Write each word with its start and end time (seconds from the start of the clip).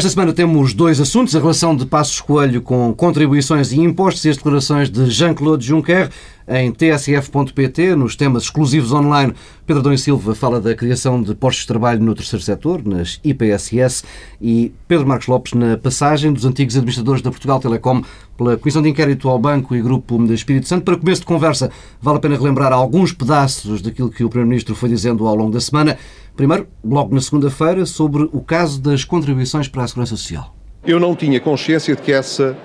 Esta 0.00 0.08
semana 0.08 0.32
temos 0.32 0.72
dois 0.72 0.98
assuntos: 0.98 1.36
a 1.36 1.38
relação 1.38 1.76
de 1.76 1.84
Passos 1.84 2.22
Coelho 2.22 2.62
com 2.62 2.90
contribuições 2.94 3.70
e 3.70 3.80
impostos 3.80 4.24
e 4.24 4.30
as 4.30 4.38
declarações 4.38 4.88
de 4.88 5.10
Jean-Claude 5.10 5.66
Juncker 5.66 6.08
em 6.50 6.72
tsf.pt, 6.72 7.94
nos 7.94 8.16
temas 8.16 8.42
exclusivos 8.42 8.92
online. 8.92 9.32
Pedro 9.64 9.84
Dom 9.84 9.96
Silva 9.96 10.34
fala 10.34 10.60
da 10.60 10.74
criação 10.74 11.22
de 11.22 11.32
postos 11.32 11.62
de 11.62 11.68
trabalho 11.68 12.02
no 12.02 12.12
terceiro 12.12 12.44
setor, 12.44 12.84
nas 12.84 13.20
IPSS, 13.22 14.02
e 14.42 14.72
Pedro 14.88 15.06
Marcos 15.06 15.28
Lopes 15.28 15.52
na 15.52 15.78
passagem 15.78 16.32
dos 16.32 16.44
antigos 16.44 16.76
administradores 16.76 17.22
da 17.22 17.30
Portugal 17.30 17.60
Telecom 17.60 18.02
pela 18.36 18.56
Comissão 18.56 18.82
de 18.82 18.88
Inquérito 18.88 19.28
ao 19.28 19.38
Banco 19.38 19.76
e 19.76 19.80
Grupo 19.80 20.18
de 20.26 20.34
Espírito 20.34 20.66
Santo. 20.66 20.82
Para 20.82 20.96
começo 20.96 21.20
de 21.20 21.26
conversa, 21.26 21.70
vale 22.02 22.18
a 22.18 22.20
pena 22.20 22.36
relembrar 22.36 22.72
alguns 22.72 23.12
pedaços 23.12 23.80
daquilo 23.80 24.10
que 24.10 24.24
o 24.24 24.28
Primeiro-Ministro 24.28 24.74
foi 24.74 24.88
dizendo 24.88 25.28
ao 25.28 25.36
longo 25.36 25.52
da 25.52 25.60
semana. 25.60 25.96
Primeiro, 26.36 26.66
logo 26.84 27.14
na 27.14 27.20
segunda-feira, 27.20 27.86
sobre 27.86 28.28
o 28.32 28.40
caso 28.40 28.80
das 28.80 29.04
contribuições 29.04 29.68
para 29.68 29.84
a 29.84 29.86
Segurança 29.86 30.16
Social. 30.16 30.52
Eu 30.84 30.98
não 30.98 31.14
tinha 31.14 31.38
consciência 31.38 31.94
de 31.94 32.02
que 32.02 32.10
essa 32.10 32.56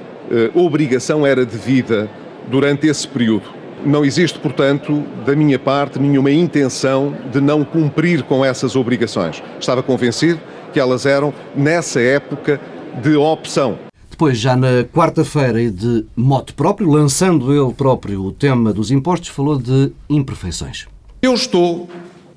uh, 0.55 0.59
obrigação 0.59 1.23
era 1.23 1.45
devida 1.45 2.09
durante 2.49 2.87
esse 2.87 3.07
período. 3.07 3.64
Não 3.85 4.03
existe, 4.03 4.39
portanto, 4.39 5.03
da 5.23 5.35
minha 5.35 5.59
parte, 5.59 5.99
nenhuma 5.99 6.31
intenção 6.31 7.15
de 7.31 7.39
não 7.39 7.63
cumprir 7.63 8.23
com 8.23 8.43
essas 8.43 8.75
obrigações. 8.75 9.43
Estava 9.59 9.83
convencido 9.83 10.39
que 10.73 10.79
elas 10.79 11.05
eram, 11.05 11.31
nessa 11.55 12.01
época, 12.01 12.59
de 13.03 13.15
opção. 13.15 13.77
Depois, 14.09 14.39
já 14.39 14.55
na 14.55 14.83
quarta-feira 14.85 15.61
e 15.61 15.69
de 15.69 16.03
mote 16.15 16.51
próprio, 16.53 16.89
lançando 16.89 17.53
ele 17.53 17.73
próprio 17.75 18.23
o 18.23 18.31
tema 18.31 18.73
dos 18.73 18.89
impostos, 18.89 19.29
falou 19.29 19.59
de 19.59 19.91
imperfeições. 20.09 20.87
Eu 21.21 21.35
estou, 21.35 21.87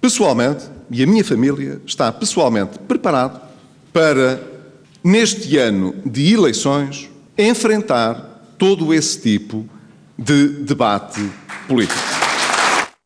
pessoalmente, 0.03 0.67
e 0.91 1.03
a 1.03 1.06
minha 1.06 1.25
família 1.25 1.80
está 1.86 2.12
pessoalmente 2.12 2.78
preparado 2.80 3.41
para, 3.91 4.39
neste 5.03 5.56
ano 5.56 5.95
de 6.05 6.34
eleições, 6.34 7.08
enfrentar 7.39 8.42
todo 8.58 8.92
esse 8.92 9.19
tipo 9.23 9.61
de 9.61 9.78
debate 10.19 11.20
político. 11.69 12.00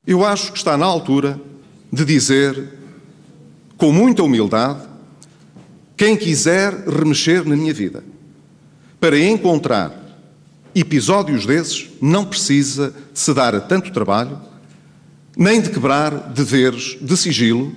Eu 0.07 0.25
acho 0.25 0.51
que 0.51 0.59
está 0.59 0.77
na 0.77 0.87
altura 0.87 1.39
de 1.93 2.05
dizer, 2.05 2.71
com 3.77 3.93
muita 3.93 4.23
humildade, 4.23 4.81
quem 5.97 6.17
quiser 6.17 6.73
remexer 6.89 7.47
na 7.47 7.55
minha 7.55 7.75
vida, 7.75 8.03
para 8.99 9.19
encontrar 9.19 9.93
episódios 10.75 11.45
desses, 11.45 11.91
não 12.01 12.25
precisa 12.25 12.95
se 13.13 13.35
dar 13.35 13.55
a 13.55 13.61
tanto 13.61 13.93
trabalho 13.93 14.41
nem 15.37 15.61
de 15.61 15.71
quebrar 15.71 16.31
deveres 16.33 16.97
de 17.01 17.17
sigilo, 17.17 17.73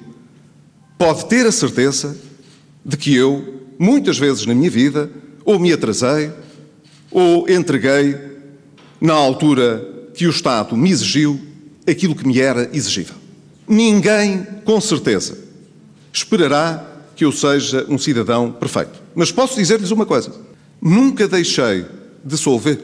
pode 0.97 1.28
ter 1.28 1.45
a 1.45 1.52
certeza 1.52 2.17
de 2.83 2.97
que 2.97 3.16
eu, 3.16 3.61
muitas 3.80 4.17
vezes 4.17 4.45
na 4.45 4.53
minha 4.53 4.69
vida, 4.69 5.09
ou 5.44 5.59
me 5.59 5.72
atrasei, 5.72 6.31
ou 7.11 7.50
entreguei, 7.50 8.34
na 9.06 9.14
altura 9.14 10.09
que 10.14 10.25
o 10.28 10.30
Estado 10.30 10.75
me 10.75 10.89
exigiu, 10.89 11.39
aquilo 11.88 12.16
que 12.16 12.28
me 12.28 12.39
era 12.39 12.70
exigível. 12.73 13.16
Ninguém, 13.67 14.45
com 14.64 14.80
certeza, 14.80 15.38
esperará 16.12 16.86
que 17.16 17.25
eu 17.25 17.31
seja 17.31 17.86
um 17.89 17.97
cidadão 17.97 18.52
perfeito. 18.52 19.02
Mas 19.14 19.31
posso 19.31 19.56
dizer-lhes 19.56 19.92
uma 19.92 20.06
coisa: 20.06 20.34
nunca 20.81 21.28
deixei 21.28 21.86
de 22.23 22.38
solver, 22.38 22.81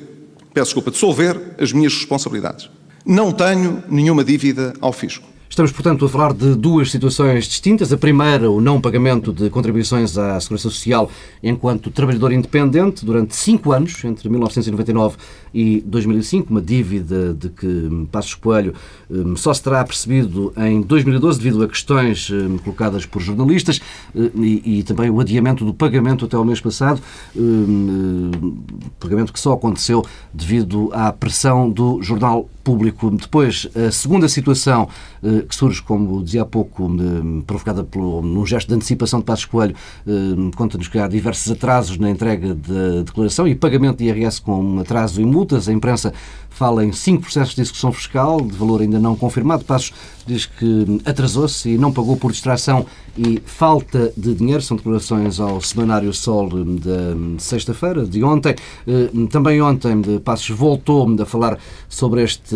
peço 0.54 0.68
desculpa, 0.68 0.92
de 0.92 0.98
solver 0.98 1.40
as 1.60 1.72
minhas 1.72 1.94
responsabilidades. 1.94 2.70
Não 3.06 3.32
tenho 3.32 3.84
nenhuma 3.90 4.24
dívida 4.24 4.74
ao 4.80 4.94
fisco. 4.94 5.28
Estamos, 5.52 5.74
portanto, 5.74 6.06
a 6.06 6.10
falar 6.10 6.32
de 6.32 6.56
duas 6.56 6.90
situações 6.90 7.44
distintas. 7.44 7.92
A 7.92 7.98
primeira, 7.98 8.50
o 8.50 8.62
não 8.62 8.80
pagamento 8.80 9.34
de 9.34 9.50
contribuições 9.50 10.18
à 10.18 10.40
Segurança 10.40 10.70
Social 10.70 11.12
enquanto 11.44 11.92
trabalhador 11.92 12.32
independente 12.32 13.04
durante 13.04 13.36
cinco 13.36 13.74
anos, 13.74 14.02
entre 14.06 14.30
1999 14.30 15.18
e 15.54 15.84
2005, 15.86 16.50
uma 16.50 16.62
dívida 16.62 17.34
de 17.34 17.50
que 17.50 18.08
Passos 18.10 18.34
Coelho 18.34 18.74
hum, 19.10 19.36
só 19.36 19.54
se 19.54 19.62
terá 19.62 19.84
percebido 19.84 20.54
em 20.56 20.80
2012 20.80 21.38
devido 21.42 21.64
a 21.64 21.68
questões 21.68 22.30
hum, 22.30 22.58
colocadas 22.60 23.06
por 23.06 23.22
jornalistas 23.22 23.82
hum, 24.16 24.30
e, 24.36 24.80
e 24.80 24.84
também 24.84 25.10
o 25.10 25.20
adiamento 25.20 25.66
do 25.66 25.74
pagamento 25.74 26.24
até 26.24 26.38
ao 26.38 26.46
mês 26.46 26.62
passado, 26.62 27.02
pagamento 28.98 29.34
que 29.34 29.40
só 29.40 29.52
aconteceu 29.52 30.02
devido 30.34 30.90
à 30.94 31.12
pressão 31.12 31.70
do 31.70 32.02
jornal 32.02 32.50
público. 32.64 33.10
Depois, 33.12 33.68
a 33.76 33.92
segunda 33.92 34.28
situação 34.28 34.88
eh, 35.24 35.46
que 35.48 35.56
surge, 35.56 35.82
como 35.82 36.24
dizia 36.24 36.44
há 36.44 36.46
pouco, 36.46 36.90
provocada 37.46 37.84
por 37.84 38.02
um 38.02 38.46
gesto 38.46 38.70
de 38.70 38.76
antecipação 38.76 39.20
de 39.20 39.26
Passos 39.26 39.46
Coelho, 39.46 39.76
eh, 40.08 40.12
conta-nos 40.56 40.88
que 40.88 40.98
há 40.98 41.08
diversos 41.08 41.52
atrasos 41.52 41.98
na 41.98 42.10
entrega 42.10 42.54
da 42.54 43.04
declaração 43.04 43.48
e 43.48 43.56
pagamento 43.56 43.98
de 43.98 44.06
IRS 44.06 44.42
com 44.42 44.80
atraso 44.80 45.22
e 45.22 45.26
multas. 45.26 45.68
A 45.68 45.74
imprensa 45.74 46.14
fala 46.62 46.86
em 46.86 46.92
cinco 46.92 47.24
processos 47.24 47.56
de 47.56 47.62
execução 47.62 47.92
fiscal, 47.92 48.40
de 48.40 48.56
valor 48.56 48.82
ainda 48.82 49.00
não 49.00 49.16
confirmado. 49.16 49.66
Passos 49.66 49.92
diz 50.28 50.46
que 50.46 51.02
atrasou-se 51.04 51.68
e 51.68 51.76
não 51.76 51.92
pagou 51.92 52.16
por 52.16 52.32
distração 52.32 52.86
e 53.18 53.42
falta 53.44 54.14
de 54.16 54.36
dinheiro. 54.36 54.62
São 54.62 54.78
declarações 54.78 55.40
ao 55.40 55.60
Semanário 55.60 56.14
Sol 56.14 56.48
de 56.50 57.42
sexta-feira, 57.42 58.06
de 58.06 58.24
ontem. 58.24 58.54
Também 59.32 59.60
ontem, 59.60 60.20
Passos 60.24 60.56
voltou 60.56 61.08
a 61.20 61.26
falar 61.26 61.58
sobre 61.90 62.22
este 62.22 62.56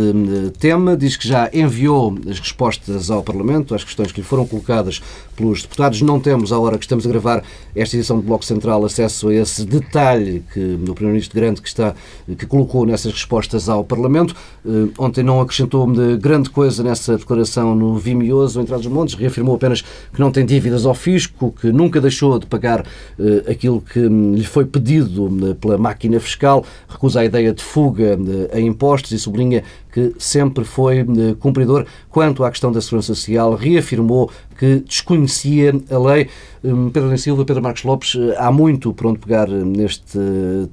tema. 0.60 0.96
Diz 0.96 1.18
que 1.18 1.28
já 1.28 1.50
enviou 1.52 2.16
as 2.30 2.38
respostas 2.38 3.10
ao 3.10 3.24
Parlamento 3.24 3.74
às 3.74 3.84
questões 3.84 4.12
que 4.12 4.22
lhe 4.22 4.28
foram 4.28 4.46
colocadas 4.46 5.02
pelos 5.36 5.62
deputados. 5.62 6.02
Não 6.02 6.20
temos, 6.20 6.52
à 6.52 6.60
hora 6.60 6.78
que 6.78 6.86
estamos 6.86 7.06
a 7.06 7.10
gravar 7.10 7.44
esta 7.76 7.96
edição 7.96 8.18
do 8.18 8.24
Bloco 8.24 8.46
Central, 8.46 8.84
acesso 8.86 9.30
a 9.30 9.34
esse 9.34 9.66
detalhe 9.66 10.44
que 10.54 10.60
o 10.60 10.94
Primeiro-Ministro 10.94 11.40
Grande 11.40 11.62
que, 11.62 11.68
está, 11.68 11.94
que 12.38 12.46
colocou 12.46 12.86
nessas 12.86 13.12
respostas 13.12 13.68
ao 13.68 13.84
Parlamento. 13.84 14.36
Eh, 14.66 14.88
ontem 14.98 15.24
não 15.24 15.42
acrescentou 15.42 15.92
de 15.92 16.18
grande 16.18 16.50
coisa 16.50 16.84
nessa 16.84 17.18
declaração 17.18 17.76
no 17.76 17.98
Vimioso, 17.98 18.60
em 18.62 18.66
dos 18.66 18.88
Montes, 18.88 19.16
reafirmou 19.16 19.56
apenas 19.56 19.82
que 19.82 20.20
não 20.20 20.32
tem 20.32 20.46
dívidas 20.46 20.86
ao 20.86 20.94
fisco, 20.94 21.54
que 21.60 21.72
nunca 21.72 22.00
deixou 22.00 22.40
de 22.40 22.46
pagar 22.46 22.86
eh, 23.20 23.52
aquilo 23.52 23.82
que 23.82 24.00
hum, 24.00 24.34
lhe 24.34 24.44
foi 24.44 24.66
pedido 24.66 25.30
eh, 25.50 25.54
pela 25.54 25.78
máquina 25.78 26.20
fiscal, 26.20 26.66
recusa 26.88 27.20
a 27.20 27.26
ideia 27.26 27.54
de 27.54 27.64
fuga 27.64 28.18
a 28.54 28.60
impostos 28.60 29.12
e 29.12 29.20
sublinha 29.20 29.64
que 29.92 30.14
sempre 30.18 30.66
foi 30.66 31.06
cumpridor 31.40 31.86
quanto 32.10 32.44
à 32.44 32.52
questão 32.52 32.70
da 32.70 32.82
segurança 32.82 33.16
social, 33.16 33.56
reafirmou 33.56 34.30
que 34.58 34.80
desconhecia 34.80 35.74
a 35.90 35.98
lei. 35.98 36.30
Hum, 36.64 36.90
Pedro 36.90 37.10
da 37.10 37.18
Silva, 37.18 37.46
Pedro 37.46 37.62
Marcos 37.62 37.84
Lopes, 37.84 38.18
há 38.38 38.52
muito 38.52 38.94
por 38.94 39.08
onde 39.08 39.20
pegar 39.20 39.48
neste 39.48 40.20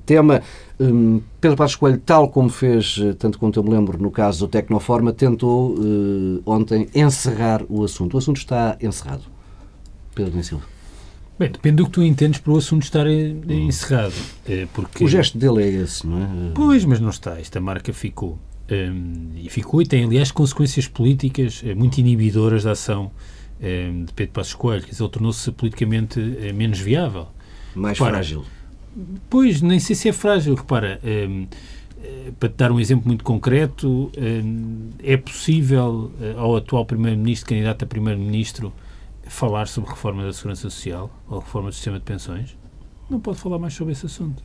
tema. 0.07 0.43
Hum, 0.81 1.21
Pedro 1.41 1.57
Passos 1.57 1.77
Coelho, 1.77 2.01
tal 2.05 2.29
como 2.29 2.49
fez, 2.49 2.99
eh, 3.03 3.13
tanto 3.13 3.39
quanto 3.39 3.59
eu 3.59 3.65
me 3.65 3.71
lembro, 3.71 4.01
no 4.01 4.11
caso 4.11 4.47
do 4.47 4.49
Tecnoforma, 4.49 5.13
tentou 5.13 5.77
ontem 6.47 6.89
encerrar 6.95 7.63
o 7.69 7.85
assunto. 7.85 8.15
O 8.15 8.19
assunto 8.19 8.39
está 8.39 8.77
encerrado. 8.81 9.23
Pedro 10.15 10.33
da 10.33 10.43
Silva. 10.43 10.65
Bem, 11.39 11.51
depende 11.51 11.77
do 11.77 11.87
que 11.87 11.91
tu 11.91 12.03
entendes 12.03 12.39
para 12.39 12.53
o 12.53 12.57
assunto 12.57 12.83
estar 12.83 13.07
hum. 13.07 13.41
encerrado. 13.49 14.15
Eh, 14.47 14.67
porque... 14.73 15.05
O 15.05 15.09
gesto 15.09 15.37
dele 15.37 15.63
é 15.63 15.69
esse, 15.83 16.07
não 16.07 16.23
é? 16.23 16.29
Pois, 16.55 16.85
mas 16.85 17.01
não 17.01 17.11
está. 17.11 17.39
Esta 17.41 17.61
marca 17.61 17.93
ficou. 17.93 18.39
E 19.37 19.51
ficou 19.51 19.83
e 19.83 19.87
tem, 19.87 20.05
aliás, 20.05 20.31
consequências 20.31 20.89
políticas 20.89 21.63
muito 21.77 21.99
inibidoras 21.99 22.65
da 22.65 22.71
ação 22.71 23.11
de 24.07 24.13
Pedro 24.15 24.33
Passos 24.33 24.55
Coelho. 24.55 24.83
Quer 24.83 24.91
dizer, 24.91 25.05
ele 25.05 25.13
tornou-se 25.13 25.53
politicamente 25.53 26.19
menos 26.55 26.81
viável. 26.81 27.29
Mais 27.75 27.97
frágil. 27.97 28.45
Pois, 29.31 29.63
nem 29.63 29.79
sei 29.79 29.97
se 29.97 30.09
é 30.09 30.13
frágil. 30.13 30.55
Repara, 30.55 31.01
um, 31.03 31.47
eh, 32.03 32.33
para 32.39 32.49
te 32.49 32.57
dar 32.57 32.73
um 32.73 32.81
exemplo 32.81 33.07
muito 33.07 33.25
concreto, 33.25 34.11
um, 34.19 34.91
é 35.03 35.17
possível 35.17 36.11
uh, 36.21 36.39
ao 36.39 36.57
atual 36.57 36.85
Primeiro-Ministro, 36.85 37.49
candidato 37.49 37.85
a 37.85 37.87
Primeiro-Ministro, 37.87 38.73
falar 39.25 39.69
sobre 39.69 39.91
reforma 39.91 40.25
da 40.25 40.33
Segurança 40.33 40.63
Social 40.63 41.11
ou 41.29 41.39
reforma 41.39 41.71
do 41.71 41.75
sistema 41.75 41.99
de 41.99 42.05
pensões? 42.05 42.57
Não 43.09 43.21
pode 43.21 43.39
falar 43.39 43.59
mais 43.59 43.73
sobre 43.73 43.93
esse 43.93 44.05
assunto. 44.05 44.43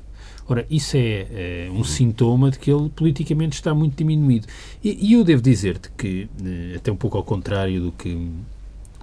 Ora, 0.47 0.65
isso 0.69 0.95
é, 0.95 1.67
é 1.67 1.69
um 1.71 1.83
sintoma 1.83 2.51
de 2.51 2.59
que 2.59 2.71
ele 2.71 2.89
politicamente 2.89 3.55
está 3.55 3.73
muito 3.73 3.97
diminuído. 3.97 4.47
E, 4.83 5.09
e 5.09 5.13
eu 5.13 5.23
devo 5.23 5.41
dizer-te 5.41 5.91
que, 5.91 6.29
até 6.75 6.91
um 6.91 6.95
pouco 6.95 7.17
ao 7.17 7.23
contrário 7.23 7.81
do 7.81 7.91
que, 7.91 8.29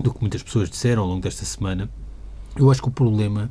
do 0.05 0.13
que 0.13 0.21
muitas 0.21 0.43
pessoas 0.43 0.69
disseram 0.69 1.03
ao 1.03 1.09
longo 1.09 1.23
desta 1.23 1.47
semana, 1.47 1.89
eu 2.57 2.71
acho 2.71 2.83
que 2.83 2.89
o 2.89 2.91
problema 2.91 3.51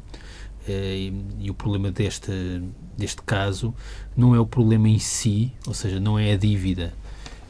eh, 0.68 1.12
e 1.40 1.50
o 1.50 1.54
problema 1.54 1.92
deste, 1.92 2.62
deste 2.96 3.24
caso 3.24 3.74
não 4.16 4.36
é 4.36 4.40
o 4.40 4.46
problema 4.46 4.88
em 4.88 5.00
si, 5.00 5.52
ou 5.66 5.74
seja, 5.74 6.00
não 6.00 6.18
é 6.18 6.32
a 6.32 6.38
dívida 6.38 6.94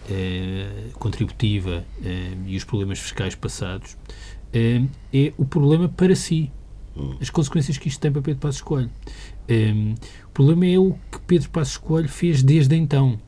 eh, 0.09 0.88
contributiva 0.94 1.83
eh, 2.01 2.31
e 2.47 2.55
os 2.55 2.63
problemas 2.63 2.97
fiscais 2.97 3.35
passados, 3.35 3.97
é 4.53 5.33
o 5.35 5.44
problema 5.44 5.89
para 5.89 6.15
si, 6.15 6.50
as 7.19 7.29
consequências 7.29 7.77
que 7.77 7.89
isto 7.89 8.00
tem 8.00 8.11
para 8.11 8.21
Pedro 8.21 8.39
Passos 8.39 8.61
Coelho. 8.61 8.91
o 10.27 10.31
problema 10.31 10.65
é 10.67 10.77
o 10.77 10.94
que 11.11 11.19
Pedro 11.25 11.50
Passos 11.50 11.77
Coelho 11.77 12.07
fez 12.07 12.41
desde 12.41 12.75
então, 12.75 13.19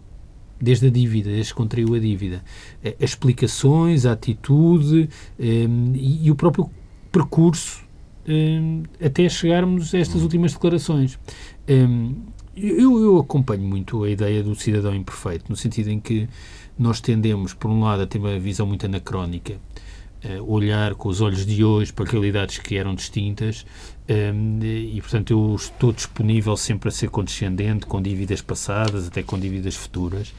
desde 0.60 0.88
a 0.88 0.90
dívida, 0.90 1.30
desde 1.30 1.52
que 1.52 1.58
contraiu 1.58 1.94
a 1.94 2.00
dívida. 2.00 2.44
As 2.84 3.12
explicações, 3.12 4.06
a 4.06 4.14
atitude 4.14 5.10
e, 5.40 6.20
e 6.24 6.32
o 6.32 6.36
próprio 6.36 6.70
percurso 7.12 7.84
hum, 8.28 8.84
até 9.04 9.28
chegarmos 9.30 9.94
a 9.94 10.00
estas 10.00 10.22
últimas 10.22 10.54
declarações. 10.54 11.20
Hum, 11.70 12.16
eu, 12.56 13.00
eu 13.00 13.18
acompanho 13.20 13.64
muito 13.64 14.04
a 14.04 14.10
ideia 14.10 14.42
do 14.42 14.56
cidadão 14.56 14.96
imperfeito, 14.96 15.46
no 15.50 15.56
sentido 15.56 15.90
em 15.90 16.00
que 16.00 16.28
nós 16.78 17.02
tendemos, 17.02 17.54
por 17.54 17.70
um 17.70 17.82
lado, 17.82 18.04
a 18.04 18.08
ter 18.08 18.18
uma 18.18 18.40
visão 18.40 18.66
muito 18.66 18.86
anacrónica, 18.86 19.58
olhar 20.46 20.96
com 20.96 21.10
os 21.10 21.22
olhos 21.22 21.46
de 21.46 21.64
hoje 21.64 21.94
para 21.94 22.10
realidades 22.10 22.58
que 22.58 22.78
eram 22.78 22.96
distintas 22.96 23.66
um, 24.08 24.60
e, 24.62 25.02
portanto, 25.02 25.32
eu 25.32 25.56
estou 25.56 25.92
disponível 25.92 26.56
sempre 26.56 26.90
a 26.90 26.92
ser 26.92 27.10
condescendente 27.10 27.88
com 27.88 28.00
dívidas 28.00 28.42
passadas, 28.42 29.08
até 29.08 29.24
com 29.24 29.38
dívidas 29.40 29.76
futuras. 29.76 30.34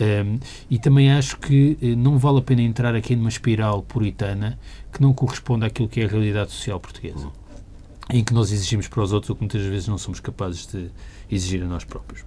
Um, 0.00 0.40
e 0.68 0.78
também 0.78 1.12
acho 1.12 1.38
que 1.38 1.78
eh, 1.80 1.94
não 1.94 2.18
vale 2.18 2.38
a 2.38 2.42
pena 2.42 2.62
entrar 2.62 2.94
aqui 2.94 3.14
numa 3.14 3.28
espiral 3.28 3.82
puritana 3.82 4.58
que 4.92 5.00
não 5.00 5.12
corresponde 5.12 5.64
àquilo 5.64 5.88
que 5.88 6.00
é 6.00 6.04
a 6.04 6.08
realidade 6.08 6.50
social 6.50 6.80
portuguesa, 6.80 7.28
em 8.10 8.24
que 8.24 8.32
nós 8.32 8.50
exigimos 8.50 8.88
para 8.88 9.02
os 9.02 9.12
outros 9.12 9.30
o 9.30 9.34
que 9.34 9.42
muitas 9.42 9.62
vezes 9.62 9.86
não 9.86 9.98
somos 9.98 10.18
capazes 10.18 10.66
de 10.66 10.90
exigir 11.30 11.62
a 11.62 11.66
nós 11.66 11.84
próprios. 11.84 12.24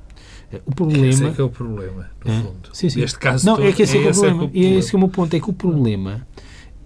Eh, 0.54 0.62
o 0.66 0.74
problema. 0.74 1.08
Esse 1.08 1.26
é 1.26 1.32
que 1.32 1.42
é 1.42 1.44
o 1.44 1.50
problema, 1.50 2.10
no 2.24 2.32
é? 2.32 2.40
fundo. 2.40 2.70
Sim, 2.72 2.90
sim. 2.90 3.02
Neste 3.02 3.20
caso, 3.20 3.46
não, 3.46 3.62
é 3.62 3.74
que 3.74 3.82
esse 3.82 3.98
é, 3.98 4.06
é, 4.06 4.10
o 4.10 4.14
problema. 4.14 4.44
É, 4.46 4.50
e 4.54 4.66
é 4.66 4.70
esse 4.78 4.92
que 4.92 4.96
é 4.96 4.98
o 4.98 5.00
meu 5.00 5.10
ponto. 5.10 5.36
É 5.36 5.40
que 5.42 5.50
o 5.50 5.54
problema 5.54 6.26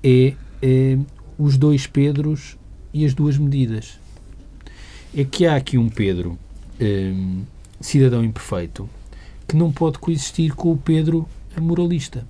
é, 0.04 0.34
é 0.62 0.98
os 1.38 1.58
dois 1.58 1.88
Pedros 1.88 2.58
e 2.94 3.06
as 3.06 3.14
duas 3.14 3.38
medidas. 3.38 4.00
É 5.16 5.24
que 5.24 5.46
há 5.46 5.56
aqui 5.56 5.78
um 5.78 5.90
Pedro, 5.90 6.38
um, 6.80 7.42
cidadão 7.80 8.24
imperfeito, 8.24 8.90
que 9.48 9.56
não 9.56 9.72
pode 9.72 9.98
coexistir 10.00 10.54
com 10.54 10.72
o 10.72 10.78
Pedro 10.78 11.28
moralista. 11.60 12.26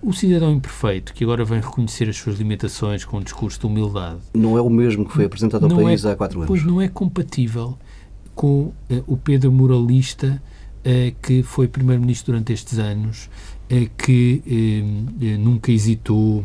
O 0.00 0.12
cidadão 0.12 0.52
imperfeito, 0.52 1.12
que 1.12 1.24
agora 1.24 1.44
vem 1.44 1.60
reconhecer 1.60 2.08
as 2.08 2.16
suas 2.16 2.38
limitações 2.38 3.04
com 3.04 3.18
um 3.18 3.22
discurso 3.22 3.60
de 3.60 3.66
humildade. 3.66 4.20
Não 4.32 4.56
é 4.56 4.60
o 4.60 4.70
mesmo 4.70 5.04
que 5.04 5.12
foi 5.12 5.26
apresentado 5.26 5.64
ao 5.64 5.82
país 5.82 6.04
é, 6.04 6.12
há 6.12 6.16
quatro 6.16 6.38
anos. 6.38 6.48
Pois 6.48 6.64
não 6.64 6.80
é 6.80 6.88
compatível 6.88 7.76
com 8.34 8.62
uh, 8.62 8.74
o 9.06 9.16
Pedro 9.16 9.52
moralista 9.52 10.42
uh, 10.80 11.14
que 11.20 11.42
foi 11.42 11.68
primeiro-ministro 11.68 12.32
durante 12.32 12.52
estes 12.52 12.78
anos, 12.78 13.28
uh, 13.70 13.90
que 13.98 14.42
nunca 15.38 15.70
hesitou 15.70 16.44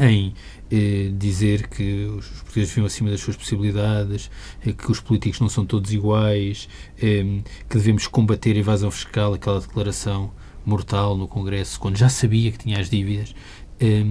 em 0.00 0.34
eh, 0.70 1.10
dizer 1.16 1.68
que 1.68 2.04
os 2.06 2.26
portugueses 2.26 2.70
vivem 2.70 2.86
acima 2.86 3.10
das 3.10 3.20
suas 3.20 3.36
possibilidades, 3.36 4.30
eh, 4.64 4.72
que 4.72 4.90
os 4.90 5.00
políticos 5.00 5.40
não 5.40 5.48
são 5.48 5.64
todos 5.64 5.92
iguais, 5.92 6.68
eh, 7.00 7.24
que 7.68 7.76
devemos 7.76 8.06
combater 8.06 8.56
a 8.56 8.58
evasão 8.58 8.90
fiscal, 8.90 9.34
aquela 9.34 9.60
declaração 9.60 10.30
mortal 10.64 11.16
no 11.16 11.26
Congresso, 11.26 11.78
quando 11.80 11.96
já 11.96 12.08
sabia 12.08 12.50
que 12.52 12.58
tinha 12.58 12.78
as 12.78 12.88
dívidas. 12.88 13.34
Eh, 13.78 14.04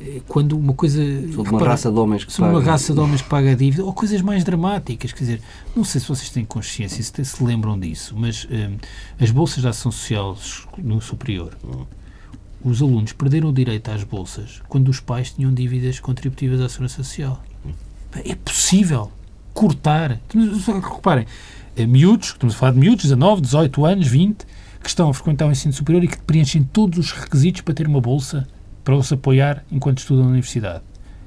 eh, 0.00 0.22
quando 0.26 0.56
uma 0.58 0.72
coisa. 0.72 1.02
Sobre 1.32 1.50
uma 1.50 1.66
raça 1.66 1.90
de 1.90 1.98
homens 1.98 2.24
que 2.24 2.34
paga. 2.34 2.50
uma 2.50 2.62
raça 2.62 2.94
de 2.94 3.00
homens 3.00 3.20
que 3.20 3.28
paga 3.28 3.52
a 3.52 3.54
dívida, 3.54 3.84
ou 3.84 3.92
coisas 3.92 4.22
mais 4.22 4.42
dramáticas. 4.42 5.12
Quer 5.12 5.20
dizer, 5.20 5.42
não 5.76 5.84
sei 5.84 6.00
se 6.00 6.08
vocês 6.08 6.30
têm 6.30 6.44
consciência, 6.44 7.02
se, 7.02 7.24
se 7.24 7.44
lembram 7.44 7.78
disso, 7.78 8.14
mas 8.16 8.48
eh, 8.50 8.70
as 9.20 9.30
bolsas 9.30 9.62
de 9.62 9.68
ação 9.68 9.92
social 9.92 10.36
no 10.78 11.00
superior 11.00 11.56
os 12.62 12.82
alunos 12.82 13.12
perderam 13.12 13.48
o 13.48 13.52
direito 13.52 13.90
às 13.90 14.04
bolsas 14.04 14.60
quando 14.68 14.88
os 14.88 15.00
pais 15.00 15.32
tinham 15.32 15.52
dívidas 15.52 15.98
contributivas 15.98 16.60
à 16.60 16.68
Segurança 16.68 17.02
Social. 17.02 17.42
É 18.24 18.34
possível 18.34 19.10
cortar. 19.54 20.20
Reparem, 20.94 21.26
eh, 21.76 21.86
miúdos, 21.86 22.28
estamos 22.28 22.54
a 22.54 22.58
falar 22.58 22.72
de 22.72 22.78
miúdos, 22.78 23.04
19, 23.04 23.42
18 23.42 23.84
anos, 23.84 24.06
20, 24.08 24.46
que 24.82 24.88
estão 24.88 25.08
a 25.08 25.14
frequentar 25.14 25.46
o 25.46 25.50
ensino 25.50 25.72
superior 25.72 26.04
e 26.04 26.08
que 26.08 26.18
preenchem 26.18 26.62
todos 26.62 26.98
os 26.98 27.12
requisitos 27.12 27.60
para 27.62 27.74
ter 27.74 27.86
uma 27.86 28.00
bolsa 28.00 28.46
para 28.84 29.00
se 29.02 29.14
apoiar 29.14 29.64
enquanto 29.70 29.98
estudam 29.98 30.24
na 30.24 30.30
universidade. 30.30 30.82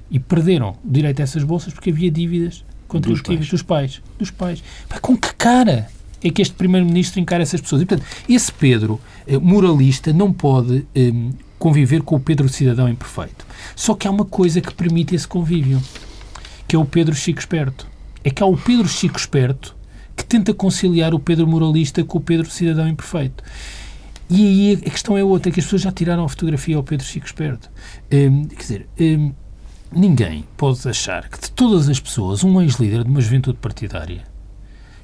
E 0.09 0.19
perderam 0.19 0.75
o 0.83 0.91
direito 0.91 1.19
a 1.21 1.23
essas 1.23 1.43
bolsas 1.43 1.73
porque 1.73 1.89
havia 1.89 2.11
dívidas 2.11 2.63
contributivas 2.87 3.47
dos 3.47 3.61
pais. 3.63 4.01
Dos 4.19 4.31
pais. 4.31 4.61
Dos 4.61 4.89
pais. 4.89 5.01
com 5.01 5.17
que 5.17 5.33
cara? 5.35 5.89
É 6.23 6.29
que 6.29 6.41
este 6.41 6.55
Primeiro-Ministro 6.55 7.19
encara 7.19 7.43
essas 7.43 7.59
pessoas. 7.59 7.81
E, 7.81 7.85
portanto, 7.85 8.07
esse 8.29 8.51
Pedro 8.51 8.99
eh, 9.27 9.37
moralista 9.37 10.13
não 10.13 10.31
pode 10.31 10.87
eh, 10.95 11.11
conviver 11.59 12.01
com 12.01 12.15
o 12.15 12.19
Pedro 12.19 12.47
cidadão 12.47 12.87
imperfeito. 12.87 13.45
Só 13.75 13.93
que 13.93 14.07
há 14.07 14.11
uma 14.11 14.25
coisa 14.25 14.61
que 14.61 14.73
permite 14.73 15.13
esse 15.13 15.27
convívio, 15.27 15.81
que 16.67 16.75
é 16.75 16.79
o 16.79 16.85
Pedro 16.85 17.13
Chico 17.13 17.39
Esperto. 17.39 17.87
É 18.23 18.29
que 18.29 18.41
há 18.41 18.45
o 18.45 18.55
Pedro 18.55 18.87
Chico 18.87 19.19
Esperto 19.19 19.75
que 20.15 20.23
tenta 20.23 20.53
conciliar 20.53 21.13
o 21.13 21.19
Pedro 21.19 21.47
moralista 21.47 22.03
com 22.03 22.19
o 22.19 22.21
Pedro 22.21 22.49
cidadão 22.49 22.87
imperfeito. 22.87 23.43
E 24.29 24.45
aí 24.45 24.73
a 24.85 24.89
questão 24.89 25.17
é 25.17 25.23
outra, 25.23 25.49
é 25.49 25.51
que 25.51 25.59
as 25.59 25.65
pessoas 25.65 25.81
já 25.81 25.91
tiraram 25.91 26.23
a 26.23 26.29
fotografia 26.29 26.77
ao 26.77 26.83
Pedro 26.83 27.05
Chico 27.05 27.25
Esperto. 27.25 27.69
Um, 28.11 28.45
quer 28.45 28.55
dizer, 28.55 28.87
um, 28.99 29.33
ninguém 29.91 30.45
pode 30.55 30.87
achar 30.87 31.27
que 31.27 31.39
de 31.39 31.51
todas 31.51 31.89
as 31.89 31.99
pessoas, 31.99 32.43
um 32.43 32.61
ex-líder 32.61 33.03
de 33.03 33.09
uma 33.09 33.21
juventude 33.21 33.57
partidária 33.57 34.32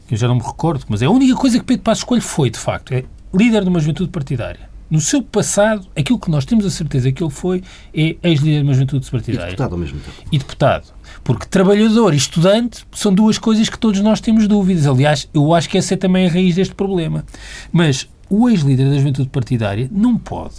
que 0.10 0.16
eu 0.16 0.18
já 0.18 0.28
não 0.28 0.36
me 0.36 0.42
recordo, 0.42 0.86
mas 0.90 1.04
é 1.04 1.06
a 1.06 1.12
única 1.12 1.36
coisa 1.36 1.60
que 1.60 1.64
Pedro 1.64 1.84
Passos 1.84 2.04
Coelho 2.04 2.24
foi, 2.24 2.50
de 2.50 2.58
facto, 2.58 2.92
é 2.94 3.04
líder 3.32 3.62
de 3.62 3.70
uma 3.70 3.80
juventude 3.80 4.10
partidária. 4.10 4.68
No 4.90 5.00
seu 5.00 5.22
passado, 5.22 5.88
aquilo 5.96 6.18
que 6.18 6.32
nós 6.32 6.46
temos 6.46 6.66
a 6.66 6.72
certeza 6.72 7.12
que 7.12 7.24
ele 7.24 7.30
foi 7.30 7.62
é 7.94 8.16
ex-líder 8.24 8.58
de 8.58 8.64
uma 8.64 8.74
juventude 8.74 9.12
partidária. 9.12 9.50
E 9.50 9.52
deputado 9.52 9.74
ao 9.74 9.78
mesmo 9.78 10.00
tempo. 10.00 10.18
E 10.32 10.38
deputado. 10.40 10.92
Porque 11.24 11.46
trabalhador 11.46 12.16
e 12.16 12.18
estudante 12.18 12.84
são 12.92 13.14
duas 13.14 13.38
coisas 13.38 13.70
que 13.70 13.78
todos 13.78 14.02
nós 14.02 14.20
temos 14.20 14.48
dúvidas. 14.48 14.88
Aliás, 14.88 15.30
eu 15.32 15.54
acho 15.54 15.70
que 15.70 15.78
essa 15.78 15.94
é 15.94 15.98
também 15.98 16.26
a 16.26 16.32
raiz 16.32 16.56
deste 16.56 16.74
problema. 16.74 17.24
Mas 17.72 18.10
o 18.28 18.50
ex-líder 18.50 18.90
da 18.90 18.98
juventude 18.98 19.30
partidária 19.30 19.88
não 19.92 20.18
pode 20.18 20.56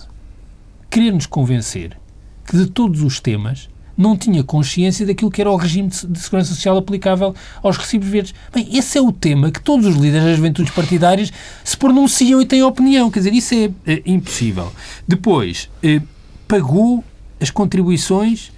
querer 0.88 1.10
nos 1.10 1.26
convencer 1.26 1.98
que 2.46 2.56
de 2.56 2.66
todos 2.66 3.02
os 3.02 3.18
temas 3.18 3.68
não 4.00 4.16
tinha 4.16 4.42
consciência 4.42 5.04
daquilo 5.04 5.30
que 5.30 5.40
era 5.40 5.50
o 5.50 5.56
regime 5.56 5.88
de, 5.88 6.18
segurança 6.18 6.54
social 6.54 6.76
aplicável 6.76 7.34
aos 7.62 7.76
recibos 7.76 8.08
verdes. 8.08 8.34
Bem, 8.52 8.66
esse 8.72 8.96
é 8.96 9.00
o 9.00 9.12
tema 9.12 9.50
que 9.50 9.60
todos 9.60 9.86
os 9.86 9.94
líderes 9.94 10.24
das 10.24 10.36
juventudes 10.36 10.72
partidárias 10.72 11.30
se 11.62 11.76
pronunciam 11.76 12.40
e 12.40 12.46
têm 12.46 12.62
opinião. 12.62 13.10
Quer 13.10 13.20
dizer, 13.20 13.34
isso 13.34 13.54
é, 13.54 13.70
é 13.86 14.02
impossível. 14.06 14.72
Depois, 15.06 15.68
eh, 15.82 16.00
pagou 16.48 17.04
as 17.38 17.50
contribuições 17.50 18.50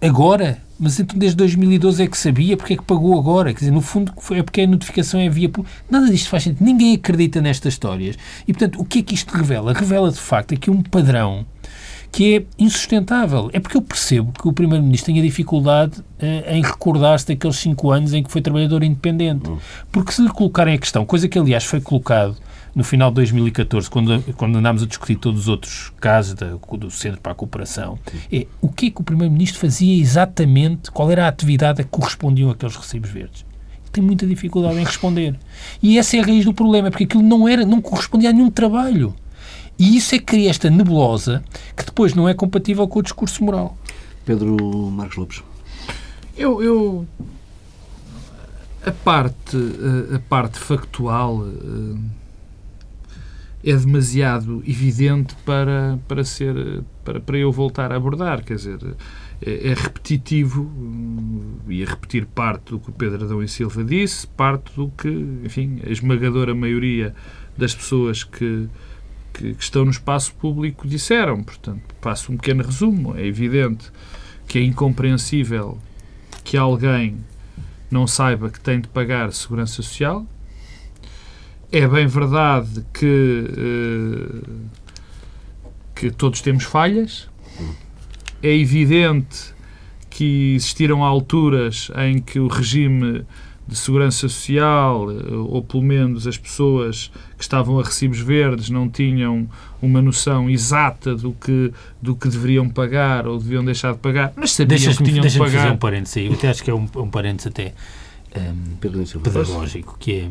agora, 0.00 0.60
mas 0.78 0.98
então 0.98 1.16
desde 1.16 1.36
2012 1.36 2.02
é 2.02 2.06
que 2.08 2.18
sabia, 2.18 2.56
porque 2.56 2.74
é 2.74 2.76
que 2.76 2.82
pagou 2.82 3.16
agora? 3.16 3.52
Quer 3.54 3.60
dizer, 3.60 3.70
no 3.70 3.80
fundo 3.80 4.12
é 4.32 4.42
porque 4.42 4.62
a 4.62 4.66
notificação 4.66 5.20
é 5.20 5.28
via... 5.28 5.48
Nada 5.88 6.10
disto 6.10 6.28
faz 6.28 6.42
sentido. 6.42 6.64
Ninguém 6.64 6.94
acredita 6.96 7.40
nestas 7.40 7.74
histórias. 7.74 8.16
E, 8.48 8.52
portanto, 8.52 8.80
o 8.80 8.84
que 8.84 8.98
é 8.98 9.02
que 9.02 9.14
isto 9.14 9.30
revela? 9.32 9.72
Revela, 9.72 10.10
de 10.10 10.18
facto, 10.18 10.54
aqui 10.54 10.70
um 10.70 10.82
padrão 10.82 11.46
que 12.10 12.36
é 12.36 12.44
insustentável. 12.58 13.50
É 13.52 13.60
porque 13.60 13.76
eu 13.76 13.82
percebo 13.82 14.32
que 14.32 14.48
o 14.48 14.52
Primeiro-Ministro 14.52 15.12
tenha 15.12 15.22
dificuldade 15.22 16.00
uh, 16.00 16.50
em 16.50 16.62
recordar-se 16.62 17.26
daqueles 17.26 17.56
cinco 17.56 17.90
anos 17.90 18.12
em 18.12 18.22
que 18.22 18.30
foi 18.30 18.40
trabalhador 18.40 18.82
independente. 18.82 19.48
Hum. 19.48 19.58
Porque 19.92 20.12
se 20.12 20.22
lhe 20.22 20.28
colocarem 20.28 20.74
a 20.74 20.78
questão, 20.78 21.04
coisa 21.04 21.28
que 21.28 21.38
aliás 21.38 21.64
foi 21.64 21.80
colocado 21.80 22.36
no 22.76 22.84
final 22.84 23.08
de 23.08 23.14
2014, 23.14 23.88
quando, 23.88 24.22
quando 24.34 24.58
andámos 24.58 24.82
a 24.82 24.86
discutir 24.86 25.16
todos 25.16 25.40
os 25.40 25.48
outros 25.48 25.90
casos 25.98 26.34
da, 26.34 26.58
do 26.76 26.90
Centro 26.90 27.22
para 27.22 27.32
a 27.32 27.34
Cooperação, 27.34 27.98
é 28.30 28.46
o 28.60 28.68
que 28.68 28.88
é 28.88 28.90
que 28.90 29.00
o 29.00 29.04
Primeiro-Ministro 29.04 29.58
fazia 29.58 29.98
exatamente, 29.98 30.90
qual 30.90 31.10
era 31.10 31.24
a 31.24 31.28
atividade 31.28 31.80
a 31.80 31.84
que 31.84 31.90
correspondiam 31.90 32.50
aqueles 32.50 32.76
recibos 32.76 33.08
verdes. 33.08 33.46
Tem 33.90 34.04
muita 34.04 34.26
dificuldade 34.26 34.78
em 34.78 34.84
responder. 34.84 35.34
E 35.82 35.98
essa 35.98 36.18
é 36.18 36.20
a 36.20 36.24
raiz 36.24 36.44
do 36.44 36.52
problema, 36.52 36.90
porque 36.90 37.04
aquilo 37.04 37.22
não, 37.22 37.48
era, 37.48 37.64
não 37.64 37.80
correspondia 37.80 38.28
a 38.28 38.32
nenhum 38.34 38.50
trabalho. 38.50 39.14
E 39.78 39.96
isso 39.96 40.14
é 40.14 40.18
que 40.18 40.24
cria 40.24 40.50
esta 40.50 40.70
nebulosa 40.70 41.44
que 41.76 41.84
depois 41.84 42.14
não 42.14 42.28
é 42.28 42.34
compatível 42.34 42.88
com 42.88 42.98
o 42.98 43.02
discurso 43.02 43.44
moral. 43.44 43.76
Pedro 44.24 44.56
Marcos 44.90 45.16
Lopes. 45.16 45.42
Eu, 46.36 46.62
eu 46.62 47.06
a 48.84 48.92
parte 48.92 49.56
a 50.14 50.18
parte 50.18 50.58
factual 50.58 51.46
eh, 51.46 51.98
é 53.72 53.76
demasiado 53.76 54.62
evidente 54.66 55.34
para 55.44 55.98
para 56.06 56.24
ser 56.24 56.82
para, 57.04 57.20
para 57.20 57.38
eu 57.38 57.50
voltar 57.50 57.92
a 57.92 57.96
abordar, 57.96 58.44
quer 58.44 58.54
dizer, 58.56 58.78
é, 59.40 59.70
é 59.70 59.74
repetitivo 59.74 60.62
hum, 60.62 61.58
e 61.68 61.82
a 61.82 61.86
repetir 61.86 62.26
parte 62.26 62.70
do 62.70 62.80
que 62.80 62.90
o 62.90 62.92
Pedro 62.92 63.24
Adão 63.24 63.42
e 63.42 63.48
Silva 63.48 63.84
disse, 63.84 64.26
parte 64.26 64.74
do 64.74 64.88
que, 64.88 65.08
enfim, 65.44 65.80
a 65.86 65.90
esmagadora 65.90 66.54
maioria 66.54 67.14
das 67.56 67.74
pessoas 67.74 68.24
que 68.24 68.68
que, 69.36 69.54
que 69.54 69.62
estão 69.62 69.84
no 69.84 69.90
espaço 69.90 70.34
público 70.34 70.88
disseram. 70.88 71.42
Portanto, 71.42 71.82
faço 72.00 72.32
um 72.32 72.36
pequeno 72.36 72.64
resumo. 72.64 73.14
É 73.16 73.26
evidente 73.26 73.92
que 74.48 74.58
é 74.58 74.62
incompreensível 74.62 75.78
que 76.42 76.56
alguém 76.56 77.18
não 77.90 78.06
saiba 78.06 78.48
que 78.48 78.58
tem 78.58 78.80
de 78.80 78.88
pagar 78.88 79.30
segurança 79.32 79.74
social. 79.74 80.26
É 81.70 81.86
bem 81.86 82.06
verdade 82.06 82.84
que, 82.94 83.44
eh, 83.58 84.50
que 85.94 86.10
todos 86.10 86.40
temos 86.40 86.64
falhas. 86.64 87.28
É 88.42 88.54
evidente 88.54 89.54
que 90.08 90.54
existiram 90.54 91.04
alturas 91.04 91.90
em 91.96 92.20
que 92.20 92.38
o 92.38 92.46
regime 92.46 93.26
de 93.66 93.76
segurança 93.76 94.16
social, 94.28 95.10
eh, 95.10 95.34
ou 95.34 95.62
pelo 95.62 95.82
menos 95.82 96.26
as 96.26 96.38
pessoas 96.38 97.10
que 97.36 97.42
estavam 97.42 97.80
a 97.80 97.82
recibos 97.82 98.20
verdes 98.20 98.70
não 98.70 98.88
tinham 98.88 99.48
uma 99.82 100.00
noção 100.00 100.48
exata 100.48 101.14
do 101.14 101.32
que, 101.32 101.72
do 102.00 102.14
que 102.14 102.28
deveriam 102.28 102.68
pagar 102.68 103.26
ou 103.26 103.38
deviam 103.38 103.64
deixar 103.64 103.92
de 103.92 103.98
pagar, 103.98 104.32
mas 104.36 104.52
sabiam 104.52 104.78
que 104.78 105.02
tinham 105.02 105.26
de 105.26 105.38
pagar. 105.38 105.52
fazer 105.52 105.72
um 105.72 105.76
parênteses 105.76 106.16
aí, 106.16 106.26
eu 106.26 106.32
até 106.34 106.48
acho 106.48 106.62
que 106.62 106.70
é 106.70 106.74
um, 106.74 106.88
um 106.96 107.10
parênteses 107.10 107.48
até 107.48 107.74
um, 108.36 108.76
pedagógico, 109.20 109.96
que 109.98 110.12
é 110.12 110.30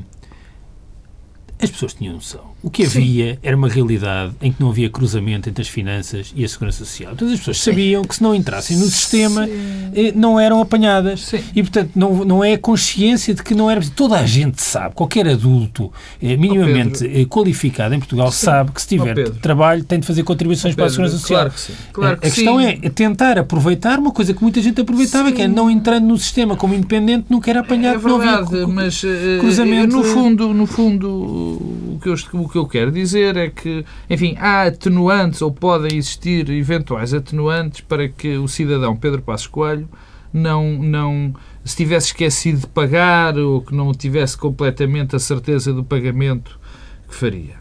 as 1.62 1.70
pessoas 1.70 1.94
tinham 1.94 2.14
noção. 2.14 2.42
O 2.62 2.70
que 2.70 2.84
havia 2.84 3.34
Sim. 3.34 3.40
era 3.42 3.56
uma 3.56 3.70
realidade 3.70 4.34
em 4.42 4.52
que 4.52 4.60
não 4.60 4.70
havia 4.70 4.90
cruzamento 4.90 5.48
entre 5.48 5.62
as 5.62 5.68
finanças 5.68 6.34
e 6.36 6.44
a 6.44 6.50
segurança 6.50 6.80
social. 6.80 7.16
Todas 7.16 7.36
as 7.36 7.40
pessoas 7.40 7.58
Sim. 7.60 7.72
sabiam 7.72 8.04
que 8.04 8.16
se 8.16 8.24
não 8.24 8.36
entrassem 8.36 8.78
no 8.78 8.86
sistema 8.86 9.48
eh, 9.48 10.12
não 10.14 10.40
eram 10.40 10.62
apanhadas. 10.62 11.22
Sim. 11.22 11.42
E, 11.56 11.62
portanto, 11.64 11.92
não, 11.96 12.26
não 12.26 12.44
é 12.44 12.54
a 12.54 12.58
consciência 12.58 13.34
de 13.34 13.42
que 13.42 13.54
não 13.54 13.72
era. 13.72 13.80
Toda 13.96 14.20
a 14.20 14.26
gente 14.26 14.62
sabe, 14.62 14.96
qualquer 14.96 15.28
adulto 15.28 15.92
eh, 16.22 16.36
minimamente 16.36 17.06
oh, 17.06 17.28
qualificado 17.28 17.96
em 17.96 18.00
Portugal 18.00 18.32
sabe 18.32 18.72
que 18.72 18.82
se 18.82 18.88
tiver 18.90 19.18
oh, 19.18 19.32
trabalho 19.32 19.84
tem 19.84 20.00
de 20.00 20.06
fazer 20.06 20.24
contribuições 20.24 20.74
oh, 20.74 20.76
para 20.76 20.86
a 20.86 20.90
segurança 20.90 21.18
social. 21.18 21.42
Claro 21.42 21.54
que 21.54 21.60
sim. 21.60 21.74
Claro 21.94 22.18
que 22.18 22.28
a, 22.28 22.32
questão 22.32 22.60
é 22.60 22.74
tentar 22.90 23.40
aproveitar 23.40 23.98
uma 24.00 24.12
coisa 24.12 24.34
que 24.34 24.42
muita 24.42 24.62
gente 24.62 24.82
aproveitava, 24.82 25.32
que 25.32 25.42
é 25.42 25.48
não 25.48 25.70
entrando 25.72 26.06
no 26.06 26.18
sistema 26.18 26.58
como 26.58 26.74
independente, 26.74 27.28
nunca 27.30 27.50
era 27.50 27.62
apanhado. 27.62 27.96
É 27.96 28.18
verdade, 28.18 28.52
não 28.52 28.68
mas 28.68 29.02
cruzamento. 29.40 29.96
no 29.96 30.04
fundo, 30.04 30.54
no 30.54 30.66
fundo 30.66 31.55
o 31.56 32.00
que 32.02 32.10
eu, 32.10 32.16
o 32.42 32.50
que 32.50 32.58
eu 32.58 32.68
quero 32.68 32.92
dizer 32.92 33.38
é 33.38 33.50
que, 33.50 33.86
enfim, 34.10 34.36
há 34.38 34.64
atenuantes 34.64 35.42
ou 35.42 35.52
podem 35.52 35.98
existir 35.98 36.50
eventuais 36.50 37.14
atenuantes 37.14 37.82
para 37.82 38.08
que 38.08 38.38
o 38.38 38.48
cidadão 38.48 38.96
Pedro 38.96 39.22
Passos 39.22 39.48
Coelho 39.48 39.90
não, 40.32 40.74
não 40.74 41.34
se 41.64 41.78
tivesse 41.78 42.08
esquecido 42.08 42.62
de 42.62 42.68
pagar 42.68 43.38
ou 43.38 43.62
que 43.62 43.74
não 43.74 43.92
tivesse 43.94 44.38
completamente 44.38 45.16
a 45.16 45.20
certeza 45.20 45.72
do 45.72 45.84
pagamento 45.84 46.60
que 47.08 47.16
faria, 47.16 47.56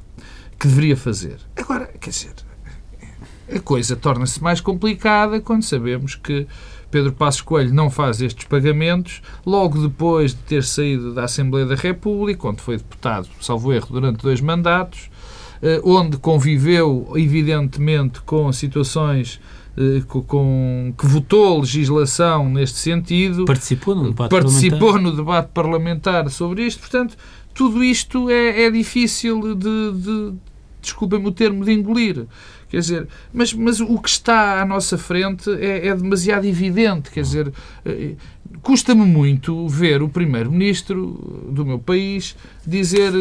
que 0.58 0.66
deveria 0.66 0.96
fazer. 0.96 1.38
Agora, 1.56 1.86
quer 2.00 2.10
dizer, 2.10 2.34
a 3.54 3.60
coisa 3.60 3.94
torna-se 3.94 4.42
mais 4.42 4.60
complicada 4.60 5.40
quando 5.40 5.62
sabemos 5.62 6.16
que 6.16 6.46
Pedro 6.94 7.12
Passos 7.12 7.40
Coelho 7.40 7.74
não 7.74 7.90
faz 7.90 8.20
estes 8.20 8.46
pagamentos 8.46 9.20
logo 9.44 9.82
depois 9.82 10.30
de 10.30 10.38
ter 10.42 10.62
saído 10.62 11.12
da 11.12 11.24
Assembleia 11.24 11.66
da 11.66 11.74
República, 11.74 12.46
onde 12.46 12.62
foi 12.62 12.76
deputado, 12.76 13.26
salvo 13.40 13.72
erro, 13.72 13.88
durante 13.90 14.22
dois 14.22 14.40
mandatos, 14.40 15.10
eh, 15.60 15.80
onde 15.82 16.18
conviveu, 16.18 17.12
evidentemente, 17.16 18.20
com 18.20 18.52
situações 18.52 19.40
eh, 19.76 20.02
com, 20.06 20.94
que 20.96 21.04
votou 21.04 21.62
legislação 21.62 22.48
neste 22.48 22.78
sentido. 22.78 23.44
Participou 23.44 23.96
no 23.96 24.10
debate 24.10 24.30
participou 24.30 24.78
parlamentar. 24.78 25.02
no 25.02 25.16
debate 25.16 25.48
parlamentar 25.52 26.30
sobre 26.30 26.64
isto. 26.64 26.78
Portanto, 26.78 27.16
tudo 27.52 27.82
isto 27.82 28.30
é, 28.30 28.66
é 28.66 28.70
difícil 28.70 29.56
de, 29.56 29.92
de 29.94 30.32
desculpem-me 30.80 31.26
o 31.26 31.32
termo, 31.32 31.64
de 31.64 31.72
engolir. 31.72 32.24
Quer 32.74 32.80
dizer, 32.80 33.08
mas, 33.32 33.52
mas 33.52 33.80
o 33.80 34.00
que 34.00 34.08
está 34.08 34.60
à 34.60 34.64
nossa 34.64 34.98
frente 34.98 35.48
é, 35.48 35.86
é 35.86 35.94
demasiado 35.94 36.44
evidente. 36.44 37.08
Quer 37.08 37.20
dizer, 37.20 37.52
eh, 37.84 38.14
custa-me 38.62 39.04
muito 39.04 39.68
ver 39.68 40.02
o 40.02 40.08
primeiro-ministro 40.08 41.46
do 41.52 41.64
meu 41.64 41.78
país 41.78 42.34
dizer, 42.66 43.12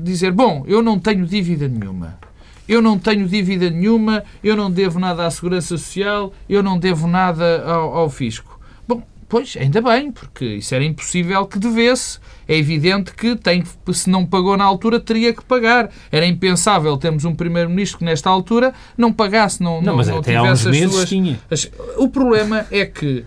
dizer: 0.00 0.32
Bom, 0.32 0.64
eu 0.66 0.82
não 0.82 0.98
tenho 0.98 1.26
dívida 1.26 1.68
nenhuma. 1.68 2.18
Eu 2.66 2.80
não 2.80 2.98
tenho 2.98 3.28
dívida 3.28 3.68
nenhuma, 3.68 4.24
eu 4.42 4.56
não 4.56 4.70
devo 4.70 4.98
nada 4.98 5.26
à 5.26 5.30
Segurança 5.30 5.76
Social, 5.76 6.32
eu 6.48 6.62
não 6.62 6.78
devo 6.78 7.06
nada 7.06 7.62
ao, 7.66 7.94
ao 7.94 8.08
fisco. 8.08 8.58
Bom, 8.88 9.02
pois, 9.32 9.56
ainda 9.58 9.80
bem, 9.80 10.12
porque 10.12 10.44
isso 10.44 10.74
era 10.74 10.84
impossível 10.84 11.46
que 11.46 11.58
devesse 11.58 12.18
é 12.46 12.54
evidente 12.54 13.14
que 13.14 13.34
tem, 13.34 13.64
se 13.90 14.10
não 14.10 14.26
pagou 14.26 14.58
na 14.58 14.64
altura, 14.64 15.00
teria 15.00 15.32
que 15.32 15.42
pagar. 15.42 15.90
Era 16.10 16.26
impensável 16.26 16.98
termos 16.98 17.24
um 17.24 17.34
Primeiro-Ministro 17.34 18.00
que, 18.00 18.04
nesta 18.04 18.28
altura, 18.28 18.74
não 18.94 19.10
pagasse, 19.10 19.62
não, 19.62 19.80
não, 19.80 19.96
mas 19.96 20.08
não 20.08 20.18
até 20.18 20.38
tivesse 20.38 20.66
há 20.66 20.70
uns 20.70 20.76
meses 20.76 20.94
suas... 20.94 21.08
tinha. 21.08 21.40
As... 21.50 21.70
O 21.96 22.10
problema 22.10 22.66
é 22.70 22.84
que 22.84 23.24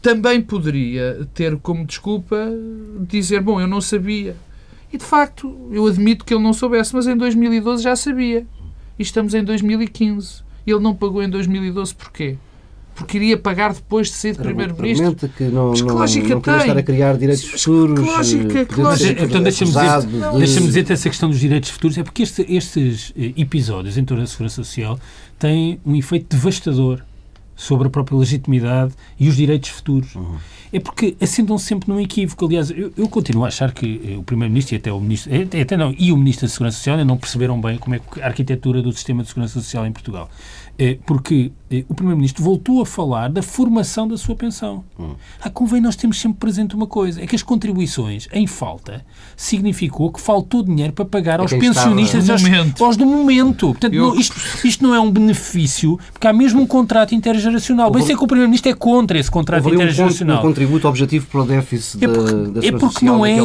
também 0.00 0.40
poderia 0.40 1.26
ter 1.34 1.56
como 1.56 1.84
desculpa 1.84 2.36
dizer, 3.08 3.42
bom, 3.42 3.60
eu 3.60 3.66
não 3.66 3.80
sabia. 3.80 4.36
E, 4.92 4.96
de 4.96 5.04
facto, 5.04 5.68
eu 5.72 5.88
admito 5.88 6.24
que 6.24 6.32
ele 6.32 6.42
não 6.44 6.52
soubesse, 6.52 6.94
mas 6.94 7.08
em 7.08 7.16
2012 7.16 7.82
já 7.82 7.96
sabia. 7.96 8.46
E 8.96 9.02
estamos 9.02 9.34
em 9.34 9.42
2015. 9.42 10.40
Ele 10.64 10.78
não 10.78 10.94
pagou 10.94 11.20
em 11.20 11.28
2012 11.28 11.96
porquê? 11.96 12.38
Porque 12.98 13.16
iria 13.16 13.38
pagar 13.38 13.72
depois 13.72 14.08
de 14.08 14.14
ser 14.14 14.32
de 14.32 14.42
Primeiro-Ministro. 14.42 15.28
que 15.28 15.44
não, 15.44 15.70
mas 15.70 15.80
que 15.80 15.88
lógica 15.88 16.28
não, 16.30 16.42
não 16.44 16.58
estar 16.58 16.78
a 16.78 16.82
criar 16.82 17.16
direitos 17.16 17.48
mas, 17.48 17.62
futuros. 17.62 18.00
Que 18.00 18.10
lógica, 18.10 18.64
que 18.64 18.80
lógica. 18.80 19.24
Então 19.24 19.40
deixa-me 19.40 19.70
dizer, 19.70 20.00
de... 20.02 20.38
deixa 20.38 20.60
dizer 20.60 20.90
essa 20.90 21.08
questão 21.08 21.30
dos 21.30 21.38
direitos 21.38 21.70
futuros, 21.70 21.96
é 21.96 22.02
porque 22.02 22.24
este, 22.24 22.44
estes 22.52 23.12
eh, 23.16 23.32
episódios 23.36 23.96
em 23.96 24.04
torno 24.04 24.24
da 24.24 24.28
segurança 24.28 24.56
social 24.56 24.98
têm 25.38 25.78
um 25.86 25.94
efeito 25.94 26.36
devastador 26.36 27.00
sobre 27.54 27.86
a 27.86 27.90
própria 27.90 28.18
legitimidade 28.18 28.92
e 29.18 29.28
os 29.28 29.36
direitos 29.36 29.70
futuros. 29.70 30.16
Uhum. 30.16 30.36
É 30.72 30.80
porque 30.80 31.16
assentam-se 31.20 31.66
sempre 31.66 31.88
num 31.88 32.00
equívoco. 32.00 32.46
Aliás, 32.46 32.70
eu, 32.70 32.92
eu, 32.96 33.08
continuo 33.08 33.44
a 33.44 33.48
achar 33.48 33.72
que 33.72 34.00
eh, 34.04 34.16
o 34.16 34.24
Primeiro-Ministro 34.24 34.74
e 34.74 34.78
até 34.78 34.92
o 34.92 35.00
Ministro, 35.00 35.32
até, 35.40 35.60
até 35.60 35.76
não, 35.76 35.94
e 35.96 36.10
o 36.10 36.16
Ministro 36.16 36.48
da 36.48 36.52
Segurança 36.52 36.78
Social 36.78 37.04
não 37.04 37.16
perceberam 37.16 37.60
bem 37.60 37.78
como 37.78 37.94
é 37.94 38.00
a 38.20 38.26
arquitetura 38.26 38.82
do 38.82 38.92
sistema 38.92 39.22
de 39.22 39.28
segurança 39.28 39.54
social 39.60 39.86
em 39.86 39.92
Portugal. 39.92 40.28
É, 40.78 40.96
porque 41.04 41.50
é, 41.70 41.84
o 41.88 41.94
Primeiro-Ministro 41.94 42.42
voltou 42.42 42.80
a 42.80 42.86
falar 42.86 43.28
da 43.28 43.42
formação 43.42 44.08
da 44.08 44.16
sua 44.16 44.34
pensão. 44.34 44.84
Hum. 44.98 45.14
Ah, 45.40 45.50
convém 45.50 45.80
nós 45.80 45.96
termos 45.96 46.18
sempre 46.18 46.38
presente 46.38 46.74
uma 46.74 46.86
coisa, 46.86 47.20
é 47.20 47.26
que 47.26 47.36
as 47.36 47.42
contribuições 47.42 48.26
em 48.32 48.46
falta 48.46 49.04
significou 49.36 50.10
que 50.10 50.20
faltou 50.20 50.62
dinheiro 50.62 50.92
para 50.92 51.04
pagar 51.04 51.40
é 51.40 51.42
aos 51.42 51.52
pensionistas 51.52 52.30
aos, 52.30 52.42
aos, 52.80 52.96
do 52.96 53.04
momento. 53.04 53.68
Portanto, 53.68 53.92
Eu... 53.92 54.08
não, 54.08 54.14
isto, 54.16 54.34
isto 54.64 54.82
não 54.82 54.94
é 54.94 55.00
um 55.00 55.10
benefício, 55.10 55.98
porque 56.12 56.26
há 56.26 56.32
mesmo 56.32 56.62
um 56.62 56.66
contrato 56.66 57.14
intergeracional. 57.14 57.90
Bem, 57.90 58.02
sei 58.02 58.16
que 58.16 58.24
o 58.24 58.26
Primeiro-Ministro 58.26 58.70
é 58.70 58.74
contra 58.74 59.18
esse 59.18 59.30
contrato 59.30 59.68
intergeracional. 59.68 60.36
Um, 60.36 60.40
um 60.40 60.42
contributo 60.42 60.88
objetivo 60.88 61.26
para 61.26 61.40
o 61.40 61.44
déficit 61.44 62.02
é 62.02 62.08
porque, 62.08 62.32
da, 62.32 62.60
da 62.60 62.66
É 62.66 62.72
porque 62.72 63.04
não 63.04 63.26
é, 63.26 63.36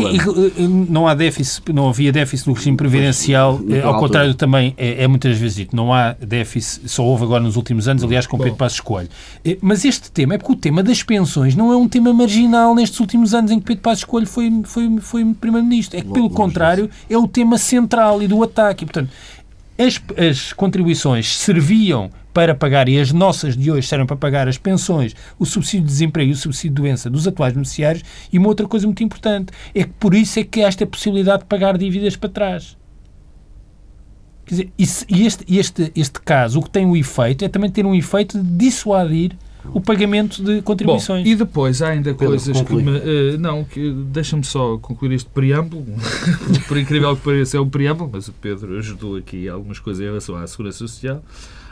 não 0.88 1.08
há 1.08 1.14
déficit, 1.14 1.74
não 1.74 1.90
havia 1.90 2.12
déficit 2.12 2.48
no 2.48 2.54
regime 2.54 2.78
previdencial, 2.78 3.60
ao 3.84 4.00
contrário 4.00 4.34
também 4.34 4.74
é, 4.78 5.04
é 5.04 5.08
muitas 5.08 5.38
vezes 5.38 5.58
dito, 5.58 5.76
não 5.76 5.94
há 5.94 6.14
déficit, 6.14 6.88
só 6.90 7.04
houve 7.04 7.23
agora 7.24 7.44
nos 7.44 7.56
últimos 7.56 7.88
anos, 7.88 8.04
aliás, 8.04 8.28
com 8.28 8.38
Pedro 8.38 8.56
Passos 8.56 8.80
Coelho. 8.80 9.10
Eh, 9.44 9.58
mas 9.62 9.86
este 9.86 10.12
tema 10.12 10.36
é 10.36 10.38
porque 10.38 10.54
o 10.54 10.56
tema 10.56 10.84
das 10.84 11.02
pensões 11.04 11.56
não 11.56 11.72
é 11.72 11.78
um 11.78 11.88
tema 11.88 12.14
marginal 12.14 12.76
nestes 12.76 13.00
últimos 13.00 13.34
anos 13.34 13.52
em 13.52 13.60
que 13.60 13.66
Pedro 13.66 13.82
Passos 13.82 14.04
Coelho 14.04 14.28
foi, 14.28 14.52
foi, 14.64 14.98
foi 15.00 15.34
Primeiro-Ministro. 15.34 15.98
É 15.98 16.02
que, 16.02 16.12
pelo 16.12 16.30
contrário, 16.30 16.90
é 17.10 17.18
o 17.18 17.28
tema 17.28 17.58
central 17.58 18.22
e 18.22 18.28
do 18.28 18.44
ataque. 18.44 18.84
E, 18.84 18.86
portanto, 18.86 19.10
as, 19.78 20.02
as 20.18 20.54
contribuições 20.54 21.36
serviam 21.38 22.12
para 22.34 22.56
pagar, 22.56 22.90
e 22.90 23.00
as 23.00 23.12
nossas 23.12 23.56
de 23.56 23.72
hoje 23.72 23.88
servem 23.88 24.08
para 24.08 24.16
pagar 24.16 24.48
as 24.48 24.58
pensões, 24.58 25.16
o 25.38 25.46
subsídio 25.46 25.82
de 25.82 25.92
desemprego 25.92 26.32
e 26.32 26.34
o 26.34 26.38
subsídio 26.38 26.72
de 26.72 26.82
doença 26.82 27.10
dos 27.10 27.28
atuais 27.28 27.54
beneficiários, 27.54 28.04
e 28.32 28.40
uma 28.40 28.48
outra 28.48 28.68
coisa 28.68 28.88
muito 28.88 29.04
importante, 29.04 29.54
é 29.74 29.84
que 29.84 29.92
por 30.00 30.16
isso 30.16 30.40
é 30.40 30.44
que 30.44 30.64
há 30.64 30.68
esta 30.68 30.86
possibilidade 30.86 31.44
de 31.44 31.46
pagar 31.46 31.78
dívidas 31.78 32.16
para 32.16 32.30
trás. 32.30 32.76
Quer 34.46 34.56
dizer, 34.56 34.74
e 35.08 35.26
este, 35.26 35.58
este, 35.58 35.92
este 35.96 36.20
caso, 36.22 36.60
o 36.60 36.64
que 36.64 36.70
tem 36.70 36.86
o 36.86 36.98
efeito 36.98 37.46
é 37.46 37.50
também 37.50 37.72
ter 37.72 37.86
um 37.86 37.96
efeito 37.96 38.42
de 38.42 38.50
dissuadir 38.58 39.38
o 39.72 39.80
pagamento 39.80 40.44
de 40.44 40.62
contribuições. 40.62 41.24
Bom, 41.24 41.30
e 41.30 41.36
depois 41.36 41.82
há 41.82 41.90
ainda 41.90 42.12
Pedro, 42.12 42.28
coisas 42.28 42.58
conclui. 42.58 42.84
que 42.84 42.90
me, 42.90 42.98
uh, 42.98 43.40
não, 43.40 43.64
que 43.64 43.92
deixa-me 44.08 44.44
só 44.44 44.78
concluir 44.78 45.14
este 45.14 45.30
preâmbulo. 45.30 45.86
Por 46.68 46.78
incrível 46.78 47.16
que 47.16 47.22
pareça, 47.24 47.58
é 47.58 47.62
um 47.62 47.70
preâmbulo, 47.70 48.10
mas 48.12 48.28
o 48.28 48.34
Pedro 48.34 48.78
ajudou 48.78 49.16
aqui 49.16 49.48
algumas 49.48 49.80
coisas 49.80 50.04
em 50.04 50.08
relação 50.08 50.36
à 50.36 50.46
segurança 50.46 50.80
social. 50.80 51.24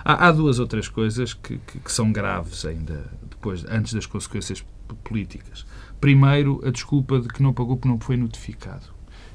Há, 0.05 0.27
há 0.27 0.31
duas 0.31 0.59
ou 0.59 0.67
três 0.67 0.87
coisas 0.87 1.33
que, 1.33 1.57
que, 1.57 1.79
que, 1.79 1.91
são 1.91 2.11
graves 2.11 2.65
ainda 2.65 3.05
depois, 3.29 3.65
antes 3.69 3.93
das 3.93 4.05
consequências 4.05 4.63
políticas. 5.03 5.65
Primeiro, 5.99 6.61
a 6.65 6.71
desculpa 6.71 7.19
de 7.19 7.27
que 7.27 7.43
não 7.43 7.53
pagou 7.53 7.75
porque 7.75 7.89
não 7.89 7.99
foi 7.99 8.15
notificado. 8.15 8.85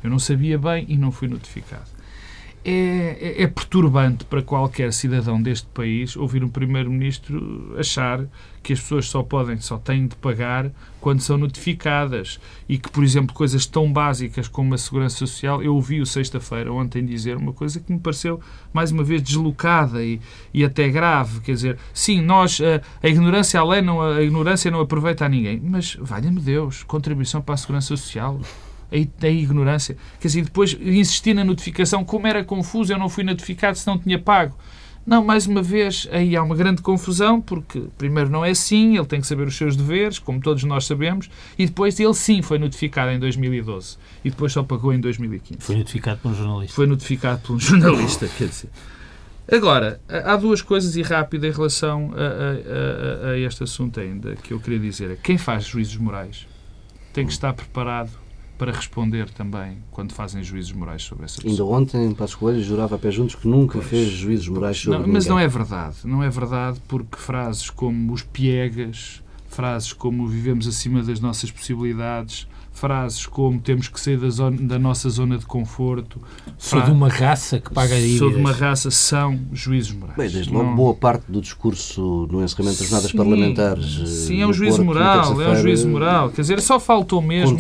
Eu 0.03 0.11
não 0.11 0.19
sabia 0.19 0.59
bem 0.59 0.87
e 0.89 0.97
não 0.97 1.11
fui 1.13 1.29
notificado 1.29 1.96
é, 2.69 3.17
é, 3.21 3.43
é, 3.45 3.47
perturbante 3.47 4.25
para 4.25 4.43
qualquer 4.43 4.93
cidadão 4.93 5.41
deste 5.41 5.69
país 5.69 6.17
ouvir 6.17 6.43
um 6.43 6.49
primeiro-ministro 6.49 7.77
achar 7.79 8.27
que 8.61 8.73
as 8.73 8.81
pessoas 8.81 9.09
só 9.09 9.23
podem, 9.23 9.57
só 9.59 9.79
têm 9.79 10.09
de 10.09 10.17
pagar 10.17 10.73
quando 11.01 11.21
são 11.21 11.39
notificadas 11.39 12.41
e 12.69 12.77
que, 12.77 12.91
por 12.91 13.05
exemplo, 13.05 13.33
coisas 13.33 13.67
tão 13.67 13.93
básicas 13.93 14.49
como 14.49 14.75
a 14.75 14.79
segurança 14.79 15.17
social, 15.17 15.63
eu 15.63 15.77
ouvi 15.77 16.01
o 16.01 16.07
sexta-feira 16.07 16.73
ontem 16.73 17.07
dizer 17.07 17.37
uma 17.37 17.53
coisa 17.53 17.79
que 17.79 17.93
me 17.93 18.01
pareceu 18.01 18.41
mais 18.73 18.91
uma 18.91 19.05
vez 19.05 19.23
deslocada 19.23 20.03
e, 20.03 20.21
e 20.53 20.65
até 20.65 20.89
grave, 20.89 21.39
quer 21.43 21.53
dizer, 21.53 21.79
sim, 21.95 22.21
nós 22.21 22.61
a, 22.61 22.83
a 23.01 23.09
ignorância 23.09 23.61
a 23.61 23.81
não 23.81 24.03
a 24.03 24.21
ignorância 24.21 24.73
não 24.73 24.81
aproveita 24.81 25.25
a 25.25 25.29
ninguém, 25.29 25.61
mas 25.63 25.97
valha-me 26.01 26.41
Deus, 26.41 26.83
contribuição 26.83 27.41
para 27.41 27.55
a 27.55 27.59
segurança 27.59 27.97
social 27.97 28.41
a, 28.97 29.27
a 29.27 29.31
ignorância. 29.31 29.97
Quer 30.21 30.29
dizer, 30.29 30.43
depois 30.43 30.77
insistir 30.81 31.35
na 31.35 31.45
notificação, 31.45 32.05
como 32.05 32.27
era 32.27 32.45
confuso, 32.45 32.93
eu 32.93 32.99
não 32.99 33.09
fui 33.09 33.25
notificado 33.25 33.77
se 33.77 33.87
não 33.87 33.99
tinha 33.99 34.19
pago. 34.19 34.57
Não, 35.07 35.25
mais 35.25 35.47
uma 35.47 35.63
vez, 35.63 36.09
aí 36.11 36.35
há 36.35 36.43
uma 36.43 36.57
grande 36.57 36.83
confusão, 36.83 37.41
porque 37.41 37.85
primeiro 37.97 38.29
não 38.29 38.45
é 38.45 38.51
assim, 38.51 38.97
ele 38.97 39.07
tem 39.07 39.21
que 39.21 39.27
saber 39.27 39.47
os 39.47 39.57
seus 39.57 39.77
deveres, 39.77 40.19
como 40.19 40.41
todos 40.41 40.65
nós 40.65 40.85
sabemos, 40.85 41.31
e 41.57 41.65
depois 41.65 42.01
ele 42.01 42.13
sim 42.13 42.43
foi 42.43 42.59
notificado 42.59 43.13
em 43.13 43.19
2012 43.21 43.99
e 44.25 44.31
depois 44.31 44.53
só 44.53 44.65
pagou 44.65 44.93
em 44.93 44.99
2015. 44.99 45.61
Foi 45.61 45.77
notificado 45.77 46.19
por 46.21 46.33
um 46.33 46.35
jornalista. 46.35 46.75
Foi 46.75 46.87
notificado 46.89 47.41
por 47.43 47.55
um 47.55 47.61
jornalista, 47.61 48.27
quer 48.27 48.49
dizer. 48.49 48.69
Agora, 49.51 50.01
há 50.09 50.35
duas 50.35 50.61
coisas 50.61 50.97
e 50.97 51.03
rápido 51.03 51.47
em 51.47 51.53
relação 51.53 52.13
a, 52.13 53.29
a, 53.29 53.29
a, 53.29 53.31
a 53.31 53.39
este 53.39 53.63
assunto 53.63 54.01
ainda 54.01 54.35
que 54.35 54.53
eu 54.53 54.59
queria 54.59 54.81
dizer. 54.81 55.17
Quem 55.23 55.39
faz 55.39 55.67
juízos 55.67 55.97
morais 55.99 56.49
tem 57.13 57.25
que 57.25 57.33
estar 57.33 57.53
preparado 57.53 58.11
para 58.59 58.73
responder 58.73 59.29
também 59.31 59.79
quando 59.91 60.13
fazem 60.13 60.43
juízos 60.43 60.73
morais 60.73 61.03
sobre 61.03 61.25
essa 61.25 61.37
pessoa. 61.37 61.51
Ainda 61.53 61.65
ontem, 61.65 62.15
Passos 62.15 62.37
Coelho 62.37 62.63
jurava 62.63 62.97
a 62.97 62.99
pé 62.99 63.11
juntos 63.11 63.35
que 63.35 63.47
nunca 63.47 63.79
pois, 63.79 63.91
fez 63.91 64.09
juízos 64.11 64.49
morais 64.49 64.79
sobre 64.79 64.99
não, 64.99 65.07
Mas 65.07 65.25
ninguém. 65.25 65.29
não 65.31 65.39
é 65.39 65.49
verdade. 65.49 65.97
Não 66.05 66.23
é 66.23 66.31
verdade 66.31 66.81
porque 66.89 67.19
frases 67.19 67.69
como 67.71 68.13
os 68.13 68.23
piegas, 68.23 69.23
frases 69.49 69.93
como 69.93 70.27
vivemos 70.27 70.67
acima 70.67 71.03
das 71.03 71.21
nossas 71.21 71.51
possibilidades, 71.51 72.47
frases 72.77 73.27
como 73.27 73.59
temos 73.59 73.89
que 73.89 73.99
sair 73.99 74.19
da, 74.19 74.29
zona, 74.29 74.57
da 74.59 74.79
nossa 74.79 75.09
zona 75.09 75.39
de 75.39 75.47
conforto. 75.47 76.21
Sou 76.59 76.81
de 76.83 76.91
uma 76.91 77.09
raça 77.09 77.59
que 77.59 77.73
paga 77.73 77.97
dívidas. 77.97 78.19
Sou 78.19 78.31
de 78.31 78.37
uma 78.37 78.53
raça, 78.53 78.91
são 78.91 79.39
juízes 79.53 79.93
morais. 79.93 80.17
Bem, 80.17 80.31
desde 80.31 80.53
logo, 80.53 80.65
não... 80.67 80.77
boa 80.77 80.95
parte 80.95 81.25
do 81.29 81.41
discurso 81.41 82.29
no 82.31 82.45
encerramento 82.45 82.79
das 82.79 82.89
jornadas 82.89 83.13
parlamentares. 83.13 84.01
Eh, 84.03 84.07
sim, 84.07 84.43
é 84.43 84.47
um 84.47 84.53
juízo 84.53 84.77
Porto, 84.77 84.87
moral, 84.87 85.43
é 85.43 85.51
um 85.51 85.57
juízo 85.57 85.89
moral. 85.89 86.31
Quer 86.31 86.43
dizer, 86.43 86.61
só 86.61 86.79
faltou 86.79 87.23
mesmo. 87.23 87.59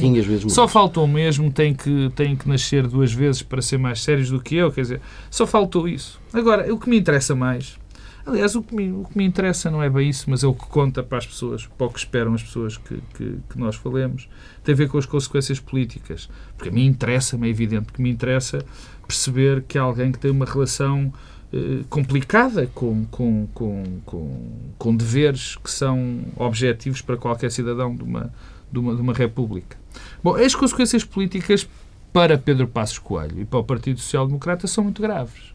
Só 0.50 0.68
faltou 0.68 1.06
mesmo, 1.08 1.50
tem 1.50 1.74
que, 1.74 2.10
tem 2.14 2.36
que 2.36 2.48
nascer 2.48 2.86
duas 2.86 3.12
vezes 3.12 3.42
para 3.42 3.62
ser 3.62 3.78
mais 3.78 4.02
sérios 4.02 4.30
do 4.30 4.40
que 4.40 4.54
eu. 4.54 4.70
Quer 4.70 4.82
dizer, 4.82 5.00
só 5.30 5.46
faltou 5.46 5.88
isso. 5.88 6.20
Agora, 6.32 6.72
o 6.72 6.78
que 6.78 6.90
me 6.90 6.98
interessa 6.98 7.34
mais 7.34 7.78
Aliás, 8.26 8.56
o 8.56 8.62
que, 8.62 8.74
me, 8.74 8.90
o 8.90 9.04
que 9.04 9.16
me 9.16 9.24
interessa 9.24 9.70
não 9.70 9.80
é 9.80 9.88
bem 9.88 10.08
isso, 10.08 10.28
mas 10.28 10.42
é 10.42 10.48
o 10.48 10.52
que 10.52 10.66
conta 10.66 11.00
para 11.00 11.18
as 11.18 11.26
pessoas, 11.26 11.64
para 11.64 11.86
o 11.86 11.90
que 11.90 12.00
esperam 12.00 12.34
as 12.34 12.42
pessoas 12.42 12.76
que, 12.76 13.00
que, 13.14 13.38
que 13.48 13.58
nós 13.58 13.76
falemos, 13.76 14.28
tem 14.64 14.72
a 14.72 14.76
ver 14.76 14.88
com 14.88 14.98
as 14.98 15.06
consequências 15.06 15.60
políticas. 15.60 16.28
Porque 16.56 16.68
a 16.68 16.72
mim 16.72 16.86
interessa-me, 16.86 17.46
é 17.46 17.50
evidente 17.50 17.92
que 17.92 18.02
me 18.02 18.10
interessa 18.10 18.64
perceber 19.06 19.62
que 19.62 19.78
há 19.78 19.82
alguém 19.82 20.10
que 20.10 20.18
tem 20.18 20.32
uma 20.32 20.44
relação 20.44 21.12
eh, 21.52 21.84
complicada 21.88 22.66
com, 22.74 23.04
com, 23.06 23.46
com, 23.54 23.84
com, 24.04 24.50
com 24.76 24.96
deveres 24.96 25.54
que 25.54 25.70
são 25.70 26.24
objetivos 26.34 27.00
para 27.00 27.16
qualquer 27.16 27.52
cidadão 27.52 27.94
de 27.94 28.02
uma, 28.02 28.34
de 28.72 28.78
uma, 28.80 28.94
de 28.96 29.00
uma 29.00 29.12
república. 29.12 29.78
Bom, 30.22 30.34
as 30.34 30.54
consequências 30.56 31.04
políticas 31.04 31.68
para 32.12 32.36
Pedro 32.36 32.66
Passos 32.66 32.98
Coelho 32.98 33.40
e 33.40 33.44
para 33.44 33.60
o 33.60 33.64
Partido 33.64 34.00
Social 34.00 34.26
Democrata 34.26 34.66
são 34.66 34.82
muito 34.82 35.00
graves. 35.00 35.54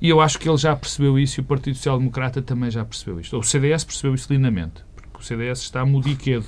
E 0.00 0.08
eu 0.08 0.20
acho 0.20 0.38
que 0.38 0.48
ele 0.48 0.56
já 0.56 0.74
percebeu 0.74 1.18
isso 1.18 1.40
e 1.40 1.42
o 1.42 1.44
Partido 1.44 1.76
Social 1.76 1.98
Democrata 1.98 2.42
também 2.42 2.70
já 2.70 2.84
percebeu 2.84 3.20
isto. 3.20 3.38
O 3.38 3.42
CDS 3.42 3.84
percebeu 3.84 4.14
isso 4.14 4.32
lindamente, 4.32 4.84
porque 4.94 5.18
o 5.18 5.22
CDS 5.22 5.60
está 5.60 5.84
mudiquedo. 5.84 6.46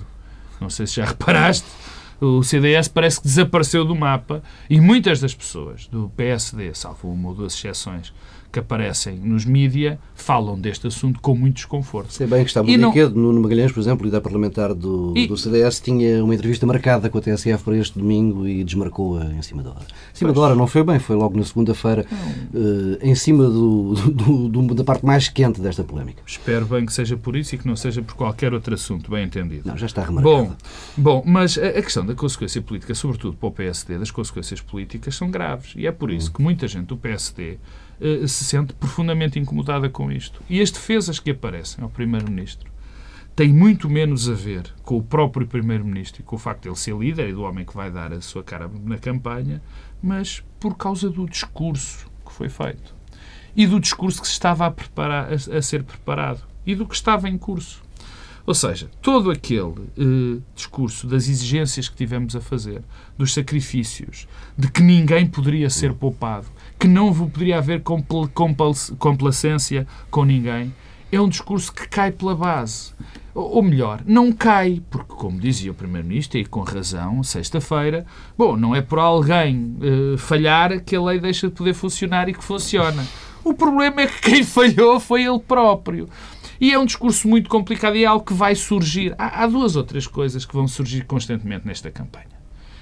Não 0.61 0.69
sei 0.71 0.87
se 0.87 0.97
já 0.97 1.05
reparaste, 1.07 1.67
o 2.21 2.43
CDS 2.43 2.89
parece 2.89 3.21
que 3.21 3.27
desapareceu 3.27 3.85
do 3.85 3.95
mapa 3.95 4.43
e 4.71 4.81
muitas 4.81 5.21
das 5.21 5.35
pessoas 5.35 5.87
do 5.87 6.11
PSD, 6.17 6.75
salvo 6.75 7.11
uma 7.11 7.29
ou 7.29 7.35
duas 7.35 7.55
exceções, 7.55 8.13
que 8.57 8.61
aparecem 8.61 9.17
nos 9.17 9.45
mídia 9.45 9.99
falam 10.15 10.59
deste 10.59 10.87
assunto 10.87 11.21
com 11.21 11.35
muito 11.37 11.57
desconforto. 11.57 12.11
Sei 12.11 12.27
bem 12.27 12.43
que 12.43 12.49
está 12.49 12.63
muito 12.63 12.81
não... 12.81 12.89
inquieto. 12.89 13.15
Nuno 13.15 13.39
Magalhães, 13.43 13.71
por 13.71 13.81
exemplo, 13.81 14.07
líder 14.07 14.23
parlamentar 14.23 14.73
do, 14.73 15.13
e... 15.15 15.27
do 15.27 15.37
CDS, 15.37 15.79
tinha 15.79 16.25
uma 16.25 16.35
entrevista 16.35 16.65
marcada 16.65 17.11
com 17.11 17.19
a 17.19 17.21
TSF 17.21 17.63
para 17.63 17.77
este 17.77 17.99
domingo 17.99 18.49
e 18.49 18.65
desmarcou-a 18.65 19.27
em 19.27 19.43
cima 19.43 19.63
da 19.63 19.71
hora. 19.71 19.83
Em 19.83 20.17
cima 20.17 20.33
pois. 20.33 20.35
da 20.35 20.41
hora 20.41 20.55
não 20.55 20.67
foi 20.67 20.83
bem, 20.83 20.99
foi 20.99 21.17
logo 21.17 21.37
na 21.37 21.45
segunda-feira, 21.45 22.07
uh, 22.11 22.99
em 23.03 23.15
cima 23.15 23.45
do, 23.45 23.95
do, 24.11 24.49
do, 24.49 24.75
da 24.75 24.85
parte 24.85 25.05
mais 25.05 25.29
quente 25.29 25.61
desta 25.61 25.85
polémica. 25.85 26.23
Espero 26.27 26.65
bem 26.65 26.87
que 26.87 26.95
seja 26.95 27.15
por 27.15 27.37
isso 27.37 27.55
e 27.57 27.59
que 27.59 27.67
não 27.67 27.77
seja 27.77 28.01
por 28.01 28.15
qualquer 28.15 28.55
outro 28.55 28.73
assunto, 28.73 29.11
bem 29.11 29.25
entendido. 29.25 29.69
Não, 29.69 29.77
já 29.77 29.85
está 29.85 30.03
remarcado. 30.03 30.57
Bom, 30.97 31.21
bom 31.21 31.23
mas 31.27 31.59
a, 31.59 31.67
a 31.67 31.83
questão 31.83 32.07
da 32.07 32.15
consequência 32.15 32.63
política, 32.63 32.95
sobretudo 32.95 33.37
para 33.37 33.49
o 33.49 33.53
PSD, 33.53 33.99
das 33.99 34.11
consequências 34.11 34.63
políticas 34.63 35.15
são 35.15 35.31
graves. 35.31 35.75
E 35.77 35.87
é 35.87 35.93
por 35.93 36.11
isso 36.11 36.31
hum. 36.31 36.33
que 36.37 36.43
muita 36.43 36.67
gente 36.67 36.87
do 36.87 36.97
PSD 36.97 37.59
se 38.27 38.45
sente 38.45 38.73
profundamente 38.75 39.39
incomodada 39.39 39.89
com 39.89 40.11
isto. 40.11 40.43
E 40.49 40.61
as 40.61 40.71
defesas 40.71 41.19
que 41.19 41.31
aparecem 41.31 41.83
ao 41.83 41.91
Primeiro-Ministro 41.91 42.71
têm 43.35 43.53
muito 43.53 43.89
menos 43.91 44.29
a 44.29 44.33
ver 44.33 44.73
com 44.83 44.97
o 44.97 45.03
próprio 45.03 45.47
Primeiro-Ministro 45.47 46.23
e 46.23 46.25
com 46.25 46.37
o 46.37 46.39
facto 46.39 46.63
de 46.63 46.69
ele 46.69 46.77
ser 46.77 46.97
líder 46.97 47.29
e 47.29 47.33
do 47.33 47.43
homem 47.43 47.67
que 47.67 47.75
vai 47.77 47.91
dar 47.91 48.13
a 48.13 48.21
sua 48.21 48.43
cara 48.43 48.71
na 48.85 48.97
campanha, 48.97 49.63
mas 50.03 50.43
por 50.59 50.77
causa 50.77 51.11
do 51.11 51.27
discurso 51.27 52.11
que 52.25 52.33
foi 52.33 52.49
feito. 52.49 52.95
E 53.55 53.67
do 53.67 53.79
discurso 53.81 54.21
que 54.21 54.27
se 54.27 54.33
estava 54.33 54.67
a, 54.67 54.71
preparar, 54.71 55.29
a, 55.31 55.57
a 55.57 55.63
ser 55.63 55.83
preparado. 55.83 56.43
E 56.65 56.75
do 56.75 56.87
que 56.87 56.95
estava 56.95 57.29
em 57.29 57.39
curso. 57.39 57.83
Ou 58.47 58.55
seja, 58.55 58.89
todo 59.03 59.31
aquele 59.31 59.75
eh, 59.99 60.41
discurso 60.55 61.07
das 61.07 61.29
exigências 61.29 61.89
que 61.89 61.97
tivemos 61.97 62.37
a 62.37 62.41
fazer, 62.41 62.83
dos 63.19 63.35
sacrifícios, 63.35 64.29
de 64.57 64.71
que 64.71 64.83
ninguém 64.83 65.27
poderia 65.27 65.69
ser 65.69 65.93
poupado, 65.95 66.47
que 66.79 66.89
não 66.89 67.13
poderia 67.13 67.59
haver 67.59 67.83
compl 67.83 68.27
complacência 68.99 69.87
com 70.11 70.25
ninguém, 70.25 70.75
é 71.11 71.21
um 71.21 71.29
discurso 71.29 71.73
que 71.73 71.89
cai 71.89 72.11
pela 72.11 72.35
base. 72.35 72.93
Ou 73.35 73.63
melhor, 73.63 74.03
não 74.07 74.33
cai, 74.33 74.83
porque, 74.91 75.13
como 75.15 75.39
dizia 75.39 75.71
o 75.71 75.75
Primeiro-Ministro, 75.75 76.39
e 76.39 76.45
com 76.47 76.61
razão, 76.61 77.23
sexta-feira, 77.23 78.07
bom, 78.37 78.57
não 78.57 78.75
é 78.75 78.81
por 78.81 78.99
alguém 78.99 79.77
uh, 79.77 80.17
falhar 80.17 80.81
que 80.83 80.97
a 80.97 81.03
lei 81.03 81.21
deixa 81.21 81.49
de 81.49 81.55
poder 81.55 81.75
funcionar 81.75 82.29
e 82.29 82.35
que 82.35 82.43
funciona. 82.43 83.07
O 83.45 83.53
problema 83.53 84.01
é 84.01 84.07
que 84.07 84.23
quem 84.23 84.43
falhou 84.45 84.99
foi 84.99 85.25
ele 85.25 85.39
próprio. 85.39 86.09
E 86.59 86.73
é 86.73 86.79
um 86.79 86.87
discurso 86.87 87.29
muito 87.29 87.51
complicado 87.51 87.97
e 87.97 88.05
é 88.05 88.07
algo 88.07 88.25
que 88.25 88.33
vai 88.33 88.55
surgir. 88.55 89.15
Há, 89.19 89.43
há 89.43 89.47
duas 89.47 89.77
outras 89.77 90.07
coisas 90.07 90.47
que 90.47 90.55
vão 90.55 90.67
surgir 90.67 91.05
constantemente 91.05 91.67
nesta 91.67 91.91
campanha. 91.91 92.37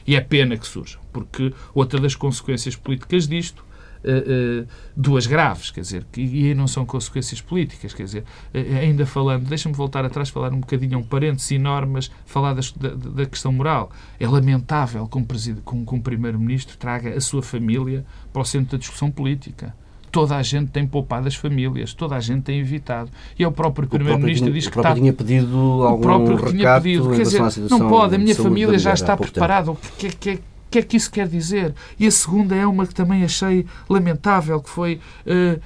E 0.06 0.14
é 0.14 0.20
pena 0.20 0.56
que 0.56 0.66
surjam, 0.66 1.00
porque 1.12 1.52
outra 1.74 1.98
das 1.98 2.14
consequências 2.14 2.76
políticas 2.76 3.26
disto 3.26 3.64
Uh, 4.04 4.66
duas 4.94 5.26
graves, 5.26 5.70
quer 5.70 5.80
dizer, 5.80 6.04
que, 6.12 6.20
e 6.20 6.48
aí 6.48 6.54
não 6.54 6.66
são 6.66 6.84
consequências 6.84 7.40
políticas, 7.40 7.94
quer 7.94 8.04
dizer, 8.04 8.24
uh, 8.54 8.78
ainda 8.78 9.06
falando, 9.06 9.48
deixa-me 9.48 9.74
voltar 9.74 10.04
atrás, 10.04 10.28
falar 10.28 10.52
um 10.52 10.60
bocadinho, 10.60 10.98
um 10.98 11.02
parênteses 11.02 11.52
enormes, 11.52 12.10
falar 12.26 12.52
das, 12.52 12.70
da, 12.72 12.90
da, 12.90 13.24
questão 13.26 13.50
moral. 13.50 13.90
É 14.20 14.28
lamentável 14.28 15.08
que 15.08 15.16
um, 15.16 15.86
um 15.92 16.00
primeiro-ministro 16.00 16.76
traga 16.76 17.16
a 17.16 17.20
sua 17.20 17.42
família 17.42 18.04
para 18.32 18.42
o 18.42 18.44
centro 18.44 18.72
da 18.72 18.78
discussão 18.78 19.10
política 19.10 19.74
toda 20.14 20.36
a 20.36 20.42
gente 20.44 20.70
tem 20.70 20.86
poupado 20.86 21.26
as 21.26 21.34
famílias, 21.34 21.92
toda 21.92 22.14
a 22.14 22.20
gente 22.20 22.42
tem 22.42 22.60
evitado. 22.60 23.10
E 23.36 23.42
é 23.42 23.48
o 23.48 23.50
próprio 23.50 23.88
Primeiro-Ministro 23.88 24.52
diz 24.52 24.68
que 24.68 24.78
está... 24.78 24.94
tinha 24.94 25.12
pedido 25.12 25.58
algum 25.82 25.98
o 25.98 26.00
próprio 26.00 26.38
que 26.38 26.52
tinha 26.52 26.80
pedido, 26.80 27.10
quer 27.10 27.22
dizer, 27.22 27.42
não 27.68 27.88
pode, 27.88 28.14
a 28.14 28.18
minha 28.18 28.36
família 28.36 28.78
já 28.78 28.94
está 28.94 29.16
preparada. 29.16 29.72
O 29.72 29.76
que, 29.98 30.10
que, 30.10 30.40
que, 30.70 30.70
que 30.70 30.78
é 30.78 30.82
que 30.82 30.96
isso 30.96 31.10
quer 31.10 31.28
dizer? 31.28 31.74
E 31.98 32.06
a 32.06 32.10
segunda 32.10 32.54
é 32.54 32.66
uma 32.66 32.86
que 32.86 32.94
também 32.94 33.24
achei 33.24 33.66
lamentável, 33.88 34.60
que 34.60 34.70
foi 34.70 35.00
uh, 35.26 35.60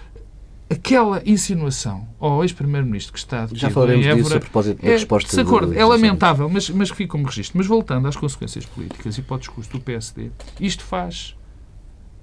aquela 0.70 1.22
insinuação 1.24 2.06
ao 2.20 2.42
ex-primeiro-ministro 2.42 3.12
que 3.12 3.18
está 3.18 3.48
Já 3.52 3.70
falaremos 3.70 4.04
em 4.04 4.08
Évora, 4.08 4.22
disso 4.22 4.36
a 4.36 4.40
propósito 4.40 4.82
da 4.82 4.88
é, 4.88 4.92
resposta. 4.92 5.34
De 5.34 5.42
acordo, 5.42 5.74
é 5.74 5.84
lamentável, 5.84 6.48
mas, 6.48 6.68
mas 6.70 6.90
fica 6.90 7.12
como 7.12 7.24
registro. 7.24 7.56
Mas 7.56 7.66
voltando 7.66 8.06
às 8.06 8.16
consequências 8.16 8.66
políticas 8.66 9.16
e 9.16 9.22
para 9.22 9.36
o 9.36 9.38
discurso 9.38 9.70
do 9.70 9.80
PSD, 9.80 10.30
isto 10.60 10.84
faz 10.84 11.34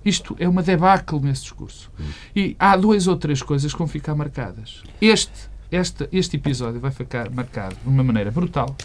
isto 0.06 0.36
é 0.40 0.48
uma 0.48 0.62
debacle 0.62 1.20
nesse 1.20 1.42
discurso. 1.42 1.92
E 2.36 2.56
há 2.60 2.78
duas 2.78 3.08
ou 3.08 3.18
três 3.18 3.42
coisas 3.42 3.72
que 3.72 3.80
vão 3.80 3.88
ficar 3.88 4.14
marcadas. 4.14 4.84
Este, 5.02 5.50
este, 5.72 6.08
este 6.12 6.36
episódio 6.36 6.80
vai 6.80 6.92
ficar 6.92 7.32
marcado 7.32 7.76
de 7.82 7.90
uma 7.90 8.04
maneira 8.04 8.30
brutal. 8.30 8.76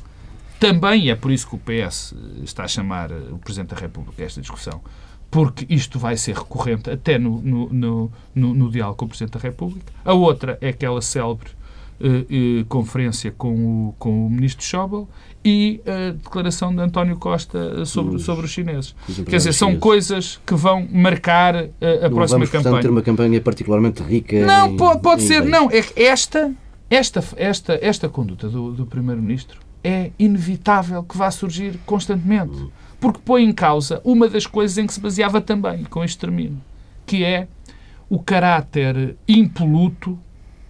Também 0.60 1.08
é 1.08 1.14
por 1.14 1.32
isso 1.32 1.48
que 1.48 1.54
o 1.54 1.58
PS 1.58 2.14
está 2.44 2.64
a 2.64 2.68
chamar 2.68 3.10
o 3.10 3.38
Presidente 3.38 3.74
da 3.74 3.80
República 3.80 4.22
a 4.22 4.26
esta 4.26 4.42
discussão, 4.42 4.82
porque 5.30 5.66
isto 5.70 5.98
vai 5.98 6.18
ser 6.18 6.36
recorrente 6.36 6.90
até 6.90 7.18
no, 7.18 7.40
no, 7.40 8.12
no, 8.34 8.54
no, 8.54 8.70
diálogo 8.70 8.98
com 8.98 9.04
o 9.06 9.08
Presidente 9.08 9.32
da 9.32 9.40
República. 9.40 9.90
A 10.04 10.12
outra 10.12 10.58
é 10.60 10.68
aquela 10.68 11.00
célebre 11.00 11.48
eh, 11.98 12.26
eh, 12.30 12.64
conferência 12.68 13.30
com 13.30 13.88
o, 13.88 13.94
com 13.98 14.26
o 14.26 14.30
Ministro 14.30 14.62
Schäuble 14.62 15.06
e 15.42 15.80
a 15.86 16.12
declaração 16.12 16.74
de 16.74 16.82
António 16.82 17.16
Costa 17.16 17.86
sobre, 17.86 18.16
os, 18.16 18.24
sobre 18.24 18.44
os 18.44 18.50
chineses. 18.50 18.94
Os 19.08 19.16
Quer 19.16 19.38
dizer, 19.38 19.54
são 19.54 19.68
chineses. 19.68 19.82
coisas 19.82 20.40
que 20.44 20.54
vão 20.54 20.86
marcar 20.92 21.56
a, 21.56 21.58
a 21.58 22.08
não 22.08 22.16
próxima 22.16 22.44
vamos, 22.44 22.50
campanha. 22.50 22.82
ter 22.82 22.90
uma 22.90 23.02
campanha 23.02 23.40
particularmente 23.40 24.02
rica. 24.02 24.44
Não, 24.44 24.72
em, 24.72 24.76
pode, 24.76 25.00
pode 25.00 25.22
em 25.22 25.26
ser. 25.26 25.40
Bens. 25.40 25.50
Não, 25.50 25.70
é 25.70 26.02
esta, 26.02 26.52
esta, 26.90 27.24
esta, 27.36 27.78
esta 27.80 28.08
conduta 28.10 28.46
do, 28.46 28.72
do 28.72 28.84
Primeiro-Ministro 28.84 29.69
é 29.82 30.10
inevitável 30.18 31.02
que 31.02 31.16
vá 31.16 31.30
surgir 31.30 31.78
constantemente. 31.86 32.68
Porque 32.98 33.20
põe 33.24 33.44
em 33.44 33.52
causa 33.52 34.00
uma 34.04 34.28
das 34.28 34.46
coisas 34.46 34.76
em 34.76 34.86
que 34.86 34.92
se 34.92 35.00
baseava 35.00 35.40
também, 35.40 35.84
com 35.84 36.04
este 36.04 36.18
termino, 36.18 36.60
que 37.06 37.24
é 37.24 37.48
o 38.08 38.18
caráter 38.18 39.16
impoluto 39.26 40.18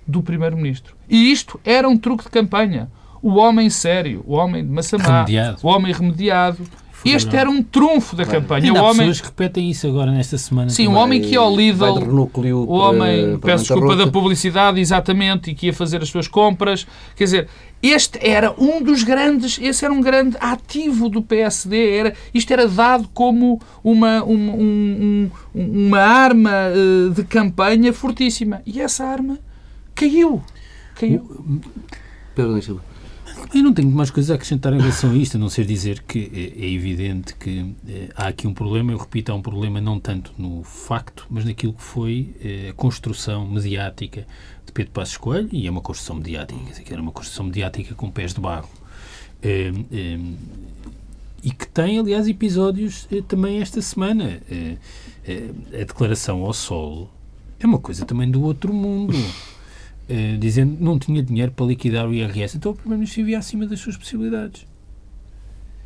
do 0.07 0.23
Primeiro-Ministro. 0.23 0.95
E 1.09 1.33
isto 1.33 1.59
era 1.65 1.89
um 1.89 1.99
truque 1.99 2.25
de 2.25 2.31
campanha 2.31 2.89
o 3.23 3.35
homem 3.35 3.69
sério, 3.69 4.25
o 4.27 4.35
homem 4.35 4.65
de 4.65 4.71
Massamá, 4.71 5.05
remediado. 5.05 5.59
o 5.63 5.69
homem 5.69 5.93
remediado. 5.93 6.67
Este 7.05 7.37
era 7.37 7.49
um 7.49 7.63
trunfo 7.63 8.15
da 8.15 8.25
campanha. 8.27 8.67
Ainda 8.67 8.81
o 8.81 8.85
homem, 8.85 8.97
pessoas 8.99 9.21
que 9.21 9.27
repetem 9.29 9.71
isso 9.71 9.87
agora 9.87 10.11
nesta 10.13 10.37
semana. 10.37 10.69
sim, 10.71 10.87
o 10.87 10.93
homem 10.93 11.21
que 11.23 11.29
ia 11.33 11.39
ao 11.39 11.55
Lidl, 11.57 11.85
o 12.67 12.73
homem, 12.73 13.23
para- 13.23 13.39
para 13.39 13.53
peço 13.53 13.65
desculpa 13.65 13.97
da 13.97 14.07
publicidade, 14.13 14.81
exatamente, 14.81 15.51
e 15.51 15.55
que 15.55 15.67
ia 15.67 15.73
fazer 15.73 16.03
as 16.03 16.09
suas 16.09 16.29
compras. 16.29 16.87
Quer 17.17 17.25
dizer, 17.25 17.49
este 17.83 18.19
era 18.21 18.53
um 18.59 18.83
dos 18.83 19.03
grandes, 19.03 19.59
esse 19.63 19.85
era 19.85 19.95
um 19.95 20.01
grande 20.03 20.37
ativo 20.41 21.09
do 21.09 21.23
PSD. 21.23 21.97
Era, 21.97 22.15
isto 22.35 22.53
era 22.53 22.69
dado 22.69 23.09
como 23.15 23.61
uma, 23.83 24.23
uma, 24.25 24.53
um- 24.55 25.31
um- 25.55 25.81
uma 25.89 25.99
arma 26.01 26.51
eh, 26.53 27.15
de 27.15 27.25
campanha 27.25 27.93
fortíssima. 27.93 28.61
E 28.67 28.81
essa 28.81 29.05
arma 29.07 29.39
caiu. 29.95 30.43
Caiu. 30.95 31.27
Pedro 32.35 32.61
Silva. 32.63 32.90
Eu 33.55 33.63
não 33.65 33.73
tenho 33.73 33.91
mais 33.91 34.11
coisas 34.11 34.31
a 34.31 34.35
acrescentar 34.35 34.73
em 34.73 34.79
relação 34.79 35.11
a 35.11 35.17
isto, 35.17 35.37
a 35.37 35.41
não 35.41 35.49
ser 35.49 35.65
dizer 35.65 36.03
que 36.03 36.31
é, 36.33 36.65
é 36.65 36.71
evidente 36.71 37.35
que 37.35 37.75
eh, 37.89 38.09
há 38.15 38.29
aqui 38.29 38.47
um 38.47 38.55
problema, 38.55 38.93
eu 38.93 38.99
repito, 38.99 39.33
há 39.33 39.35
um 39.35 39.43
problema 39.43 39.81
não 39.81 39.99
tanto 39.99 40.33
no 40.39 40.63
facto, 40.63 41.27
mas 41.29 41.45
naquilo 41.45 41.73
que 41.73 41.83
foi 41.83 42.35
eh, 42.43 42.69
a 42.71 42.73
construção 42.75 43.47
mediática 43.49 44.27
de 44.65 44.73
Pedro 44.73 44.93
Passos 44.93 45.17
Coelho, 45.17 45.49
e 45.53 45.67
é 45.67 45.71
uma 45.71 45.81
construção 45.81 46.17
mediática, 46.17 46.61
quer 46.61 46.71
dizer, 46.71 46.83
que 46.85 46.93
era 46.93 47.03
uma 47.03 47.13
construção 47.13 47.47
mediática 47.47 47.95
com 47.95 48.11
pés 48.11 48.35
de 48.35 48.41
barro. 48.41 48.69
Eh, 49.43 49.73
e 51.43 51.51
que 51.51 51.67
tem, 51.67 51.99
aliás, 51.99 52.29
episódios 52.29 53.09
também 53.27 53.63
esta 53.63 53.81
semana. 53.81 54.43
A 55.73 55.85
declaração 55.85 56.43
ao 56.45 56.53
Sol 56.53 57.11
é 57.59 57.67
uma 57.67 57.79
coisa 57.79 58.05
também 58.05 58.31
do 58.31 58.43
outro 58.43 58.75
mundo. 58.75 59.15
Eh, 60.13 60.37
dizendo 60.41 60.77
que 60.77 60.83
não 60.83 60.99
tinha 60.99 61.23
dinheiro 61.23 61.53
para 61.53 61.67
liquidar 61.67 62.09
o 62.09 62.13
IRS. 62.13 62.57
Então 62.57 62.73
o 62.73 62.75
Primeiro-Ministro 62.75 63.23
vivia 63.23 63.39
acima 63.39 63.65
das 63.65 63.79
suas 63.79 63.97
possibilidades. 63.97 64.67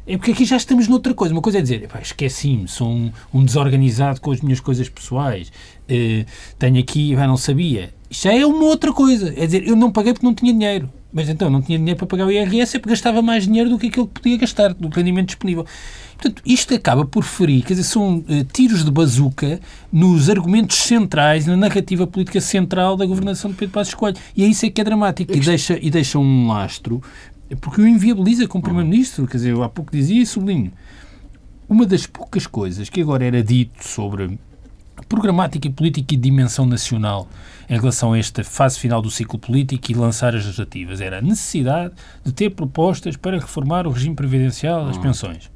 É 0.06 0.16
porque 0.16 0.30
aqui 0.30 0.46
já 0.46 0.56
estamos 0.56 0.88
noutra 0.88 1.12
coisa. 1.12 1.34
Uma 1.34 1.42
coisa 1.42 1.58
é 1.58 1.60
dizer, 1.60 1.82
"Epá, 1.82 2.00
esqueci-me, 2.00 2.66
sou 2.66 2.88
um, 2.88 3.12
um 3.34 3.44
desorganizado 3.44 4.22
com 4.22 4.32
as 4.32 4.40
minhas 4.40 4.60
coisas 4.60 4.88
pessoais, 4.88 5.52
eh, 5.86 6.24
tenho 6.58 6.78
aqui, 6.78 7.12
epá, 7.12 7.26
não 7.26 7.36
sabia. 7.36 7.92
Isto 8.08 8.24
já 8.24 8.32
é 8.32 8.46
uma 8.46 8.64
outra 8.64 8.94
coisa. 8.94 9.28
É 9.36 9.44
dizer, 9.44 9.68
eu 9.68 9.76
não 9.76 9.92
paguei 9.92 10.14
porque 10.14 10.24
não 10.24 10.34
tinha 10.34 10.54
dinheiro. 10.54 10.90
Mas 11.12 11.28
então, 11.28 11.50
não 11.50 11.60
tinha 11.60 11.76
dinheiro 11.78 11.98
para 11.98 12.06
pagar 12.06 12.26
o 12.26 12.32
IRS 12.32 12.76
é 12.76 12.80
porque 12.80 12.90
gastava 12.90 13.20
mais 13.20 13.44
dinheiro 13.44 13.68
do 13.68 13.78
que 13.78 13.88
aquilo 13.88 14.06
que 14.08 14.20
podia 14.22 14.38
gastar, 14.38 14.72
do 14.72 14.88
rendimento 14.88 15.26
disponível. 15.26 15.66
Portanto, 16.14 16.42
isto 16.46 16.74
acaba 16.74 17.04
por 17.04 17.24
ferir, 17.24 17.62
quer 17.64 17.74
dizer, 17.74 17.84
são 17.84 18.24
eh, 18.28 18.44
tiros 18.52 18.84
de 18.84 18.90
bazuca 18.90 19.60
nos 19.92 20.30
argumentos 20.30 20.76
centrais, 20.76 21.46
na 21.46 21.56
narrativa 21.56 22.06
política 22.06 22.40
central 22.40 22.96
da 22.96 23.04
governação 23.04 23.50
de 23.50 23.56
Pedro 23.56 23.74
Passos 23.74 23.94
Coelho. 23.94 24.16
E 24.36 24.44
é 24.44 24.46
isso 24.46 24.64
é 24.64 24.70
que 24.70 24.80
é 24.80 24.84
dramático. 24.84 25.32
E 25.32 25.40
deixa, 25.40 25.78
e 25.80 25.90
deixa 25.90 26.18
um 26.18 26.48
lastro, 26.48 27.02
porque 27.60 27.80
o 27.80 27.86
inviabiliza 27.86 28.46
como 28.46 28.62
Primeiro-Ministro. 28.62 29.26
Quer 29.26 29.36
dizer, 29.36 29.50
eu 29.50 29.62
há 29.62 29.68
pouco 29.68 29.92
dizia 29.92 30.22
e 30.22 30.26
sublinho. 30.26 30.72
Uma 31.68 31.86
das 31.86 32.06
poucas 32.06 32.46
coisas 32.46 32.88
que 32.88 33.00
agora 33.00 33.24
era 33.24 33.42
dito 33.42 33.86
sobre 33.86 34.38
programática 35.08 35.66
e 35.66 35.70
política 35.70 36.14
e 36.14 36.16
dimensão 36.16 36.66
nacional 36.66 37.28
em 37.68 37.78
relação 37.78 38.12
a 38.12 38.18
esta 38.18 38.44
fase 38.44 38.78
final 38.78 39.00
do 39.00 39.10
ciclo 39.10 39.38
político 39.38 39.90
e 39.90 39.94
lançar 39.94 40.34
as 40.34 40.44
legislativas 40.44 41.00
era 41.00 41.18
a 41.18 41.22
necessidade 41.22 41.94
de 42.22 42.32
ter 42.32 42.50
propostas 42.50 43.16
para 43.16 43.38
reformar 43.38 43.86
o 43.86 43.90
regime 43.90 44.14
previdencial, 44.14 44.88
as 44.88 44.98
pensões. 44.98 45.50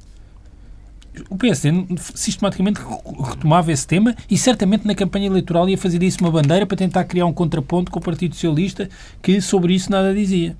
O 1.29 1.37
PSD 1.37 1.69
sistematicamente 2.13 2.79
retomava 3.23 3.71
esse 3.71 3.85
tema 3.85 4.15
e 4.29 4.37
certamente 4.37 4.85
na 4.85 4.95
campanha 4.95 5.27
eleitoral 5.27 5.67
ia 5.67 5.77
fazer 5.77 5.99
disso 5.99 6.19
uma 6.21 6.31
bandeira 6.31 6.65
para 6.65 6.77
tentar 6.77 7.03
criar 7.03 7.25
um 7.25 7.33
contraponto 7.33 7.91
com 7.91 7.99
o 7.99 8.01
Partido 8.01 8.35
Socialista 8.35 8.89
que 9.21 9.41
sobre 9.41 9.73
isso 9.73 9.91
nada 9.91 10.13
dizia. 10.13 10.55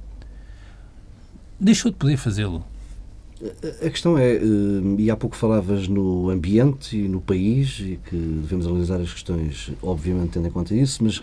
Deixou 1.60 1.92
de 1.92 1.98
poder 1.98 2.18
fazê-lo. 2.18 2.64
A 3.62 3.90
questão 3.90 4.18
é, 4.18 4.34
eh, 4.34 4.42
e 4.98 5.10
há 5.10 5.16
pouco 5.16 5.36
falavas 5.36 5.88
no 5.88 6.30
ambiente 6.30 6.98
e 6.98 7.08
no 7.08 7.22
país, 7.22 7.80
e 7.80 8.00
que 8.10 8.16
devemos 8.16 8.68
analisar 8.68 9.00
as 9.00 9.14
questões, 9.14 9.72
obviamente, 9.82 10.32
tendo 10.32 10.48
em 10.48 10.52
conta 10.52 10.76
isso, 10.76 11.02
mas 11.02 11.22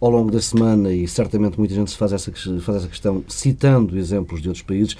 ao 0.00 0.10
longo 0.10 0.30
da 0.30 0.40
semana, 0.40 0.92
e 0.92 1.08
certamente 1.08 1.58
muita 1.58 1.74
gente 1.74 1.90
se 1.90 1.96
faz 1.96 2.12
essa, 2.12 2.30
faz 2.60 2.78
essa 2.78 2.88
questão, 2.88 3.24
citando 3.26 3.98
exemplos 3.98 4.40
de 4.40 4.48
outros 4.48 4.64
países, 4.64 4.96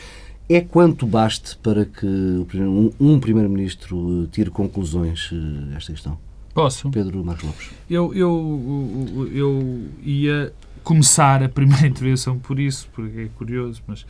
é 0.48 0.61
quanto 0.61 1.06
baste 1.06 1.56
para 1.59 1.85
que 1.85 2.06
um, 2.06 2.92
um 3.00 3.18
Primeiro-Ministro 3.18 4.24
eh, 4.24 4.28
tire 4.30 4.50
conclusões 4.50 5.30
eh, 5.32 5.74
a 5.74 5.76
esta 5.76 5.92
questão? 5.92 6.18
Posso? 6.54 6.90
Pedro 6.90 7.22
Marcos 7.24 7.44
Lopes. 7.44 7.70
Eu, 7.90 8.14
eu, 8.14 9.28
eu 9.32 9.88
ia 10.02 10.52
começar 10.85 11.42
a 11.42 11.48
primeira 11.48 11.85
intervenção 11.88 12.38
por 12.38 12.61
isso, 12.61 12.88
porque 12.92 13.22
é 13.22 13.28
curioso, 13.37 13.82
mas 13.87 14.06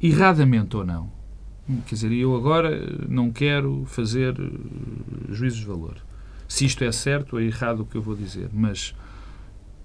erradamente 0.00 0.76
ou 0.76 0.84
não. 0.84 1.10
Quer 1.86 1.94
dizer, 1.94 2.12
eu 2.12 2.34
agora 2.36 2.80
não 3.08 3.30
quero 3.30 3.84
fazer 3.86 4.34
eh, 4.38 5.32
juízos 5.32 5.60
de 5.60 5.66
valor. 5.66 5.96
Se 6.46 6.64
isto 6.64 6.84
é 6.84 6.92
certo 6.92 7.34
ou 7.34 7.40
é 7.40 7.44
errado 7.44 7.80
o 7.80 7.86
que 7.86 7.96
eu 7.96 8.02
vou 8.02 8.14
dizer, 8.14 8.48
mas 8.52 8.94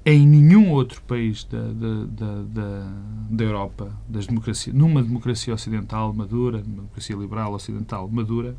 em 0.06 0.28
nenhum 0.28 0.72
outro 0.72 1.02
país 1.04 1.46
da, 1.46 1.62
da, 1.62 2.06
da, 2.44 2.92
da, 3.30 3.44
Europa, 3.44 3.92
das 4.08 4.28
democracias, 4.28 4.76
numa 4.76 5.02
democracia 5.02 5.54
ocidental 5.54 6.14
madura, 6.14 6.58
numa 6.60 6.76
democracia 6.82 7.16
liberal 7.16 7.54
ocidental 7.54 8.10
madura, 8.10 8.56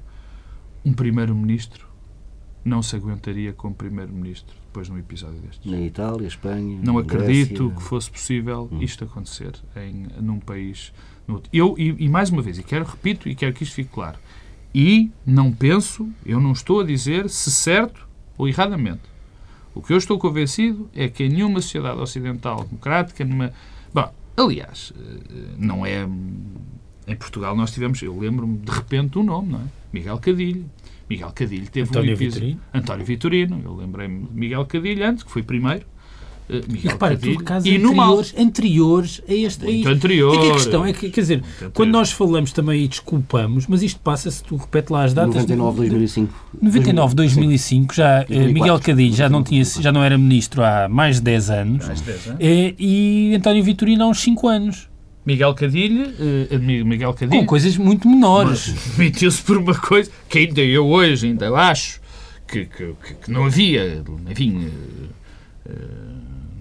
um 0.85 0.93
primeiro-ministro 0.93 1.87
não 2.65 2.83
se 2.83 2.97
aguentaria 2.97 3.53
como 3.53 3.75
primeiro-ministro 3.75 4.57
depois 4.67 4.87
de 4.87 4.93
um 4.95 4.99
episódio 4.99 5.39
destes. 5.41 5.71
Na 5.71 5.79
Itália, 5.81 6.27
Espanha. 6.27 6.81
Não 6.83 6.99
acredito 6.99 7.65
Grécia. 7.65 7.77
que 7.77 7.83
fosse 7.83 8.11
possível 8.11 8.69
isto 8.81 9.05
acontecer 9.05 9.53
em, 9.77 10.07
num 10.21 10.41
país. 10.41 10.93
No 11.29 11.35
outro. 11.35 11.51
Eu, 11.53 11.75
e, 11.79 11.95
e 12.05 12.09
mais 12.09 12.31
uma 12.31 12.41
vez, 12.43 12.59
e 12.59 12.63
quero, 12.63 12.85
repito, 12.85 13.29
e 13.29 13.35
quero 13.35 13.53
que 13.53 13.63
isto 13.63 13.75
fique 13.75 13.91
claro, 13.91 14.19
e 14.75 15.11
não 15.25 15.53
penso, 15.53 16.09
eu 16.25 16.41
não 16.41 16.53
estou 16.53 16.81
a 16.81 16.85
dizer 16.85 17.29
se 17.29 17.51
certo 17.51 18.09
ou 18.37 18.49
erradamente. 18.49 19.14
O 19.75 19.83
que 19.83 19.93
eu 19.93 19.97
estou 19.97 20.19
convencido 20.19 20.89
é 20.95 21.09
que 21.09 21.25
em 21.25 21.29
nenhuma 21.29 21.61
sociedade 21.61 21.99
ocidental 21.99 22.65
democrática, 22.65 23.25
numa. 23.25 23.53
Bom, 23.93 24.13
aliás, 24.37 24.93
eh, 24.97 25.55
não 25.59 25.85
é. 25.85 26.09
Em 27.07 27.17
Portugal 27.17 27.55
nós 27.57 27.71
tivemos, 27.73 28.01
eu 28.03 28.19
lembro-me 28.19 28.59
de 28.59 28.71
repente 28.71 29.19
um 29.19 29.23
nome, 29.23 29.53
não 29.53 29.61
é? 29.61 29.65
Miguel 29.93 30.19
Cadilho. 30.19 30.65
Miguel 31.11 31.33
Cadilho 31.35 31.69
teve 31.71 31.89
António 31.91 32.11
um 32.11 32.15
episódio. 32.15 32.49
Vitorino. 32.49 32.61
António 32.73 33.05
Vitorino, 33.05 33.63
eu 33.65 33.75
lembrei-me 33.75 34.27
de 34.27 34.35
Miguel 34.35 34.65
Cadilho 34.65 35.07
antes, 35.07 35.23
que 35.23 35.31
foi 35.31 35.43
primeiro. 35.43 35.85
Eh, 36.49 36.61
E 36.69 36.73
Miguel 36.73 36.93
repara, 36.93 37.15
Cadilho. 37.17 37.33
tudo 37.37 37.45
casos 37.45 37.67
e 37.71 37.79
no 37.79 37.95
mal. 37.95 38.19
anteriores, 38.19 38.35
anteriores 38.39 39.23
a 39.29 39.33
este. 39.33 39.63
a 39.63 39.65
Muito 39.67 39.79
isto. 39.79 39.89
anterior. 39.89 40.35
É 40.35 40.39
que 40.41 40.51
a 40.51 40.53
questão 40.55 40.85
é 40.87 40.93
que, 40.93 41.11
quer 41.11 41.21
dizer, 41.23 41.39
anterior. 41.39 41.71
quando 41.73 41.91
nós 41.91 42.13
falamos 42.13 42.53
também 42.53 42.85
e 42.85 42.89
desculpamos, 42.89 43.67
mas 43.67 43.83
isto 43.83 43.99
passa-se, 44.01 44.43
tu 44.45 44.57
repete 44.57 44.93
lá 44.93 45.05
as 45.05 45.15
datas. 45.15 45.35
99, 45.35 45.89
2005. 45.89 46.35
99, 46.61 47.15
2005, 47.15 47.95
já 47.95 48.21
eh, 48.21 48.25
2004. 48.29 48.53
Miguel 48.53 48.81
Cadilho 48.81 49.15
já 49.15 49.29
não, 49.29 49.43
tinha, 49.43 49.65
já 49.65 49.91
não 49.91 50.03
era 50.03 50.19
ministro 50.19 50.63
há 50.63 50.89
mais 50.89 51.17
de 51.17 51.23
10 51.23 51.51
anos 51.51 51.87
Mais 51.87 52.01
10, 52.03 52.27
hein? 52.27 52.33
eh, 52.41 52.75
e 52.79 53.35
António 53.37 53.65
Vitorino 53.65 54.05
há 54.05 54.07
uns 54.09 54.21
5 54.21 54.47
anos, 54.47 54.89
Miguel 55.25 55.55
Cadilho, 55.55 56.13
eh, 56.51 56.59
Mi- 56.59 56.85
Miguel 56.85 57.15
Cadilho 57.15 57.41
com 57.41 57.47
coisas 57.47 57.77
muito 57.79 58.07
menores. 58.07 58.75
demitiu-se 58.99 59.41
por 59.43 59.57
uma 59.57 59.75
coisa 59.75 60.11
que 60.29 60.41
ainda 60.41 60.61
eu 60.61 60.87
hoje 60.87 61.27
ainda 61.29 61.51
acho 61.57 62.01
que, 62.47 62.67
que, 62.67 62.93
que- 63.25 63.31
não 63.31 63.47
havia, 63.47 64.05
enfim, 64.31 64.67
eh, 64.67 65.71
eh, 65.71 66.14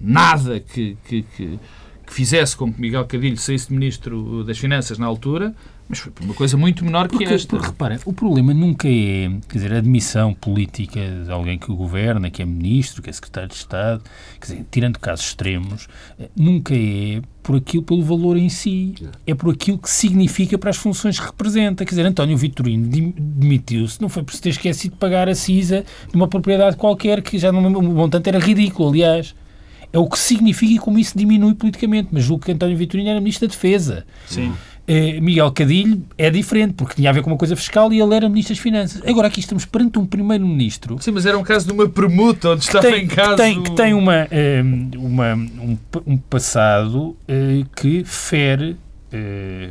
nada 0.04 0.60
que, 0.60 0.96
que, 1.06 1.22
que, 1.22 1.58
que 2.06 2.12
fizesse 2.14 2.56
com 2.56 2.72
que 2.72 2.80
Miguel 2.80 3.04
Cadilho 3.06 3.38
saísse 3.38 3.68
de 3.68 3.74
Ministro 3.74 4.44
das 4.44 4.58
Finanças 4.58 4.98
na 4.98 5.06
altura, 5.06 5.54
mas 5.88 5.98
foi 5.98 6.10
por 6.10 6.24
uma 6.24 6.34
coisa 6.34 6.56
muito 6.56 6.82
menor 6.84 7.08
que 7.08 7.16
Porque, 7.16 7.34
esta. 7.34 7.48
porque 7.48 7.66
repara, 7.66 8.00
o 8.06 8.12
problema 8.12 8.54
nunca 8.54 8.88
é, 8.88 9.28
quer 9.48 9.54
dizer, 9.54 9.72
a 9.74 9.78
admissão 9.78 10.32
política 10.32 11.00
de 11.24 11.30
alguém 11.30 11.58
que 11.58 11.66
governa, 11.66 12.30
que 12.30 12.40
é 12.40 12.44
ministro, 12.46 13.02
que 13.02 13.10
é 13.10 13.12
secretário 13.12 13.50
de 13.50 13.54
Estado, 13.56 14.02
quer 14.40 14.46
dizer, 14.46 14.66
tirando 14.70 14.98
casos 14.98 15.26
extremos, 15.26 15.86
eh, 16.18 16.30
nunca 16.34 16.74
é 16.74 17.20
por 17.42 17.56
aquilo, 17.56 17.82
pelo 17.82 18.02
valor 18.02 18.38
em 18.38 18.48
si, 18.48 18.94
é 19.26 19.34
por 19.34 19.52
aquilo 19.52 19.76
que 19.76 19.90
significa 19.90 20.56
para 20.56 20.70
as 20.70 20.76
funções 20.78 21.20
que 21.20 21.26
representa. 21.26 21.84
Quer 21.84 21.90
dizer, 21.90 22.06
António 22.06 22.38
Vitorino 22.38 22.88
demitiu-se, 22.88 24.00
não 24.00 24.08
foi 24.08 24.22
por 24.22 24.34
se 24.34 24.40
ter 24.40 24.48
esquecido 24.48 24.92
de 24.92 24.98
pagar 24.98 25.28
a 25.28 25.34
CISA 25.34 25.84
de 26.08 26.16
uma 26.16 26.26
propriedade 26.26 26.76
qualquer, 26.76 27.20
que 27.20 27.38
já 27.38 27.52
não 27.52 27.66
o 27.66 27.82
montante 27.82 28.30
era 28.30 28.38
ridículo, 28.38 28.88
aliás. 28.88 29.34
É 29.94 29.98
o 29.98 30.08
que 30.08 30.18
significa 30.18 30.72
e 30.74 30.78
como 30.78 30.98
isso 30.98 31.16
diminui 31.16 31.54
politicamente. 31.54 32.08
Mas 32.10 32.24
julgo 32.24 32.44
que 32.44 32.50
António 32.52 32.76
Vitorino 32.76 33.08
era 33.08 33.20
Ministro 33.20 33.46
da 33.46 33.52
Defesa. 33.54 34.04
Sim. 34.26 34.52
Eh, 34.86 35.18
Miguel 35.20 35.50
Cadilho 35.52 36.02
é 36.18 36.28
diferente, 36.28 36.74
porque 36.74 36.96
tinha 36.96 37.08
a 37.08 37.12
ver 37.12 37.22
com 37.22 37.30
uma 37.30 37.38
coisa 37.38 37.56
fiscal 37.56 37.90
e 37.90 38.00
ele 38.00 38.14
era 38.14 38.28
Ministro 38.28 38.54
das 38.54 38.62
Finanças. 38.62 39.00
Agora 39.06 39.28
aqui 39.28 39.40
estamos 39.40 39.64
perante 39.64 39.98
um 39.98 40.04
Primeiro-Ministro 40.04 40.98
Sim, 41.00 41.12
mas 41.12 41.24
era 41.24 41.38
um 41.38 41.42
caso 41.42 41.66
de 41.66 41.72
uma 41.72 41.88
permuta 41.88 42.50
onde 42.50 42.64
estava 42.64 42.86
tem, 42.90 43.04
em 43.04 43.06
casa. 43.06 43.30
que 43.30 43.36
tem, 43.36 43.62
que 43.62 43.70
tem 43.70 43.94
uma, 43.94 44.26
eh, 44.30 44.62
uma- 44.96 45.34
um, 45.34 45.78
um 46.06 46.16
passado 46.18 47.16
eh, 47.26 47.62
que 47.74 48.04
fere, 48.04 48.76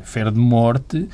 fere 0.04 0.32
de 0.32 0.40
morte 0.40 1.08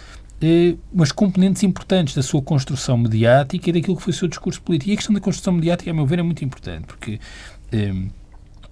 umas 0.93 1.11
componentes 1.11 1.63
importantes 1.63 2.15
da 2.15 2.23
sua 2.23 2.41
construção 2.41 2.95
mediática 2.97 3.69
e 3.69 3.73
daquilo 3.73 3.97
que 3.97 4.03
foi 4.03 4.11
o 4.11 4.15
seu 4.15 4.27
discurso 4.29 4.61
político. 4.61 4.91
E 4.91 4.93
a 4.93 4.95
questão 4.95 5.13
da 5.13 5.19
construção 5.19 5.51
mediática, 5.51 5.91
a 5.91 5.93
meu 5.93 6.05
ver, 6.05 6.19
é 6.19 6.21
muito 6.23 6.45
importante, 6.45 6.85
porque 6.85 7.19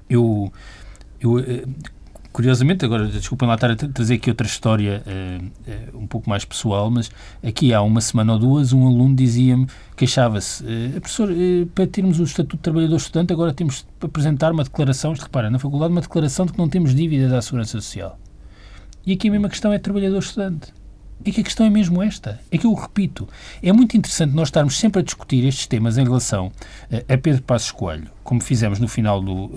eu, 0.10 0.52
eu 1.20 1.40
eh, 1.40 1.66
curiosamente, 2.32 2.86
agora 2.86 3.08
desculpem 3.08 3.48
lá 3.48 3.56
estar 3.56 3.72
a 3.72 3.76
trazer 3.76 4.16
aqui 4.16 4.30
outra 4.30 4.46
história 4.46 5.04
uh, 5.06 5.98
um 5.98 6.06
pouco 6.06 6.30
mais 6.30 6.46
pessoal, 6.46 6.92
mas 6.92 7.10
aqui 7.44 7.74
há 7.74 7.82
uma 7.82 8.00
semana 8.00 8.34
ou 8.34 8.40
duas 8.40 8.74
um 8.74 8.86
aluno 8.86 9.16
dizia-me, 9.16 9.68
queixava-se, 9.96 10.64
professor, 11.00 11.30
para 11.74 11.88
termos 11.88 12.20
o 12.20 12.24
Estatuto 12.24 12.58
de 12.58 12.64
Trabalhador 12.64 12.98
Estudante 12.98 13.34
agora 13.34 13.54
temos 13.54 13.88
de 14.00 14.06
apresentar 14.06 14.52
uma 14.52 14.64
declaração, 14.64 15.14
repara, 15.14 15.50
na 15.50 15.58
faculdade 15.58 15.92
uma 15.92 16.02
declaração 16.02 16.46
de 16.46 16.54
que 16.54 16.60
não 16.60 16.70
temos 16.70 16.94
dívidas 16.94 17.34
à 17.34 17.42
Segurança 17.42 17.72
Social. 17.72 18.20
E 19.08 19.14
aqui 19.14 19.30
a 19.30 19.32
mesma 19.32 19.48
questão 19.50 19.72
é 19.72 19.80
trabalhador 19.80 20.20
estudante. 20.20 20.74
É 21.26 21.32
que 21.32 21.42
a 21.42 21.44
questão 21.44 21.66
é 21.66 21.70
mesmo 21.70 22.02
esta. 22.02 22.40
É 22.52 22.58
que 22.58 22.66
eu 22.66 22.74
repito. 22.74 23.28
É 23.62 23.72
muito 23.72 23.98
interessante 23.98 24.34
nós 24.34 24.48
estarmos 24.48 24.78
sempre 24.78 25.02
a 25.02 25.04
discutir 25.04 25.46
estes 25.46 25.68
temas 25.68 25.98
em 25.98 26.04
relação 26.04 26.52
a 26.92 27.18
Pedro 27.18 27.42
Passos 27.42 27.72
Coelho, 27.72 28.10
como 28.24 28.42
fizemos 28.42 28.80
no 28.80 28.88
final 28.88 29.22
do, 29.22 29.52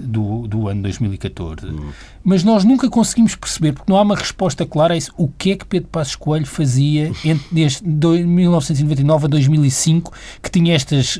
do, 0.00 0.46
do 0.46 0.68
ano 0.68 0.82
2014. 0.82 1.66
Hum. 1.66 1.90
Mas 2.22 2.44
nós 2.44 2.64
nunca 2.64 2.90
conseguimos 2.90 3.34
perceber, 3.34 3.72
porque 3.72 3.90
não 3.90 3.98
há 3.98 4.02
uma 4.02 4.16
resposta 4.16 4.66
clara 4.66 4.94
a 4.94 4.96
isso, 4.96 5.12
o 5.16 5.28
que 5.28 5.52
é 5.52 5.56
que 5.56 5.64
Pedro 5.64 5.88
Passos 5.88 6.16
Coelho 6.16 6.46
fazia 6.46 7.12
entre 7.24 7.46
desde 7.50 7.86
1999 7.86 9.24
a 9.24 9.28
2005, 9.28 10.12
que 10.42 10.50
tinha 10.50 10.74
estes 10.74 11.18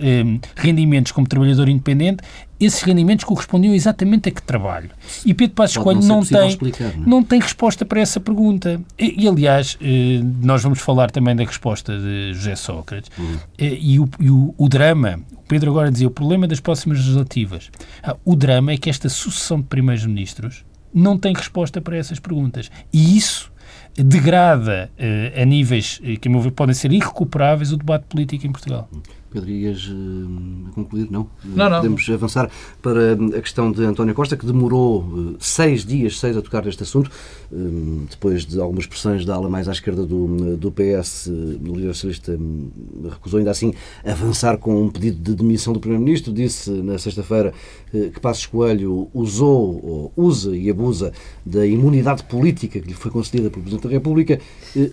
rendimentos 0.56 1.12
como 1.12 1.26
trabalhador 1.26 1.68
independente 1.68 2.22
esses 2.60 2.82
rendimentos 2.82 3.24
correspondiam 3.24 3.74
exatamente 3.74 4.28
a 4.28 4.32
que 4.32 4.42
trabalho. 4.42 4.90
E 5.24 5.32
Pedro 5.32 5.54
Passos 5.54 5.76
Coelho 5.76 6.00
não, 6.00 6.20
não 6.20 6.24
tem, 6.24 6.48
explicar, 6.48 6.96
não, 6.96 7.02
é? 7.02 7.06
não, 7.06 7.22
tem 7.22 7.40
resposta 7.40 7.84
para 7.84 8.00
essa 8.00 8.18
pergunta. 8.18 8.80
E, 8.98 9.24
e, 9.24 9.28
aliás, 9.28 9.78
eh, 9.80 10.20
nós 10.42 10.62
vamos 10.62 10.80
falar 10.80 11.10
também 11.10 11.36
da 11.36 11.44
resposta 11.44 11.96
de 11.96 12.32
José 12.34 12.56
Sócrates. 12.56 13.10
Uhum. 13.16 13.36
E, 13.58 14.00
o, 14.00 14.08
e 14.18 14.30
o, 14.30 14.54
o, 14.56 14.68
drama, 14.68 15.20
o 15.32 15.42
Pedro 15.46 15.70
agora 15.70 15.90
dizia, 15.90 16.08
o 16.08 16.10
problema 16.10 16.48
das 16.48 16.60
próximas 16.60 16.98
legislativas. 16.98 17.70
Ah, 18.02 18.16
o 18.24 18.34
drama 18.34 18.72
é 18.72 18.76
que 18.76 18.90
esta 18.90 19.08
sucessão 19.08 19.60
de 19.60 19.66
primeiros-ministros 19.66 20.64
não 20.92 21.16
tem 21.16 21.34
resposta 21.34 21.80
para 21.80 21.96
essas 21.96 22.18
perguntas. 22.18 22.70
E 22.92 23.16
isso 23.16 23.52
degrada 23.94 24.90
uh, 24.98 25.42
a 25.42 25.44
níveis 25.44 26.00
que, 26.20 26.28
a 26.28 26.30
meu 26.30 26.40
ver, 26.40 26.52
podem 26.52 26.74
ser 26.74 26.92
irrecuperáveis 26.92 27.72
o 27.72 27.76
debate 27.76 28.04
político 28.08 28.46
em 28.46 28.52
Portugal. 28.52 28.88
Pedro, 29.30 29.50
ias 29.50 29.86
uh, 29.88 30.72
concluir? 30.74 31.08
Não? 31.10 31.28
Não, 31.44 31.68
não. 31.68 31.76
Podemos 31.76 32.08
avançar 32.08 32.50
para 32.80 33.12
a 33.12 33.42
questão 33.42 33.70
de 33.70 33.84
António 33.84 34.14
Costa, 34.14 34.36
que 34.36 34.46
demorou 34.46 35.02
uh, 35.02 35.36
seis 35.38 35.84
dias, 35.84 36.18
seis, 36.18 36.36
a 36.36 36.42
tocar 36.42 36.64
neste 36.64 36.82
assunto, 36.82 37.10
uh, 37.52 38.06
depois 38.10 38.46
de 38.46 38.58
algumas 38.58 38.86
pressões 38.86 39.26
da 39.26 39.34
ala 39.34 39.50
mais 39.50 39.68
à 39.68 39.72
esquerda 39.72 40.06
do, 40.06 40.56
do 40.56 40.72
PS, 40.72 41.26
o 41.26 41.74
líder 41.74 41.94
socialista 41.94 42.38
recusou 43.10 43.38
ainda 43.38 43.50
assim 43.50 43.74
avançar 44.04 44.56
com 44.56 44.82
um 44.82 44.88
pedido 44.88 45.18
de 45.18 45.34
demissão 45.34 45.74
do 45.74 45.80
Primeiro-Ministro, 45.80 46.32
disse 46.32 46.70
na 46.70 46.98
sexta-feira 46.98 47.52
que 47.90 48.20
Passos 48.20 48.46
Coelho 48.46 49.08
usou, 49.12 49.80
ou 49.84 50.12
usa 50.16 50.56
e 50.56 50.70
abusa 50.70 51.12
da 51.44 51.66
imunidade 51.66 52.22
política 52.24 52.80
que 52.80 52.86
lhe 52.86 52.94
foi 52.94 53.10
concedida 53.10 53.50
pelo 53.50 53.62
Presidente 53.62 53.88
da 53.88 53.94
República 53.94 54.38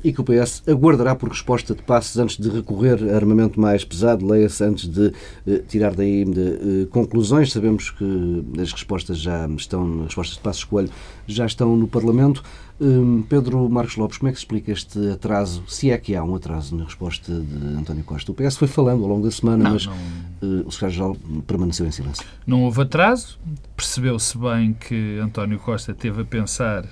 e 0.04 0.12
que 0.12 0.22
o 0.22 0.24
PS 0.24 0.64
aguardará 0.68 1.16
por 1.16 1.30
resposta 1.30 1.76
de 1.76 1.82
Passos 1.82 2.18
antes 2.18 2.38
de 2.38 2.50
recorrer 2.50 3.12
a 3.12 3.16
armamento 3.16 3.60
mais 3.60 3.84
pesado 3.84 4.25
leia-se 4.26 4.64
antes 4.64 4.88
de 4.88 5.08
uh, 5.08 5.60
tirar 5.68 5.94
daí 5.94 6.26
de, 6.26 6.40
uh, 6.40 6.88
conclusões. 6.88 7.52
Sabemos 7.52 7.90
que 7.90 8.44
as 8.60 8.72
respostas 8.72 9.20
já 9.20 9.48
estão, 9.48 10.00
as 10.00 10.06
respostas 10.08 10.38
de 10.38 10.42
Passos 10.42 10.64
Coelho 10.64 10.90
já 11.28 11.46
estão 11.46 11.76
no 11.76 11.88
Parlamento. 11.88 12.44
Um, 12.80 13.22
Pedro 13.22 13.70
Marcos 13.70 13.96
Lopes, 13.96 14.18
como 14.18 14.28
é 14.30 14.34
que 14.34 14.38
se 14.38 14.44
explica 14.44 14.72
este 14.72 15.12
atraso, 15.12 15.64
se 15.66 15.92
é 15.92 15.98
que 15.98 16.14
há 16.14 16.22
um 16.24 16.36
atraso 16.36 16.76
na 16.76 16.84
resposta 16.84 17.32
de 17.32 17.68
António 17.78 18.04
Costa? 18.04 18.32
O 18.32 18.36
PS 18.36 18.58
foi 18.58 18.68
falando 18.68 19.04
ao 19.04 19.10
longo 19.10 19.24
da 19.24 19.32
semana, 19.32 19.64
não, 19.64 19.72
mas 19.72 19.86
não... 19.86 19.94
Uh, 19.94 20.68
o 20.68 20.72
secretário-geral 20.72 21.18
permaneceu 21.48 21.86
em 21.86 21.92
silêncio. 21.92 22.26
Não 22.46 22.64
houve 22.64 22.82
atraso, 22.82 23.40
percebeu-se 23.78 24.38
bem 24.38 24.74
que 24.74 25.18
António 25.20 25.58
Costa 25.58 25.94
teve 25.94 26.22
a 26.22 26.26
pensar 26.26 26.86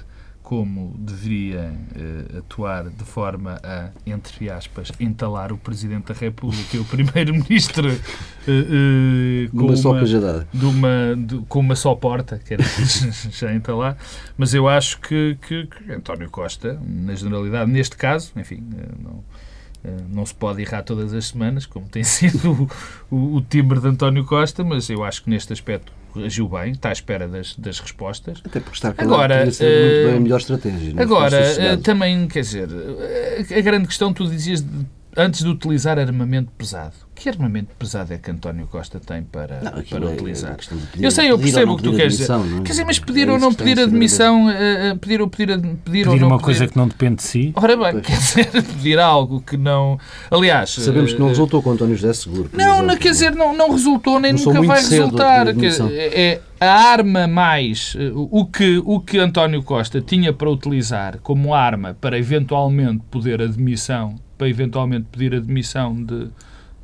como 0.43 0.93
deveria 0.99 1.73
uh, 1.95 2.39
atuar 2.39 2.89
de 2.89 3.03
forma 3.05 3.59
a, 3.63 3.89
entre 4.05 4.49
aspas, 4.49 4.91
entalar 4.99 5.53
o 5.53 5.57
Presidente 5.57 6.07
da 6.07 6.13
República 6.13 6.75
e 6.75 6.79
o 6.79 6.85
Primeiro-Ministro 6.85 7.89
uh, 7.89 7.93
uh, 7.95 9.49
com, 9.57 9.65
uma 9.65 9.75
só 9.77 9.93
de 10.53 10.65
uma, 10.65 11.15
de, 11.17 11.37
com 11.47 11.59
uma 11.59 11.75
só 11.75 11.95
porta, 11.95 12.37
que 12.37 12.53
era 12.55 12.63
já 13.31 13.53
entalar, 13.53 13.97
mas 14.37 14.53
eu 14.53 14.67
acho 14.67 14.99
que, 14.99 15.37
que, 15.47 15.65
que, 15.65 15.91
António 15.93 16.29
Costa, 16.29 16.77
na 16.85 17.15
generalidade, 17.15 17.71
neste 17.71 17.95
caso, 17.95 18.33
enfim, 18.35 18.61
não, 19.01 19.23
não 20.09 20.25
se 20.25 20.35
pode 20.35 20.61
errar 20.61 20.83
todas 20.83 21.13
as 21.13 21.27
semanas, 21.27 21.65
como 21.65 21.87
tem 21.87 22.03
sido 22.05 22.69
o, 23.09 23.15
o, 23.15 23.35
o 23.37 23.41
timbre 23.41 23.79
de 23.79 23.87
António 23.87 24.25
Costa, 24.25 24.61
mas 24.61 24.89
eu 24.89 25.05
acho 25.05 25.23
que 25.23 25.29
neste 25.29 25.53
aspecto 25.53 26.02
agiu 26.17 26.47
bem, 26.47 26.71
está 26.71 26.89
à 26.89 26.91
espera 26.91 27.27
das, 27.27 27.55
das 27.55 27.79
respostas. 27.79 28.41
Até 28.45 28.59
porque 28.59 28.75
está 28.75 28.93
agora, 28.97 29.43
uh, 29.43 29.45
muito 29.45 29.57
bem 29.59 30.17
a 30.17 30.19
melhor 30.19 30.39
estratégia. 30.39 30.93
Agora, 30.97 31.37
uh, 31.37 31.77
também, 31.77 32.27
quer 32.27 32.41
dizer, 32.41 32.69
a 33.55 33.61
grande 33.61 33.87
questão, 33.87 34.13
tu 34.13 34.27
dizias, 34.27 34.61
de, 34.61 34.85
antes 35.15 35.43
de 35.43 35.49
utilizar 35.49 35.97
armamento 35.99 36.51
pesado, 36.57 36.95
que 37.15 37.29
armamento 37.29 37.69
pesado 37.77 38.13
é 38.13 38.17
que 38.17 38.29
António 38.31 38.67
Costa 38.67 38.99
tem 38.99 39.23
para, 39.23 39.61
não, 39.61 39.83
para 39.83 40.05
é 40.05 40.13
utilizar? 40.13 40.57
É 40.97 41.05
eu 41.05 41.11
sei, 41.11 41.31
eu 41.31 41.37
percebo 41.37 41.73
o 41.73 41.77
que 41.77 41.83
tu 41.83 41.95
queres 41.95 42.17
dizer. 42.17 42.33
É? 42.33 42.61
Quer 42.63 42.71
dizer, 42.71 42.85
mas 42.85 42.99
pedir 42.99 43.27
é 43.27 43.31
ou 43.31 43.39
não 43.39 43.53
pedir 43.53 43.79
admissão, 43.79 44.47
uh, 44.47 44.97
pedir 44.97 45.21
ou 45.21 45.27
pedir, 45.27 45.59
pedir, 45.59 45.77
pedir 45.83 46.07
ou 46.07 46.17
não 46.17 46.27
uma 46.27 46.39
coisa 46.39 46.67
que 46.67 46.75
não 46.75 46.87
depende 46.87 47.17
de 47.17 47.23
si? 47.23 47.53
Ora 47.55 47.77
bem, 47.77 47.91
pois. 47.93 48.05
quer 48.05 48.17
dizer, 48.17 48.63
pedir 48.63 48.99
algo 48.99 49.41
que 49.41 49.55
não... 49.55 49.99
Aliás... 50.29 50.71
Sabemos 50.71 51.13
que 51.13 51.19
não 51.19 51.29
resultou 51.29 51.61
com 51.61 51.71
António 51.71 51.95
José 51.95 52.13
Seguro. 52.13 52.49
Não, 52.53 52.65
exemplo, 52.65 52.87
não, 52.87 52.97
quer 52.97 53.11
dizer, 53.11 53.35
não, 53.35 53.55
não 53.55 53.71
resultou 53.71 54.19
nem 54.19 54.33
nunca 54.33 54.61
vai 54.61 54.81
resultar. 54.81 55.47
É, 55.91 56.41
a 56.59 56.71
arma 56.71 57.27
mais... 57.27 57.95
O 58.13 58.45
que, 58.45 58.81
o 58.83 58.99
que 58.99 59.19
António 59.19 59.63
Costa 59.63 60.01
tinha 60.01 60.33
para 60.33 60.49
utilizar 60.49 61.19
como 61.19 61.53
arma 61.53 61.95
para 61.99 62.17
eventualmente 62.17 63.03
poder 63.11 63.41
admissão, 63.41 64.15
para 64.37 64.49
eventualmente 64.49 65.05
pedir 65.11 65.35
admissão 65.35 66.03
de 66.03 66.27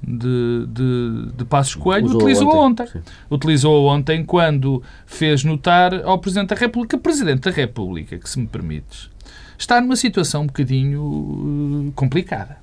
de, 0.01 0.65
de, 0.67 1.31
de 1.35 1.45
Passos 1.45 1.75
Coelho 1.75 2.05
Usou 2.05 2.17
utilizou 2.17 2.55
ontem. 2.55 2.83
ontem. 2.83 3.01
Utilizou 3.29 3.87
ontem 3.87 4.23
quando 4.23 4.81
fez 5.05 5.43
notar 5.43 5.93
ao 6.05 6.19
Presidente 6.19 6.49
da 6.49 6.55
República, 6.55 6.97
Presidente 6.97 7.41
da 7.41 7.51
República, 7.51 8.17
que 8.17 8.29
se 8.29 8.39
me 8.39 8.47
permites, 8.47 9.09
está 9.57 9.79
numa 9.81 9.95
situação 9.95 10.43
um 10.43 10.47
bocadinho 10.47 11.89
eh, 11.89 11.91
complicada. 11.95 12.57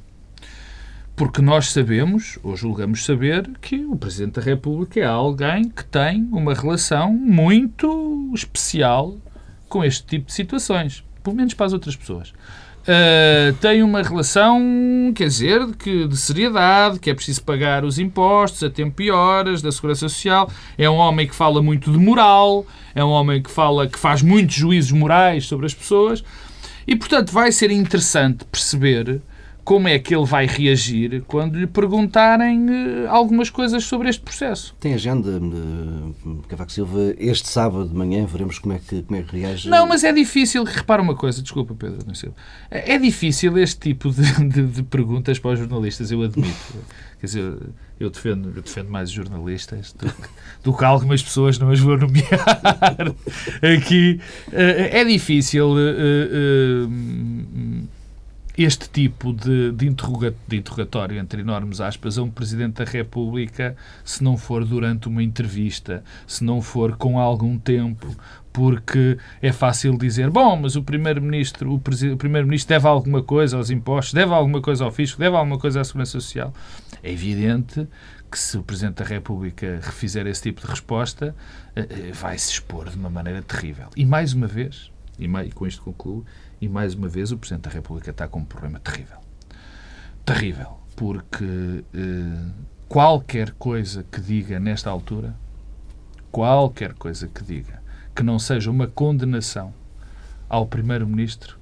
Porque 1.15 1.41
nós 1.41 1.73
sabemos, 1.73 2.39
ou 2.43 2.57
julgamos 2.57 3.05
saber, 3.05 3.51
que 3.61 3.85
o 3.87 3.97
Presidente 3.97 4.35
da 4.35 4.43
República 4.43 5.01
é 5.01 5.05
alguém 5.05 5.69
que 5.69 5.85
tem 5.85 6.29
uma 6.31 6.53
relação 6.53 7.13
muito 7.13 8.31
especial 8.35 9.17
com 9.69 9.83
este 9.83 10.05
tipo 10.05 10.27
de 10.27 10.35
situações. 10.35 11.03
Pelo 11.23 11.37
menos 11.37 11.55
para 11.55 11.67
as 11.67 11.73
outras 11.73 11.97
pessoas 11.97 12.35
uh, 12.87 13.53
tem 13.61 13.83
uma 13.83 14.03
relação, 14.03 15.13
quer 15.15 15.27
dizer, 15.27 15.75
que, 15.77 16.07
de 16.07 16.17
seriedade, 16.17 16.99
que 16.99 17.11
é 17.11 17.15
preciso 17.15 17.43
pagar 17.43 17.85
os 17.85 17.99
impostos 17.99 18.63
a 18.63 18.71
tempo 18.71 19.03
e 19.03 19.11
horas, 19.11 19.61
da 19.61 19.71
Segurança 19.71 20.09
Social. 20.09 20.51
É 20.79 20.89
um 20.89 20.97
homem 20.97 21.27
que 21.27 21.35
fala 21.35 21.63
muito 21.63 21.91
de 21.91 21.99
moral, 21.99 22.67
é 22.95 23.05
um 23.05 23.11
homem 23.11 23.43
que 23.43 23.51
fala, 23.51 23.87
que 23.87 23.99
faz 23.99 24.23
muitos 24.23 24.55
juízos 24.55 24.93
morais 24.93 25.47
sobre 25.47 25.67
as 25.67 25.75
pessoas. 25.75 26.25
E, 26.87 26.95
portanto, 26.95 27.33
vai 27.33 27.51
ser 27.51 27.71
interessante 27.71 28.45
perceber 28.45 29.21
como 29.67 29.89
é 29.89 29.99
que 29.99 30.15
ele 30.15 30.25
vai 30.25 30.47
reagir 30.47 31.25
quando 31.27 31.59
lhe 31.59 31.67
perguntarem 31.67 32.71
uh, 32.71 33.09
algumas 33.09 33.51
coisas 33.51 33.83
sobre 33.83 34.09
este 34.09 34.23
processo. 34.23 34.73
Tem 34.79 34.95
agenda, 34.95 35.29
uh, 35.29 36.45
Cavaco 36.49 36.71
Silva, 36.71 37.13
este 37.19 37.49
sábado 37.49 37.89
de 37.89 37.95
manhã, 37.95 38.25
veremos 38.25 38.61
como 38.61 38.75
é 38.75 38.79
que, 38.79 39.03
como 39.03 39.19
é 39.19 39.25
que 39.25 39.37
reage. 39.37 39.69
Não, 39.69 39.85
mas 39.85 40.05
é 40.05 40.13
difícil, 40.13 40.63
repara 40.63 41.03
uma 41.03 41.17
coisa, 41.17 41.43
desculpa 41.43 41.75
Pedro, 41.75 41.99
não 42.07 42.15
sei. 42.15 42.31
É 42.71 42.97
difícil 42.97 43.59
este 43.59 43.81
tipo 43.81 44.13
de, 44.13 44.23
de, 44.49 44.67
de 44.69 44.83
perguntas 44.85 45.37
para 45.41 45.51
os 45.51 45.59
jornalistas, 45.59 46.13
eu 46.13 46.23
admito. 46.23 46.57
Quer 47.19 47.27
dizer, 47.27 47.59
eu 47.99 48.09
defendo, 48.09 48.53
eu 48.55 48.63
defendo 48.63 48.89
mais 48.89 49.09
os 49.09 49.15
jornalistas 49.17 49.93
do, 49.95 50.15
do 50.63 50.77
que 50.77 50.85
algumas 50.85 51.21
pessoas 51.25 51.59
não 51.59 51.71
as 51.71 51.81
vou 51.81 51.99
nomear 51.99 53.01
aqui. 53.77 54.21
Uh, 54.47 54.93
é 54.93 55.05
difícil 55.05 55.75
este 58.57 58.89
tipo 58.89 59.33
de, 59.33 59.73
de, 59.73 59.87
interroga, 59.87 60.35
de, 60.49 60.57
interrogatório, 60.57 61.19
entre 61.19 61.43
enormes 61.43 61.81
aspas, 61.81 62.17
a 62.17 62.23
um 62.23 62.31
Presidente 62.31 62.83
da 62.83 62.91
República, 62.91 63.77
se 64.05 64.25
não 64.25 64.37
for 64.37 64.65
durante 64.65 65.09
uma 65.09 65.23
entrevista, 65.23 66.03
se 66.27 66.43
não 66.43 66.63
for 66.63 66.97
com 66.97 67.19
algum 67.19 67.59
tempo, 67.59 68.17
porque 68.53 69.19
é 69.43 69.53
fácil 69.53 69.99
dizer, 69.99 70.31
bom, 70.31 70.57
mas 70.57 70.77
o 70.77 70.83
Primeiro-Ministro 70.83 71.73
o, 71.73 71.75
o 71.77 72.17
Primeiro-Ministro 72.17 72.69
deve 72.71 72.89
alguma 72.89 73.23
coisa 73.23 73.59
aos 73.59 73.69
impostos, 73.69 74.15
deve 74.15 74.33
alguma 74.33 74.63
coisa 74.63 74.85
ao 74.85 74.91
fisco, 74.91 75.19
deve 75.19 75.37
alguma 75.37 75.59
coisa 75.59 75.83
à 75.83 75.85
Segurança 75.85 76.13
Social. 76.13 76.55
É 77.03 77.13
evidente 77.13 77.87
que 78.31 78.39
se 78.39 78.57
o 78.57 78.63
Presidente 78.63 78.97
da 78.97 79.05
República 79.05 79.79
refizer 79.83 80.27
esse 80.27 80.43
tipo 80.43 80.63
de 80.63 80.67
resposta, 80.67 81.37
eh, 81.75 81.87
eh, 81.89 82.13
vai 82.13 82.39
se 82.39 82.53
expor 82.53 82.89
de 82.89 82.97
uma 82.97 83.11
maneira 83.11 83.43
terrível. 83.43 83.89
E 83.95 84.05
mais 84.05 84.33
uma 84.33 84.47
vez, 84.47 84.91
e 85.19 85.29
com 85.53 85.67
isto 85.67 85.83
concluo, 85.83 86.25
e 86.61 86.69
mais 86.69 86.95
uma 86.95 87.09
vez 87.09 87.33
o 87.33 87.39
Presidente 87.39 87.65
da 87.65 87.71
República 87.71 88.11
está 88.11 88.27
com 88.27 88.41
um 88.41 88.45
problema 88.45 88.81
terrível. 88.81 89.19
Terrível. 90.25 90.79
Porque 90.95 91.85
eh, 91.95 92.51
qualquer 92.89 93.53
coisa 93.53 94.05
que 94.05 94.21
diga 94.21 94.59
nesta 94.59 94.91
altura, 94.91 95.37
qualquer 96.31 96.95
coisa 96.95 97.29
que 97.29 97.45
diga 97.45 97.83
que 98.15 98.23
não 98.23 98.39
seja 98.39 98.71
uma 98.71 98.87
condenação 98.87 99.75
ao 100.49 100.67
Primeiro-Ministro, 100.67 101.59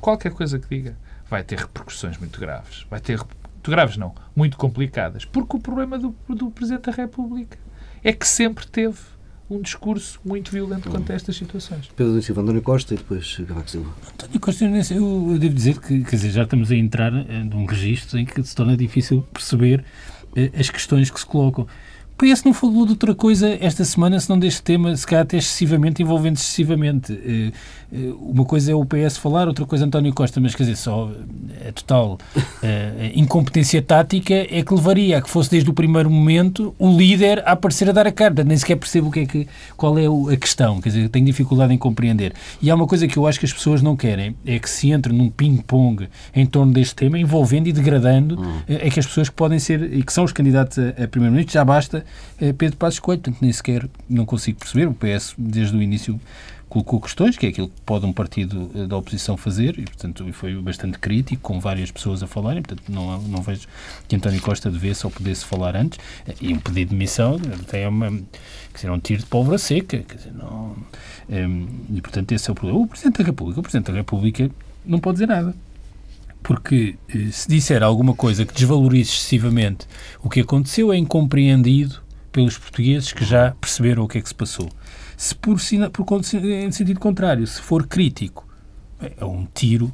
qualquer 0.00 0.32
coisa 0.32 0.58
que 0.58 0.68
diga, 0.68 0.98
vai 1.28 1.44
ter 1.44 1.58
repercussões 1.58 2.18
muito 2.18 2.40
graves. 2.40 2.84
Vai 2.90 3.00
ter 3.00 3.18
muito 3.18 3.70
graves, 3.70 3.96
não, 3.96 4.12
muito 4.34 4.56
complicadas. 4.56 5.24
Porque 5.24 5.56
o 5.56 5.60
problema 5.60 5.96
do, 5.96 6.14
do 6.28 6.50
Presidente 6.50 6.90
da 6.90 6.92
República 6.92 7.56
é 8.02 8.12
que 8.12 8.26
sempre 8.26 8.66
teve 8.66 8.98
um 9.48 9.60
discurso 9.60 10.20
muito 10.24 10.50
violento 10.50 10.88
quanto 10.88 11.12
a 11.12 11.14
estas 11.14 11.36
situações. 11.36 11.90
Pedro 11.94 12.20
Silva, 12.22 12.42
António 12.42 12.62
Costa 12.62 12.94
e 12.94 12.96
depois 12.96 13.36
Cavaco 13.46 13.70
Silva. 13.70 13.90
António 14.12 14.40
Costa, 14.40 14.64
eu 14.64 15.38
devo 15.38 15.54
dizer 15.54 15.78
que 15.78 16.02
quer 16.02 16.16
dizer, 16.16 16.30
já 16.30 16.42
estamos 16.44 16.70
a 16.70 16.74
entrar 16.74 17.12
num 17.12 17.66
registro 17.66 18.18
em 18.18 18.24
que 18.24 18.42
se 18.42 18.54
torna 18.54 18.76
difícil 18.76 19.22
perceber 19.32 19.84
eh, 20.34 20.50
as 20.58 20.70
questões 20.70 21.10
que 21.10 21.20
se 21.20 21.26
colocam. 21.26 21.66
O 22.14 22.16
PS 22.16 22.44
não 22.44 22.54
falou 22.54 22.86
de 22.86 22.92
outra 22.92 23.12
coisa 23.12 23.58
esta 23.60 23.84
semana, 23.84 24.20
se 24.20 24.30
não 24.30 24.38
deste 24.38 24.62
tema, 24.62 24.96
se 24.96 25.04
calhar 25.04 25.24
até 25.24 25.36
excessivamente, 25.36 26.00
envolvendo 26.00 26.36
excessivamente. 26.36 27.12
Eh, 27.12 27.48
eh, 27.48 27.52
uma 28.20 28.44
coisa 28.44 28.72
é 28.72 28.74
o 28.74 28.84
PS 28.84 29.16
falar, 29.18 29.46
outra 29.46 29.64
coisa 29.64 29.84
é 29.84 29.86
António 29.86 30.12
Costa, 30.12 30.40
mas 30.40 30.54
quer 30.54 30.64
dizer, 30.64 30.76
só 30.76 31.10
a 31.66 31.72
total 31.72 32.18
uh, 32.36 32.60
incompetência 33.14 33.80
tática 33.80 34.34
é 34.34 34.62
que 34.62 34.74
levaria 34.74 35.18
a 35.18 35.22
que 35.22 35.30
fosse 35.30 35.50
desde 35.50 35.70
o 35.70 35.72
primeiro 35.72 36.10
momento 36.10 36.74
o 36.78 36.96
líder 36.96 37.42
a 37.46 37.52
aparecer 37.52 37.88
a 37.88 37.92
dar 37.92 38.06
a 38.06 38.12
cara. 38.12 38.42
Nem 38.44 38.56
sequer 38.56 38.76
percebo 38.76 39.08
o 39.08 39.10
que 39.12 39.20
é 39.20 39.26
que, 39.26 39.48
qual 39.76 39.96
é 39.98 40.04
a 40.06 40.36
questão, 40.36 40.80
quer 40.80 40.88
dizer, 40.88 41.08
tenho 41.08 41.24
dificuldade 41.24 41.72
em 41.72 41.78
compreender. 41.78 42.32
E 42.60 42.70
há 42.70 42.74
uma 42.74 42.86
coisa 42.86 43.06
que 43.06 43.16
eu 43.16 43.26
acho 43.26 43.38
que 43.38 43.46
as 43.46 43.52
pessoas 43.52 43.80
não 43.80 43.96
querem, 43.96 44.34
é 44.44 44.58
que 44.58 44.68
se 44.68 44.90
entre 44.90 45.12
num 45.12 45.30
ping-pong 45.30 46.08
em 46.34 46.44
torno 46.46 46.72
deste 46.72 46.94
tema, 46.96 47.18
envolvendo 47.18 47.68
e 47.68 47.72
degradando, 47.72 48.40
hum. 48.40 48.60
é 48.66 48.90
que 48.90 48.98
as 48.98 49.06
pessoas 49.06 49.28
que 49.28 49.34
podem 49.34 49.58
ser, 49.58 49.94
e 49.94 50.02
que 50.02 50.12
são 50.12 50.24
os 50.24 50.32
candidatos 50.32 50.78
a, 50.78 51.04
a 51.04 51.08
primeiro-ministro, 51.08 51.52
já 51.52 51.64
basta 51.64 52.04
Pedro 52.58 52.76
Passos 52.76 52.98
Coelho, 52.98 53.20
portanto 53.20 53.40
nem 53.40 53.52
sequer 53.52 53.88
não 54.08 54.26
consigo 54.26 54.58
perceber, 54.58 54.86
o 54.86 54.94
PS 54.94 55.34
desde 55.38 55.76
o 55.76 55.82
início 55.82 56.18
colocou 56.74 57.00
questões, 57.00 57.38
que 57.38 57.46
é 57.46 57.50
aquilo 57.50 57.68
que 57.68 57.80
pode 57.82 58.04
um 58.04 58.12
partido 58.12 58.68
eh, 58.74 58.86
da 58.86 58.96
oposição 58.96 59.36
fazer, 59.36 59.78
e, 59.78 59.84
portanto, 59.84 60.26
foi 60.32 60.54
bastante 60.60 60.98
crítico, 60.98 61.40
com 61.40 61.60
várias 61.60 61.92
pessoas 61.92 62.20
a 62.20 62.26
falarem, 62.26 62.62
portanto, 62.62 62.90
não, 62.90 63.20
não 63.22 63.40
vejo 63.40 63.68
que 64.08 64.16
António 64.16 64.42
Costa 64.42 64.68
devesse 64.68 65.06
ou 65.06 65.12
pudesse 65.12 65.44
falar 65.44 65.76
antes, 65.76 66.00
e 66.40 66.52
um 66.52 66.58
pedido 66.58 66.88
de 66.88 66.96
demissão 66.96 67.38
até 67.62 67.82
é 67.82 67.88
uma, 67.88 68.10
quer 68.10 68.74
dizer, 68.74 68.88
é 68.88 68.90
um 68.90 68.98
tiro 68.98 69.20
de 69.20 69.26
pólvora 69.26 69.56
seca, 69.56 69.98
quer 69.98 70.16
dizer, 70.16 70.32
não, 70.34 70.76
é, 71.30 71.46
e, 71.94 72.00
portanto, 72.00 72.32
esse 72.32 72.50
é 72.50 72.52
o 72.52 72.54
problema. 72.56 72.80
O 72.80 72.88
Presidente 72.88 73.18
da 73.18 73.24
República, 73.24 73.60
o 73.60 73.62
Presidente 73.62 73.92
da 73.92 73.96
República 73.96 74.50
não 74.84 74.98
pode 74.98 75.16
dizer 75.16 75.28
nada. 75.28 75.54
Porque 76.42 76.96
eh, 77.08 77.30
se 77.30 77.48
disser 77.48 77.82
alguma 77.82 78.14
coisa 78.14 78.44
que 78.44 78.52
desvalorize 78.52 79.10
excessivamente 79.10 79.86
o 80.22 80.28
que 80.28 80.40
aconteceu, 80.40 80.92
é 80.92 80.96
incompreendido 80.96 82.02
pelos 82.34 82.58
portugueses 82.58 83.12
que 83.12 83.24
já 83.24 83.52
perceberam 83.60 84.02
o 84.02 84.08
que 84.08 84.18
é 84.18 84.20
que 84.20 84.28
se 84.28 84.34
passou. 84.34 84.68
Se 85.16 85.34
por, 85.34 85.56
por 85.92 86.20
em 86.34 86.70
sentido 86.72 87.00
contrário, 87.00 87.46
se 87.46 87.60
for 87.60 87.86
crítico, 87.86 88.46
é 89.00 89.24
um 89.24 89.46
tiro 89.52 89.92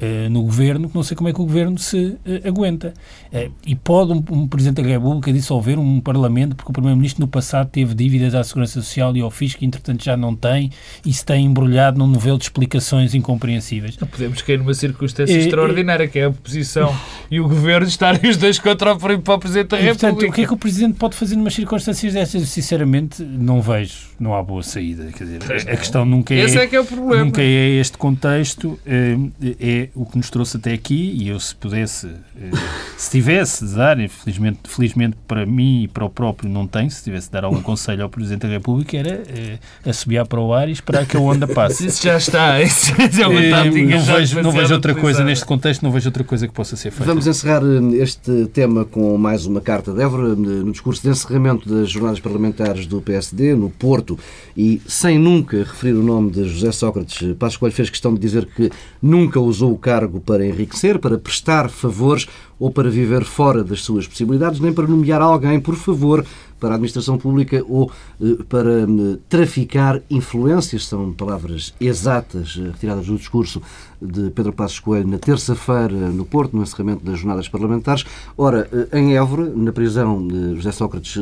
uh, 0.00 0.30
no 0.30 0.42
governo, 0.42 0.88
que 0.88 0.94
não 0.94 1.02
sei 1.02 1.16
como 1.16 1.28
é 1.28 1.32
que 1.32 1.40
o 1.40 1.44
governo 1.44 1.78
se 1.78 1.96
uh, 1.96 2.48
aguenta. 2.48 2.92
Uh, 3.32 3.52
e 3.66 3.76
pode 3.76 4.12
um, 4.12 4.24
um, 4.30 4.48
Presidente 4.48 4.82
da 4.82 4.88
República 4.88 5.32
dissolver 5.32 5.78
um 5.78 6.00
Parlamento, 6.00 6.56
porque 6.56 6.70
o 6.70 6.72
Primeiro-Ministro 6.72 7.20
no 7.20 7.28
passado 7.28 7.68
teve 7.70 7.94
dívidas 7.94 8.34
à 8.34 8.42
Segurança 8.42 8.80
Social 8.80 9.16
e 9.16 9.20
ao 9.20 9.30
Fisco, 9.30 9.60
que 9.60 9.66
entretanto 9.66 10.02
já 10.02 10.16
não 10.16 10.34
tem, 10.34 10.70
e 11.04 11.12
se 11.12 11.24
tem 11.24 11.44
embrulhado 11.44 11.98
num 11.98 12.06
novelo 12.06 12.38
de 12.38 12.44
explicações 12.44 13.14
incompreensíveis. 13.14 13.96
Não 13.98 14.08
podemos 14.08 14.42
cair 14.42 14.58
numa 14.58 14.74
circunstância 14.74 15.36
extraordinária, 15.36 16.08
que 16.08 16.18
é 16.18 16.24
a 16.24 16.28
oposição 16.28 16.94
e 17.30 17.40
o 17.40 17.48
governo 17.48 17.86
estarem 17.86 18.30
os 18.30 18.36
dois 18.36 18.58
contra 18.58 18.94
o, 18.94 18.98
para 18.98 19.34
o 19.34 19.38
Presidente 19.38 19.68
da 19.68 19.76
República. 19.76 20.06
E, 20.06 20.10
portanto, 20.10 20.30
o 20.30 20.32
que 20.32 20.42
é 20.42 20.46
que 20.46 20.54
o 20.54 20.56
Presidente 20.56 20.94
pode 20.94 21.14
fazer 21.14 21.36
numa 21.36 21.50
circunstâncias 21.50 22.14
dessas? 22.14 22.48
Sinceramente, 22.48 23.22
não 23.22 23.60
vejo, 23.60 24.09
não 24.20 24.34
há 24.34 24.42
boa 24.42 24.62
saída. 24.62 25.06
Quer 25.16 25.24
dizer, 25.24 25.42
a 25.68 25.76
questão 25.76 26.04
nunca 26.04 26.34
é, 26.34 26.40
Esse 26.40 26.58
é, 26.58 26.66
que 26.66 26.76
é 26.76 26.80
o 26.80 26.84
problema. 26.84 27.24
nunca 27.24 27.40
é 27.40 27.80
este 27.80 27.96
contexto, 27.96 28.78
é, 28.86 29.16
é 29.58 29.88
o 29.94 30.04
que 30.04 30.18
nos 30.18 30.28
trouxe 30.28 30.58
até 30.58 30.74
aqui 30.74 31.16
e 31.18 31.28
eu 31.28 31.40
se 31.40 31.54
pudesse, 31.54 32.06
eh, 32.06 32.50
se 32.98 33.10
tivesse 33.10 33.66
de 33.66 33.74
dar, 33.74 33.98
infelizmente, 33.98 34.58
felizmente 34.64 35.16
para 35.26 35.46
mim 35.46 35.84
e 35.84 35.88
para 35.88 36.04
o 36.04 36.10
próprio 36.10 36.50
não 36.50 36.66
tenho, 36.66 36.90
se 36.90 37.02
tivesse 37.02 37.28
de 37.28 37.32
dar 37.32 37.44
algum 37.44 37.62
conselho 37.62 38.02
ao 38.02 38.10
Presidente 38.10 38.42
da 38.42 38.48
República 38.48 38.96
era 38.98 39.22
eh, 39.28 39.58
assobiar 39.86 40.26
para 40.26 40.40
o 40.40 40.52
ar 40.52 40.68
e 40.68 40.72
esperar 40.72 41.06
que 41.06 41.16
a 41.16 41.20
onda 41.20 41.48
passe. 41.48 41.86
Isso 41.90 42.02
já 42.04 42.18
está, 42.18 42.60
isso 42.60 42.92
é 42.92 43.26
uma 43.26 43.40
tática. 43.40 43.96
Não 43.96 44.02
vejo, 44.02 44.42
não 44.42 44.52
vejo 44.52 44.74
outra 44.74 44.94
coisa 44.94 45.24
neste 45.24 45.46
contexto, 45.46 45.82
não 45.82 45.90
vejo 45.90 46.08
outra 46.08 46.24
coisa 46.24 46.46
que 46.46 46.52
possa 46.52 46.76
ser 46.76 46.90
feita. 46.90 47.06
Vamos 47.06 47.26
encerrar 47.26 47.62
este 47.94 48.46
tema 48.52 48.84
com 48.84 49.16
mais 49.16 49.46
uma 49.46 49.60
carta 49.60 49.92
de 49.92 50.02
Évora, 50.02 50.34
no 50.34 50.70
discurso 50.70 51.02
de 51.02 51.08
encerramento 51.08 51.68
das 51.68 51.90
jornadas 51.90 52.20
parlamentares 52.20 52.86
do 52.86 53.00
PSD, 53.00 53.54
no 53.54 53.70
Porto, 53.70 54.09
e 54.56 54.80
sem 54.86 55.18
nunca 55.18 55.58
referir 55.58 55.94
o 55.94 56.02
nome 56.02 56.30
de 56.30 56.48
José 56.48 56.72
Sócrates, 56.72 57.34
Passos 57.38 57.56
Coelho 57.56 57.74
fez 57.74 57.90
questão 57.90 58.14
de 58.14 58.20
dizer 58.20 58.46
que 58.46 58.70
nunca 59.02 59.38
usou 59.40 59.72
o 59.72 59.78
cargo 59.78 60.20
para 60.20 60.46
enriquecer, 60.46 60.98
para 60.98 61.18
prestar 61.18 61.68
favores 61.68 62.26
ou 62.60 62.70
para 62.70 62.90
viver 62.90 63.24
fora 63.24 63.64
das 63.64 63.82
suas 63.82 64.06
possibilidades, 64.06 64.60
nem 64.60 64.72
para 64.72 64.86
nomear 64.86 65.22
alguém 65.22 65.58
por 65.58 65.74
favor 65.74 66.24
para 66.60 66.70
a 66.70 66.74
administração 66.74 67.16
pública 67.16 67.64
ou 67.66 67.90
eh, 68.20 68.36
para 68.48 68.82
eh, 68.82 69.18
traficar 69.28 70.00
influências, 70.10 70.86
são 70.86 71.10
palavras 71.12 71.74
exatas 71.80 72.58
eh, 72.60 72.66
retiradas 72.70 73.06
do 73.06 73.16
discurso 73.16 73.62
de 74.00 74.30
Pedro 74.30 74.52
Passos 74.52 74.78
Coelho 74.78 75.08
na 75.08 75.18
terça-feira 75.18 76.10
no 76.10 76.24
Porto, 76.24 76.56
no 76.56 76.62
encerramento 76.62 77.04
das 77.04 77.18
jornadas 77.18 77.48
parlamentares. 77.48 78.04
Ora, 78.36 78.68
em 78.94 79.14
Évora, 79.14 79.52
na 79.54 79.72
prisão, 79.72 80.26
José 80.54 80.72
Sócrates 80.72 81.18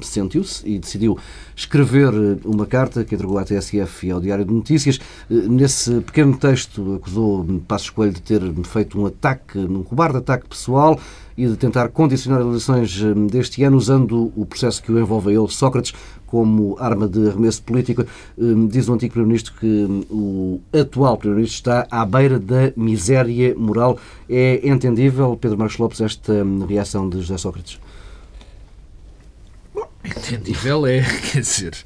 sentiu-se 0.00 0.64
e 0.68 0.78
decidiu 0.78 1.18
escrever 1.56 2.12
uma 2.44 2.64
carta 2.64 3.04
que 3.04 3.16
entregou 3.16 3.38
à 3.38 3.44
TSF 3.44 4.06
e 4.06 4.10
ao 4.12 4.20
Diário 4.20 4.44
de 4.44 4.52
Notícias. 4.52 5.00
Nesse 5.28 6.00
pequeno 6.02 6.36
texto 6.36 6.94
acusou 6.94 7.44
Passos 7.66 7.90
Coelho 7.90 8.12
de 8.12 8.22
ter 8.22 8.40
feito 8.62 9.00
um 9.00 9.06
ataque, 9.06 9.58
um 9.58 9.82
cobarde 9.82 10.18
ataque 10.24 10.48
pessoal 10.48 10.98
e 11.36 11.46
de 11.46 11.56
tentar 11.56 11.88
condicionar 11.88 12.40
as 12.40 12.46
eleições 12.46 13.02
hum, 13.02 13.26
deste 13.26 13.62
ano 13.64 13.76
usando 13.76 14.32
o 14.36 14.46
processo 14.46 14.82
que 14.82 14.92
o 14.92 14.98
envolve 14.98 15.32
ele, 15.32 15.48
Sócrates, 15.48 15.92
como 16.26 16.76
arma 16.78 17.08
de 17.08 17.28
arremesso 17.28 17.62
político. 17.62 18.04
Hum, 18.38 18.66
diz 18.68 18.88
o 18.88 18.94
antigo 18.94 19.12
Primeiro-Ministro 19.12 19.54
que 19.58 19.66
hum, 19.66 20.04
o 20.10 20.60
atual 20.78 21.16
Primeiro-Ministro 21.16 21.58
está 21.72 21.86
à 21.90 22.06
beira 22.06 22.38
da 22.38 22.72
miséria 22.76 23.54
moral. 23.56 23.98
É 24.28 24.66
entendível, 24.66 25.36
Pedro 25.40 25.58
Marcos 25.58 25.78
Lopes, 25.78 26.00
esta 26.00 26.32
reação 26.68 27.08
de 27.08 27.20
José 27.20 27.36
Sócrates? 27.36 27.80
Bom, 29.74 29.88
entendível 30.04 30.86
é, 30.86 31.02
quer 31.32 31.40
dizer, 31.40 31.76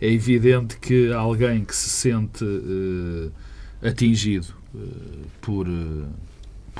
é 0.00 0.10
evidente 0.10 0.76
que 0.78 1.12
alguém 1.12 1.64
que 1.64 1.74
se 1.74 1.88
sente 1.88 2.44
uh, 2.44 3.32
atingido 3.82 4.48
uh, 4.74 5.26
por. 5.40 5.66
Uh, 5.66 6.06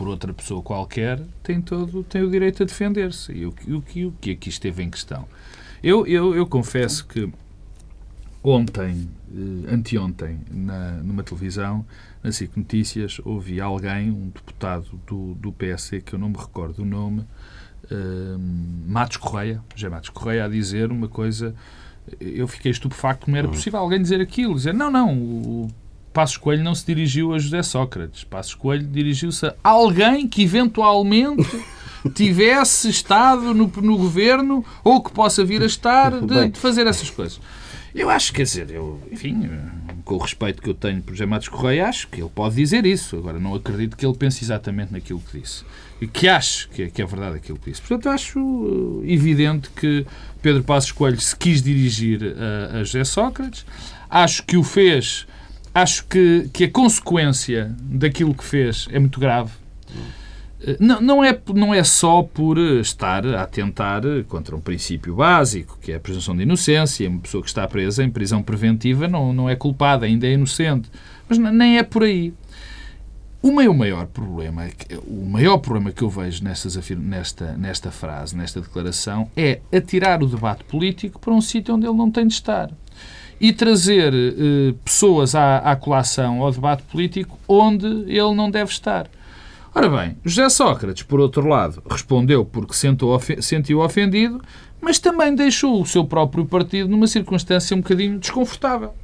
por 0.01 0.09
outra 0.09 0.33
pessoa 0.33 0.63
qualquer, 0.63 1.21
tem, 1.43 1.61
todo, 1.61 2.03
tem 2.05 2.23
o 2.23 2.31
direito 2.31 2.63
a 2.63 2.67
defender-se. 2.67 3.33
E 3.35 3.45
o, 3.45 3.55
o, 3.69 3.77
o 3.77 4.13
que 4.13 4.31
aqui 4.31 4.49
esteve 4.49 4.83
em 4.83 4.89
questão? 4.89 5.29
Eu, 5.83 6.07
eu, 6.07 6.35
eu 6.35 6.47
confesso 6.47 7.07
que 7.07 7.31
ontem, 8.43 9.11
eh, 9.31 9.75
anteontem, 9.75 10.41
na, 10.51 10.93
numa 11.03 11.23
televisão, 11.23 11.85
na 12.23 12.33
SIC 12.33 12.57
Notícias, 12.57 13.21
ouvi 13.27 13.61
alguém, 13.61 14.11
um 14.11 14.31
deputado 14.31 14.99
do, 15.07 15.35
do 15.35 15.53
PSC, 15.53 16.01
que 16.01 16.15
eu 16.15 16.19
não 16.19 16.31
me 16.31 16.39
recordo 16.39 16.81
o 16.81 16.87
nome, 16.87 17.27
eh, 17.91 18.37
Matos 18.87 19.19
Correia, 19.19 19.61
já 19.77 19.91
Matos 19.91 20.09
Correia, 20.09 20.47
a 20.47 20.49
dizer 20.49 20.91
uma 20.91 21.09
coisa. 21.09 21.55
Eu 22.19 22.49
fiquei 22.49 22.73
estupefacto, 22.73 23.27
como 23.27 23.37
era 23.37 23.47
hum. 23.47 23.51
possível 23.51 23.79
alguém 23.79 24.01
dizer 24.01 24.23
aquilo. 24.23 24.55
Dizer, 24.55 24.73
não, 24.73 24.91
não, 24.91 25.15
o 25.15 25.71
Passos 26.13 26.37
Coelho 26.37 26.65
não 26.65 26.75
se 26.75 26.85
dirigiu 26.85 27.33
a 27.35 27.39
José 27.39 27.63
Sócrates. 27.63 28.25
Passos 28.25 28.55
Coelho 28.55 28.87
dirigiu-se 28.87 29.47
a 29.47 29.55
alguém 29.63 30.27
que 30.27 30.43
eventualmente 30.43 31.49
tivesse 32.15 32.89
estado 32.89 33.55
no, 33.55 33.71
no, 33.83 33.97
governo 33.97 34.65
ou 34.83 35.03
que 35.03 35.13
possa 35.13 35.45
vir 35.45 35.63
a 35.63 35.67
estar 35.67 36.21
de, 36.21 36.49
de, 36.49 36.59
fazer 36.59 36.87
essas 36.87 37.11
coisas. 37.11 37.41
Eu 37.95 38.09
acho, 38.09 38.33
quer 38.33 38.45
dizer, 38.45 38.71
eu, 38.71 39.01
enfim, 39.11 39.51
com 40.05 40.15
o 40.15 40.19
respeito 40.19 40.63
que 40.63 40.71
eu 40.71 40.75
tenho 40.75 41.03
por 41.03 41.13
José 41.13 41.27
Matos 41.27 41.49
Correia, 41.49 41.89
acho 41.89 42.09
que 42.09 42.21
ele 42.21 42.31
pode 42.33 42.55
dizer 42.55 42.87
isso. 42.87 43.17
Agora, 43.17 43.39
não 43.39 43.55
acredito 43.55 43.97
que 43.97 44.07
ele 44.07 44.17
pense 44.17 44.45
exatamente 44.45 44.93
naquilo 44.93 45.21
que 45.21 45.41
disse. 45.41 45.65
E 46.01 46.07
que 46.07 46.29
acho 46.29 46.69
que 46.71 46.85
é, 46.85 46.89
que 46.89 47.03
é 47.03 47.07
verdade 47.07 47.37
aquilo 47.37 47.59
que 47.59 47.71
disse. 47.71 47.83
Portanto, 47.83 48.09
acho 48.09 48.41
uh, 48.41 49.03
evidente 49.05 49.71
que 49.71 50.07
Pedro 50.41 50.63
Passos 50.63 50.93
Coelho 50.93 51.21
se 51.21 51.37
quis 51.37 51.63
dirigir 51.63 52.21
a, 52.23 52.79
a 52.79 52.85
José 52.85 53.05
Sócrates. 53.05 53.67
Acho 54.09 54.45
que 54.45 54.57
o 54.57 54.63
fez 54.63 55.27
acho 55.75 56.07
que, 56.07 56.49
que 56.53 56.65
a 56.65 56.71
consequência 56.71 57.75
daquilo 57.81 58.35
que 58.35 58.45
fez 58.45 58.89
é 58.91 58.99
muito 58.99 59.21
grave. 59.21 59.53
Eh, 60.63 60.77
não, 60.79 61.01
não, 61.01 61.25
é, 61.25 61.39
não 61.55 61.75
é 61.75 61.83
só 61.83 62.23
por 62.23 62.59
estar 62.59 63.27
a 63.27 63.43
atentar 63.43 64.03
contra 64.29 64.55
um 64.55 64.61
princípio 64.61 65.15
básico, 65.17 65.79
que 65.81 65.93
é 65.93 65.97
a 65.97 66.01
presunção 66.01 66.37
de 66.37 66.43
inocência. 66.43 67.09
Uma 67.09 67.21
pessoa 67.21 67.43
que 67.43 67.49
está 67.49 67.67
presa 67.67 68.05
em 68.05 68.11
prisão 68.11 68.43
preventiva 68.43 69.09
não, 69.09 69.33
não 69.33 69.49
é 69.49 69.57
culpada, 69.57 70.07
ainda 70.07 70.27
é 70.27 70.33
inocente. 70.33 70.91
Mas 71.29 71.39
nem 71.39 71.79
é 71.79 71.83
por 71.83 72.03
aí. 72.03 72.33
O 73.43 73.51
meu 73.53 73.73
maior 73.73 74.07
problema, 74.07 74.69
o 75.07 75.25
maior 75.25 75.57
problema 75.57 75.91
que 75.91 76.03
eu 76.03 76.11
vejo 76.11 76.45
nestas, 76.45 76.77
nesta, 76.91 77.53
nesta 77.57 77.91
frase, 77.91 78.37
nesta 78.37 78.61
declaração, 78.61 79.31
é 79.35 79.61
atirar 79.75 80.23
o 80.23 80.27
debate 80.27 80.63
político 80.65 81.19
para 81.19 81.33
um 81.33 81.41
sítio 81.41 81.75
onde 81.75 81.87
ele 81.87 81.97
não 81.97 82.11
tem 82.11 82.27
de 82.27 82.35
estar. 82.35 82.71
E 83.41 83.53
trazer 83.53 84.13
eh, 84.13 84.75
pessoas 84.85 85.35
à, 85.35 85.59
à 85.59 85.75
colação, 85.75 86.43
ao 86.43 86.53
debate 86.53 86.83
político, 86.83 87.39
onde 87.49 87.87
ele 87.87 88.35
não 88.35 88.51
deve 88.51 88.71
estar. 88.71 89.09
Ora 89.75 89.89
bem, 89.89 90.17
José 90.25 90.49
Sócrates, 90.49 91.05
por 91.05 91.21
outro 91.21 91.47
lado, 91.47 91.83
respondeu 91.89 92.45
porque 92.45 92.75
sentou, 92.75 93.19
sentiu 93.41 93.81
ofendido, 93.81 94.43
mas 94.81 94.99
também 94.99 95.35
deixou 95.35 95.81
o 95.81 95.87
seu 95.87 96.05
próprio 96.05 96.45
partido 96.45 96.89
numa 96.89 97.07
circunstância 97.07 97.77
um 97.77 97.81
bocadinho 97.81 98.19
desconfortável. 98.19 98.95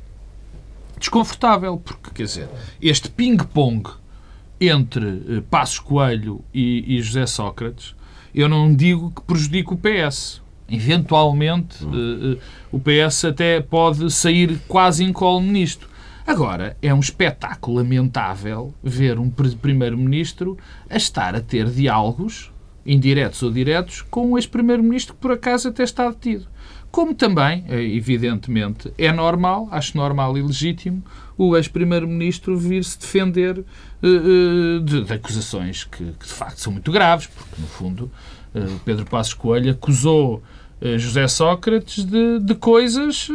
Desconfortável, 0.99 1.77
porque, 1.77 2.11
quer 2.11 2.25
dizer, 2.25 2.49
este 2.81 3.09
ping-pong 3.09 3.89
entre 4.61 5.23
eh, 5.29 5.43
Passos 5.51 5.79
Coelho 5.79 6.43
e, 6.53 6.97
e, 6.97 7.03
José 7.03 7.27
Sócrates, 7.27 7.95
eu 8.35 8.49
não 8.49 8.75
digo 8.75 9.11
que 9.11 9.23
prejudique 9.23 9.73
o 9.73 9.77
PS. 9.77 10.43
Eventualmente, 10.69 11.85
hum. 11.85 12.35
uh, 12.35 12.39
o 12.73 12.81
PS 12.81 13.27
até 13.27 13.61
pode 13.61 14.11
sair 14.11 14.59
quase 14.67 15.05
incólume 15.05 15.51
nisto. 15.51 15.89
Agora, 16.27 16.77
é 16.83 16.93
um 16.93 16.99
espetáculo 16.99 17.77
lamentável 17.77 18.75
ver 18.83 19.17
um 19.19 19.31
primeiro-ministro 19.31 20.59
a 20.91 20.97
estar 20.97 21.37
a 21.37 21.41
ter 21.41 21.71
diálogos, 21.71 22.51
indiretos 22.85 23.45
ou 23.45 23.51
diretos, 23.53 24.03
com 24.03 24.33
um 24.33 24.37
ex-primeiro-ministro 24.37 25.15
que 25.15 25.21
por 25.21 25.31
acaso 25.31 25.69
até 25.69 25.85
está 25.85 26.09
detido. 26.09 26.49
Como 26.91 27.15
também, 27.15 27.65
eh, 27.69 27.81
evidentemente, 27.81 28.93
é 28.99 29.13
normal, 29.13 29.69
acho 29.71 29.97
normal 29.97 30.37
e 30.37 30.43
legítimo, 30.43 31.05
o 31.37 31.57
ex-primeiro-ministro 31.57 32.57
vir-se 32.57 32.99
defender 32.99 33.59
uh, 33.59 34.81
de, 34.81 35.05
de, 35.05 35.13
acusações 35.13 35.85
que, 35.85 36.05
que, 36.19 36.27
de 36.27 36.33
facto 36.33 36.59
são 36.59 36.73
muito 36.73 36.91
graves, 36.91 37.27
porque, 37.27 37.61
no 37.61 37.67
fundo, 37.67 38.11
uh, 38.55 38.81
Pedro 38.85 39.05
Passos 39.05 39.35
Coelho 39.35 39.71
acusou 39.71 40.43
José 40.99 41.27
Sócrates 41.27 42.05
de, 42.05 42.39
de 42.39 42.55
coisas 42.55 43.31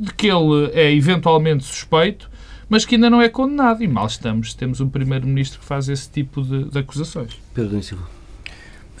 de 0.00 0.14
que 0.14 0.28
ele 0.28 0.70
é 0.72 0.94
eventualmente 0.94 1.64
suspeito, 1.64 2.30
mas 2.68 2.84
que 2.84 2.94
ainda 2.94 3.10
não 3.10 3.20
é 3.20 3.28
condenado. 3.28 3.82
E 3.82 3.88
mal 3.88 4.06
estamos, 4.06 4.54
temos 4.54 4.80
um 4.80 4.88
primeiro-ministro 4.88 5.58
que 5.58 5.66
faz 5.66 5.88
esse 5.88 6.08
tipo 6.08 6.42
de, 6.42 6.70
de 6.70 6.78
acusações. 6.78 7.36
Pedro 7.52 7.82
Silva. 7.82 8.08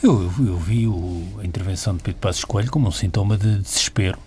Eu, 0.02 0.20
eu 0.20 0.56
vi 0.56 0.88
o, 0.88 1.38
a 1.38 1.46
intervenção 1.46 1.94
de 1.96 2.02
Pedro 2.02 2.20
Passos 2.20 2.44
Coelho 2.44 2.72
como 2.72 2.88
um 2.88 2.90
sintoma 2.90 3.36
de 3.36 3.60
desespero 3.60 4.18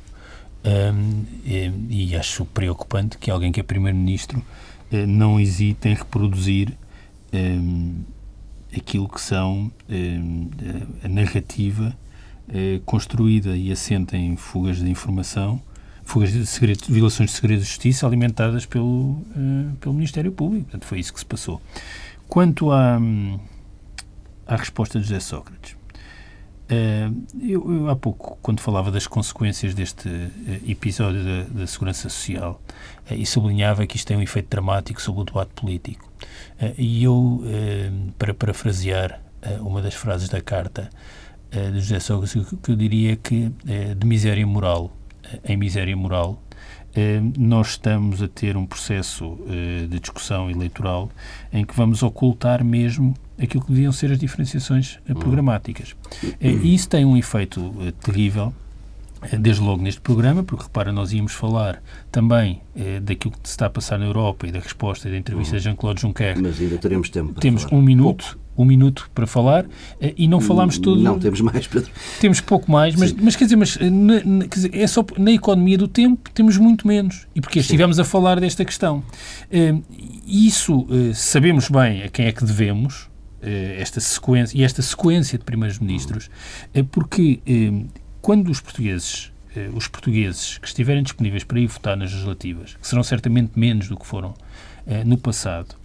um, 0.65 1.25
e, 1.43 1.71
e, 1.89 2.15
acho 2.15 2.45
preocupante 2.45 3.17
que 3.17 3.29
alguém 3.29 3.51
que 3.51 3.59
é 3.59 3.63
Primeiro-Ministro 3.63 4.39
uh, 4.39 5.07
não 5.07 5.39
hesite 5.39 5.89
em 5.89 5.93
reproduzir 5.93 6.73
um, 7.33 8.01
aquilo 8.75 9.09
que 9.09 9.19
são 9.19 9.71
um, 9.89 10.49
a 11.03 11.07
narrativa 11.09 11.95
uh, 12.47 12.79
construída 12.85 13.57
e 13.57 13.71
assenta 13.71 14.15
em 14.15 14.37
fugas 14.37 14.77
de 14.77 14.89
informação, 14.89 15.61
fugas 16.05 16.31
de 16.31 16.45
segredo, 16.45 16.85
violações 16.87 17.31
de 17.31 17.35
segredo 17.35 17.59
de 17.59 17.65
justiça 17.65 18.07
alimentadas 18.07 18.65
pelo, 18.65 19.11
uh, 19.11 19.75
pelo 19.81 19.93
Ministério 19.93 20.31
Público. 20.31 20.65
Portanto, 20.65 20.85
foi 20.85 20.99
isso 20.99 21.13
que 21.13 21.19
se 21.19 21.25
passou. 21.25 21.61
Quanto 22.27 22.71
à, 22.71 22.99
à 24.47 24.55
resposta 24.55 24.97
de 24.97 25.05
José 25.05 25.19
Sócrates, 25.19 25.75
eu, 27.41 27.73
eu, 27.73 27.89
há 27.89 27.95
pouco, 27.95 28.37
quando 28.41 28.59
falava 28.59 28.91
das 28.91 29.05
consequências 29.05 29.73
deste 29.73 30.07
uh, 30.07 30.31
episódio 30.67 31.23
da, 31.23 31.43
da, 31.59 31.67
Segurança 31.67 32.09
Social, 32.09 32.61
uh, 33.09 33.13
e 33.13 33.25
sublinhava 33.25 33.85
que 33.85 33.97
isto 33.97 34.07
tem 34.07 34.17
um 34.17 34.21
efeito 34.21 34.49
dramático 34.49 35.01
sobre 35.01 35.21
o 35.21 35.23
debate 35.23 35.51
político. 35.55 36.11
e 36.77 37.03
eu, 37.03 37.43
para 38.17 38.33
parafrasear 38.33 39.21
uma 39.59 39.81
das 39.81 39.93
frases 39.93 40.29
da 40.29 40.41
carta 40.41 40.89
de 41.51 41.79
José 41.81 41.99
Sócrates, 41.99 42.57
que 42.63 42.71
eu 42.71 42.75
diria 42.75 43.15
que 43.15 43.51
de 43.97 44.07
miséria 44.07 44.45
moral 44.47 44.91
em 45.43 45.57
miséria 45.57 45.95
moral, 45.95 46.41
nós 47.37 47.69
estamos 47.69 48.21
a 48.21 48.27
ter 48.27 48.55
um 48.55 48.65
processo 48.65 49.37
de 49.89 49.99
discussão 49.99 50.49
eleitoral 50.49 51.09
em 51.51 51.65
que 51.65 51.75
vamos 51.75 52.03
ocultar 52.03 52.63
mesmo 52.63 53.13
aquilo 53.41 53.63
que 53.63 53.71
deviam 53.71 53.91
ser 53.91 54.11
as 54.11 54.19
diferenciações 54.19 54.99
eh, 55.07 55.13
programáticas. 55.13 55.95
Eh, 56.39 56.51
e 56.51 56.73
isso 56.73 56.89
tem 56.89 57.05
um 57.05 57.17
efeito 57.17 57.73
eh, 57.81 57.93
terrível, 58.03 58.53
desde 59.39 59.61
logo 59.61 59.81
neste 59.81 60.01
programa, 60.01 60.43
porque 60.43 60.63
repara, 60.63 60.91
nós 60.91 61.13
íamos 61.13 61.31
falar 61.31 61.81
também 62.11 62.61
daquilo 63.01 63.33
que 63.33 63.47
se 63.47 63.53
está 63.53 63.67
a 63.67 63.69
passar 63.69 63.97
na 63.97 64.03
Europa 64.03 64.45
e 64.45 64.51
da 64.51 64.59
resposta 64.59 65.09
da 65.09 65.15
entrevista 65.15 65.53
uhum. 65.53 65.59
de 65.59 65.63
Jean-Claude 65.63 66.01
Juncker. 66.01 66.41
Mas 66.41 66.59
ainda 66.59 66.77
teremos 66.77 67.09
tempo. 67.09 67.39
Temos 67.39 67.63
falar. 67.63 67.77
um 67.77 67.81
minuto. 67.81 68.37
Um 68.57 68.65
minuto 68.65 69.09
para 69.15 69.25
falar 69.25 69.65
e 70.15 70.27
não 70.27 70.39
falámos 70.39 70.77
tudo. 70.77 71.01
Não, 71.01 71.17
temos 71.17 71.41
mais, 71.41 71.65
Pedro. 71.65 71.91
Temos 72.19 72.39
pouco 72.39 72.71
mais, 72.71 72.95
mas, 72.95 73.11
mas 73.13 73.35
quer 73.35 73.45
dizer, 73.45 73.55
mas 73.55 73.77
na, 73.77 74.23
na, 74.23 74.47
quer 74.47 74.55
dizer, 74.55 74.75
é 74.75 74.85
só 74.85 75.03
na 75.17 75.31
economia 75.31 75.77
do 75.77 75.87
tempo 75.87 76.29
temos 76.31 76.57
muito 76.57 76.87
menos. 76.87 77.25
E 77.33 77.41
porque 77.41 77.59
estivemos 77.59 77.99
a 77.99 78.03
falar 78.03 78.39
desta 78.39 78.63
questão. 78.63 79.03
Isso 80.27 80.87
sabemos 81.13 81.67
bem 81.69 82.03
a 82.03 82.09
quem 82.09 82.25
é 82.25 82.31
que 82.31 82.45
devemos, 82.45 83.09
eh, 83.41 83.75
esta 83.79 83.99
sequência 83.99 84.57
e 84.57 84.63
esta 84.63 84.81
sequência 84.81 85.37
de 85.37 85.43
primeiros 85.43 85.77
ministros, 85.77 86.29
porque 86.91 87.41
eh, 87.45 87.85
quando 88.21 88.49
os 88.49 88.61
portugueses 88.61 89.31
os 89.75 89.87
portugueses 89.87 90.57
que 90.57 90.65
estiverem 90.65 91.03
disponíveis 91.03 91.43
para 91.43 91.59
ir 91.59 91.67
votar 91.67 91.95
nas 91.95 92.11
legislativas, 92.11 92.75
que 92.81 92.87
serão 92.87 93.03
certamente 93.03 93.51
menos 93.55 93.87
do 93.87 93.95
que 93.95 94.03
foram 94.03 94.33
no 95.05 95.15
passado, 95.15 95.75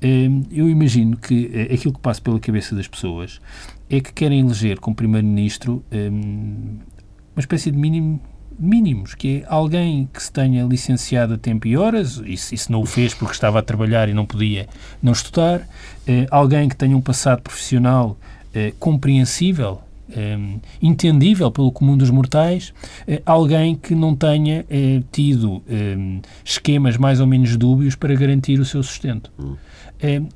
eu 0.00 0.68
imagino 0.68 1.16
que 1.16 1.68
aquilo 1.72 1.94
que 1.94 2.00
passa 2.00 2.20
pela 2.20 2.38
cabeça 2.38 2.74
das 2.74 2.86
pessoas 2.86 3.40
é 3.88 4.00
que 4.00 4.12
querem 4.12 4.40
eleger 4.40 4.78
como 4.78 4.94
primeiro-ministro 4.94 5.84
uma 5.90 7.40
espécie 7.40 7.70
de 7.70 7.78
mínimo 7.78 8.20
mínimos, 8.58 9.14
que 9.14 9.42
é 9.42 9.46
alguém 9.48 10.08
que 10.12 10.22
se 10.22 10.32
tenha 10.32 10.64
licenciado 10.64 11.34
a 11.34 11.38
tempo 11.38 11.66
e 11.66 11.76
horas, 11.76 12.20
e 12.24 12.36
se 12.36 12.70
não 12.70 12.80
o 12.80 12.86
fez 12.86 13.14
porque 13.14 13.34
estava 13.34 13.58
a 13.58 13.62
trabalhar 13.62 14.08
e 14.08 14.14
não 14.14 14.24
podia 14.24 14.68
não 15.02 15.12
estudar, 15.12 15.66
eh, 16.06 16.26
alguém 16.30 16.68
que 16.68 16.76
tenha 16.76 16.96
um 16.96 17.00
passado 17.00 17.42
profissional 17.42 18.16
eh, 18.54 18.72
compreensível, 18.78 19.80
eh, 20.10 20.38
entendível 20.80 21.50
pelo 21.50 21.70
comum 21.70 21.96
dos 21.96 22.10
mortais, 22.10 22.72
eh, 23.06 23.22
alguém 23.26 23.74
que 23.74 23.94
não 23.94 24.14
tenha 24.14 24.64
eh, 24.70 25.02
tido 25.12 25.62
eh, 25.68 26.20
esquemas 26.44 26.96
mais 26.96 27.20
ou 27.20 27.26
menos 27.26 27.56
dúbios 27.56 27.94
para 27.94 28.14
garantir 28.14 28.58
o 28.58 28.64
seu 28.64 28.82
sustento. 28.82 29.30
Hum. 29.38 29.56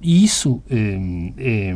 E 0.02 0.24
isso 0.24 0.62
é 0.68 1.74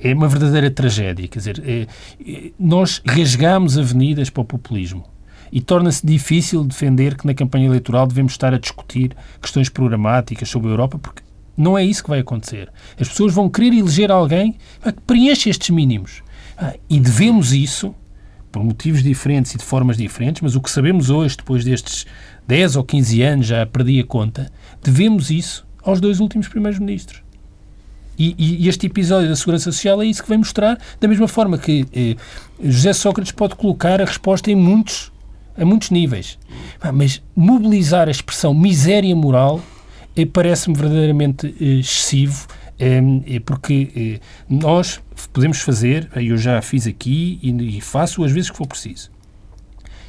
é 0.00 0.14
uma 0.14 0.28
verdadeira 0.28 0.70
tragédia. 0.70 1.28
Quer 1.28 1.38
dizer, 1.38 1.62
é, 1.66 1.86
é, 2.26 2.50
nós 2.58 3.02
rasgamos 3.06 3.76
avenidas 3.76 4.30
para 4.30 4.40
o 4.40 4.44
populismo 4.44 5.04
e 5.52 5.60
torna-se 5.60 6.04
difícil 6.04 6.64
defender 6.64 7.16
que 7.16 7.26
na 7.26 7.34
campanha 7.34 7.66
eleitoral 7.66 8.06
devemos 8.06 8.32
estar 8.32 8.54
a 8.54 8.58
discutir 8.58 9.14
questões 9.40 9.68
programáticas 9.68 10.48
sobre 10.48 10.68
a 10.68 10.72
Europa, 10.72 10.98
porque 10.98 11.22
não 11.56 11.76
é 11.76 11.84
isso 11.84 12.02
que 12.02 12.08
vai 12.08 12.20
acontecer. 12.20 12.70
As 12.98 13.08
pessoas 13.08 13.32
vão 13.32 13.48
querer 13.48 13.72
eleger 13.74 14.10
alguém 14.10 14.56
que 14.82 15.00
preencha 15.06 15.50
estes 15.50 15.70
mínimos. 15.70 16.22
Ah, 16.58 16.74
e 16.88 16.98
devemos 16.98 17.52
isso, 17.52 17.94
por 18.50 18.64
motivos 18.64 19.02
diferentes 19.02 19.54
e 19.54 19.58
de 19.58 19.64
formas 19.64 19.96
diferentes, 19.96 20.42
mas 20.42 20.54
o 20.54 20.60
que 20.60 20.70
sabemos 20.70 21.10
hoje, 21.10 21.36
depois 21.36 21.64
destes 21.64 22.06
10 22.46 22.76
ou 22.76 22.84
15 22.84 23.22
anos, 23.22 23.46
já 23.46 23.66
perdi 23.66 24.00
a 24.00 24.04
conta, 24.04 24.50
devemos 24.82 25.30
isso 25.30 25.65
aos 25.86 26.00
dois 26.00 26.20
últimos 26.20 26.48
primeiros-ministros. 26.48 27.22
E, 28.18 28.34
e, 28.38 28.68
este 28.68 28.86
episódio 28.86 29.28
da 29.28 29.36
Segurança 29.36 29.70
Social 29.70 30.02
é 30.02 30.06
isso 30.06 30.22
que 30.22 30.28
vem 30.28 30.38
mostrar, 30.38 30.78
da 31.00 31.06
mesma 31.06 31.28
forma 31.28 31.58
que 31.58 31.86
eh, 31.94 32.16
José 32.62 32.92
Sócrates 32.94 33.32
pode 33.32 33.54
colocar 33.54 34.00
a 34.00 34.04
resposta 34.04 34.50
em 34.50 34.54
muitos 34.54 35.12
a 35.58 35.64
muitos 35.64 35.90
níveis. 35.90 36.38
Mas 36.92 37.22
mobilizar 37.34 38.08
a 38.08 38.10
expressão 38.10 38.54
miséria 38.54 39.14
moral 39.16 39.60
eh, 40.14 40.26
parece-me 40.26 40.76
verdadeiramente 40.76 41.54
eh, 41.60 41.64
excessivo, 41.80 42.46
eh, 42.78 43.40
porque 43.44 44.20
nós 44.48 45.00
podemos 45.32 45.60
fazer, 45.60 46.10
eu 46.16 46.36
já 46.36 46.60
fiz 46.60 46.86
aqui 46.86 47.38
e 47.42 47.80
faço 47.80 48.22
as 48.22 48.32
vezes 48.32 48.50
que 48.50 48.56
for 48.56 48.66
preciso. 48.66 49.10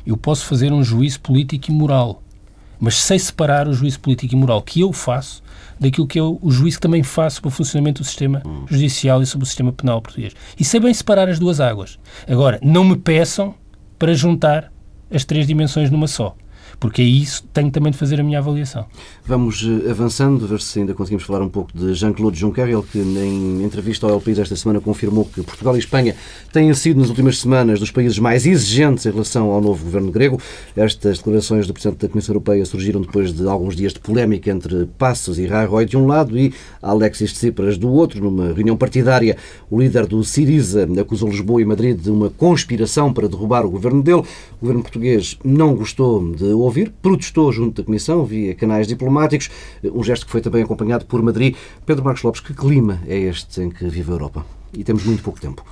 Eu 0.05 0.17
posso 0.17 0.45
fazer 0.45 0.71
um 0.71 0.83
juízo 0.83 1.19
político 1.21 1.71
e 1.71 1.73
moral, 1.73 2.21
mas 2.79 2.95
sei 2.95 3.19
separar 3.19 3.67
o 3.67 3.73
juízo 3.73 3.99
político 3.99 4.33
e 4.33 4.37
moral 4.37 4.61
que 4.61 4.81
eu 4.81 4.93
faço 4.93 5.43
daquilo 5.79 6.07
que 6.07 6.17
é 6.17 6.23
o 6.23 6.39
juízo 6.49 6.77
que 6.77 6.81
também 6.81 7.03
faço 7.03 7.37
sobre 7.37 7.49
o 7.49 7.51
funcionamento 7.51 8.01
do 8.01 8.05
sistema 8.05 8.41
judicial 8.67 9.21
e 9.21 9.25
sobre 9.25 9.43
o 9.43 9.47
sistema 9.47 9.71
penal 9.71 10.01
português. 10.01 10.33
E 10.59 10.63
sei 10.63 10.79
bem 10.79 10.93
separar 10.93 11.29
as 11.29 11.39
duas 11.39 11.59
águas. 11.59 11.99
Agora, 12.27 12.59
não 12.63 12.83
me 12.83 12.97
peçam 12.97 13.53
para 13.99 14.13
juntar 14.13 14.71
as 15.11 15.23
três 15.23 15.47
dimensões 15.47 15.89
numa 15.89 16.07
só 16.07 16.35
porque 16.79 17.01
isso 17.01 17.43
tenho 17.53 17.71
também 17.71 17.91
de 17.91 17.97
fazer 17.97 18.19
a 18.19 18.23
minha 18.23 18.39
avaliação. 18.39 18.85
Vamos 19.25 19.63
eh, 19.63 19.89
avançando, 19.89 20.47
ver 20.47 20.61
se 20.61 20.79
ainda 20.79 20.93
conseguimos 20.93 21.23
falar 21.23 21.41
um 21.41 21.49
pouco 21.49 21.75
de 21.75 21.93
Jean-Claude 21.93 22.37
Juncker, 22.37 22.67
ele 22.67 22.83
que 22.83 22.99
em 22.99 23.63
entrevista 23.63 24.05
ao 24.05 24.13
El 24.13 24.21
País 24.21 24.37
esta 24.39 24.55
semana 24.55 24.79
confirmou 24.79 25.25
que 25.25 25.41
Portugal 25.41 25.75
e 25.75 25.79
Espanha 25.79 26.15
têm 26.51 26.71
sido 26.73 26.99
nas 26.99 27.09
últimas 27.09 27.39
semanas 27.39 27.79
dos 27.79 27.91
países 27.91 28.19
mais 28.19 28.45
exigentes 28.45 29.05
em 29.05 29.11
relação 29.11 29.49
ao 29.51 29.61
novo 29.61 29.83
governo 29.83 30.11
grego. 30.11 30.39
Estas 30.75 31.17
declarações 31.17 31.65
do 31.65 31.73
Presidente 31.73 32.01
da 32.01 32.09
Comissão 32.09 32.33
Europeia 32.33 32.65
surgiram 32.65 33.01
depois 33.01 33.33
de 33.33 33.47
alguns 33.47 33.75
dias 33.75 33.93
de 33.93 33.99
polémica 33.99 34.51
entre 34.51 34.85
Passos 34.97 35.39
e 35.39 35.47
Rajoy 35.47 35.85
de 35.85 35.97
um 35.97 36.05
lado 36.05 36.37
e 36.37 36.53
Alexis 36.81 37.33
Tsipras 37.33 37.77
do 37.77 37.89
outro. 37.89 38.23
Numa 38.23 38.53
reunião 38.53 38.77
partidária, 38.77 39.35
o 39.69 39.79
líder 39.79 40.05
do 40.05 40.23
Siriza 40.23 40.87
acusou 40.99 41.29
Lisboa 41.29 41.61
e 41.61 41.65
Madrid 41.65 41.99
de 41.99 42.11
uma 42.11 42.29
conspiração 42.29 43.11
para 43.11 43.27
derrubar 43.27 43.65
o 43.65 43.69
governo 43.69 44.03
dele. 44.03 44.21
O 44.21 44.61
governo 44.61 44.83
português 44.83 45.37
não 45.43 45.75
gostou 45.75 46.33
de 46.33 46.45
ouvir, 46.67 46.93
protestou 47.01 47.51
junto 47.51 47.81
da 47.81 47.85
Comissão 47.85 48.23
via 48.25 48.53
canais 48.55 48.87
diplomáticos, 48.87 49.49
um 49.83 50.03
gesto 50.03 50.25
que 50.25 50.31
foi 50.31 50.41
também 50.41 50.63
acompanhado 50.63 51.05
por 51.05 51.21
Madrid. 51.21 51.55
Pedro 51.85 52.03
Marcos 52.03 52.23
Lopes, 52.23 52.41
que 52.41 52.53
clima 52.53 53.01
é 53.07 53.17
este 53.17 53.61
em 53.61 53.69
que 53.69 53.87
vive 53.87 54.11
a 54.11 54.13
Europa? 54.13 54.45
E 54.73 54.83
temos 54.83 55.03
muito 55.03 55.23
pouco 55.23 55.39
tempo. 55.39 55.65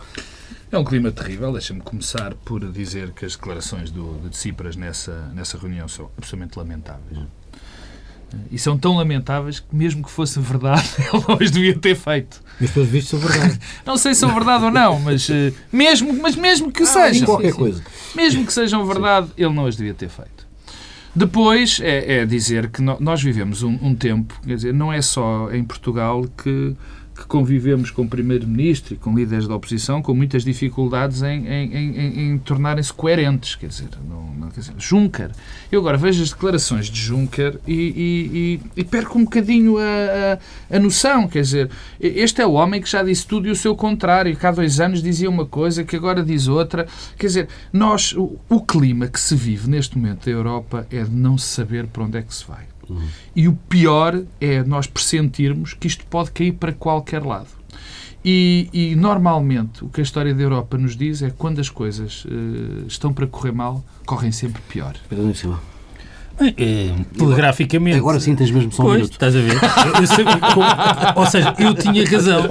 É 0.71 0.77
um 0.77 0.83
clima 0.83 1.11
terrível. 1.11 1.51
Deixa-me 1.51 1.81
começar 1.81 2.33
por 2.33 2.59
dizer 2.71 3.11
que 3.11 3.25
as 3.25 3.35
declarações 3.35 3.91
do, 3.91 4.19
de 4.19 4.29
Tsipras 4.29 4.75
nessa, 4.75 5.31
nessa 5.33 5.57
reunião 5.57 5.87
são 5.87 6.09
absolutamente 6.17 6.57
lamentáveis. 6.57 7.19
E 8.51 8.57
são 8.57 8.77
tão 8.77 8.97
lamentáveis 8.97 9.59
que, 9.59 9.73
mesmo 9.73 10.03
que 10.03 10.11
fosse 10.11 10.39
verdade, 10.39 10.87
ele 10.97 11.23
não 11.27 11.37
as 11.39 11.51
devia 11.51 11.77
ter 11.77 11.95
feito. 11.95 12.41
Mas, 12.59 12.71
pelos 12.71 12.89
vistos, 12.89 13.19
são 13.19 13.29
verdade. 13.29 13.59
não 13.85 13.97
sei 13.97 14.13
se 14.13 14.19
são 14.19 14.33
verdade 14.33 14.65
ou 14.65 14.71
não, 14.71 14.99
mas, 14.99 15.29
uh, 15.29 15.53
mesmo, 15.71 16.13
mas 16.21 16.35
mesmo 16.35 16.71
que 16.71 16.83
ah, 16.83 16.87
sejam. 16.87 17.25
Qualquer 17.25 17.53
coisa. 17.53 17.83
Mesmo 18.15 18.45
que 18.45 18.51
sejam 18.51 18.85
verdade, 18.85 19.29
ele 19.37 19.53
não 19.53 19.65
as 19.65 19.75
devia 19.75 19.93
ter 19.93 20.09
feito. 20.09 20.34
Depois 21.15 21.79
é, 21.81 22.17
é 22.17 22.25
dizer 22.25 22.69
que 22.69 22.81
no, 22.81 22.97
nós 22.99 23.23
vivemos 23.23 23.63
um, 23.63 23.77
um, 23.81 23.95
tempo, 23.95 24.37
quer 24.45 24.55
dizer, 24.55 24.73
não 24.73 24.91
é 24.91 25.01
só 25.01 25.49
em 25.51 25.63
Portugal 25.63 26.25
que 26.43 26.75
que 27.15 27.25
convivemos 27.25 27.89
com 27.89 28.05
Primeiro-Ministro 28.05 28.93
e 28.93 28.97
com 28.97 29.15
líderes 29.15 29.47
da 29.47 29.55
oposição 29.55 30.01
com 30.01 30.13
muitas 30.13 30.43
dificuldades 30.43 31.21
em, 31.21 31.47
em, 31.47 31.73
em, 31.73 32.31
em 32.31 32.37
tornarem-se 32.37 32.91
coerentes. 32.91 33.55
Quer 33.55 33.67
dizer, 33.67 33.87
não, 34.07 34.35
não, 34.35 34.49
quer 34.49 34.59
dizer, 34.59 34.73
Juncker. 34.77 35.31
Eu 35.71 35.79
agora 35.79 35.97
vejo 35.97 36.21
as 36.21 36.29
declarações 36.29 36.87
de 36.87 36.99
Juncker 36.99 37.57
e, 37.65 37.73
e, 37.73 38.61
e, 38.75 38.81
e 38.81 38.83
perco 38.83 39.17
um 39.17 39.23
bocadinho 39.23 39.77
a, 39.77 40.37
a, 40.71 40.75
a, 40.75 40.79
noção. 40.79 41.27
Quer 41.27 41.41
dizer, 41.41 41.71
este 41.99 42.41
é 42.41 42.45
o 42.45 42.51
homem 42.51 42.81
que 42.81 42.89
já 42.89 43.01
disse 43.01 43.25
tudo 43.25 43.47
e 43.47 43.51
o 43.51 43.55
seu 43.55 43.75
contrário. 43.75 44.37
Há 44.41 44.51
dois 44.51 44.81
anos 44.81 45.01
dizia 45.01 45.29
uma 45.29 45.45
coisa, 45.45 45.85
que 45.85 45.95
agora 45.95 46.21
diz 46.21 46.47
outra. 46.49 46.85
Quer 47.17 47.27
dizer, 47.27 47.47
nós, 47.71 48.11
o, 48.13 48.37
o 48.49 48.61
clima 48.61 49.07
que 49.07 49.19
se 49.19 49.35
vive 49.35 49.69
neste 49.69 49.97
momento 49.97 50.25
da 50.25 50.31
Europa 50.31 50.85
é 50.91 51.03
de 51.03 51.11
não 51.11 51.37
saber 51.37 51.87
para 51.87 52.03
onde 52.03 52.17
é 52.17 52.21
que 52.21 52.35
se 52.35 52.45
vai. 52.45 52.65
Uhum. 52.89 53.07
E 53.35 53.47
o 53.47 53.53
pior 53.53 54.21
é 54.39 54.63
nós 54.63 54.87
pressentirmos 54.87 55.73
que 55.73 55.87
isto 55.87 56.05
pode 56.05 56.31
cair 56.31 56.53
para 56.53 56.71
qualquer 56.71 57.23
lado. 57.23 57.47
E, 58.23 58.69
e, 58.73 58.95
normalmente 58.95 59.83
o 59.85 59.89
que 59.89 60.01
a 60.01 60.03
história 60.03 60.33
da 60.33 60.41
Europa 60.41 60.79
nos 60.79 60.97
diz 60.97 61.21
é 61.21 61.29
que 61.29 61.35
quando 61.35 61.61
as 61.61 61.69
coisas 61.69 62.25
uh, 62.25 62.87
estão 62.87 63.13
para 63.13 63.27
correr 63.27 63.51
mal, 63.51 63.85
correm 64.03 64.31
sempre 64.31 64.63
pior. 64.67 64.95
Pedro 65.07 65.35
Silva. 65.35 65.61
É, 66.39 66.93
telegraficamente. 67.17 67.97
Agora 67.97 68.19
sim 68.19 68.35
tens 68.35 68.51
mesmo 68.51 68.71
só 68.71 68.83
um 68.83 68.85
pois, 68.87 68.97
minuto. 68.97 69.13
Estás 69.13 69.35
a 69.35 69.39
ver? 69.39 69.53
Eu, 69.53 70.01
eu 70.01 71.21
ou 71.21 71.25
seja, 71.27 71.55
eu 71.59 71.73
tinha 71.73 72.05
razão. 72.09 72.49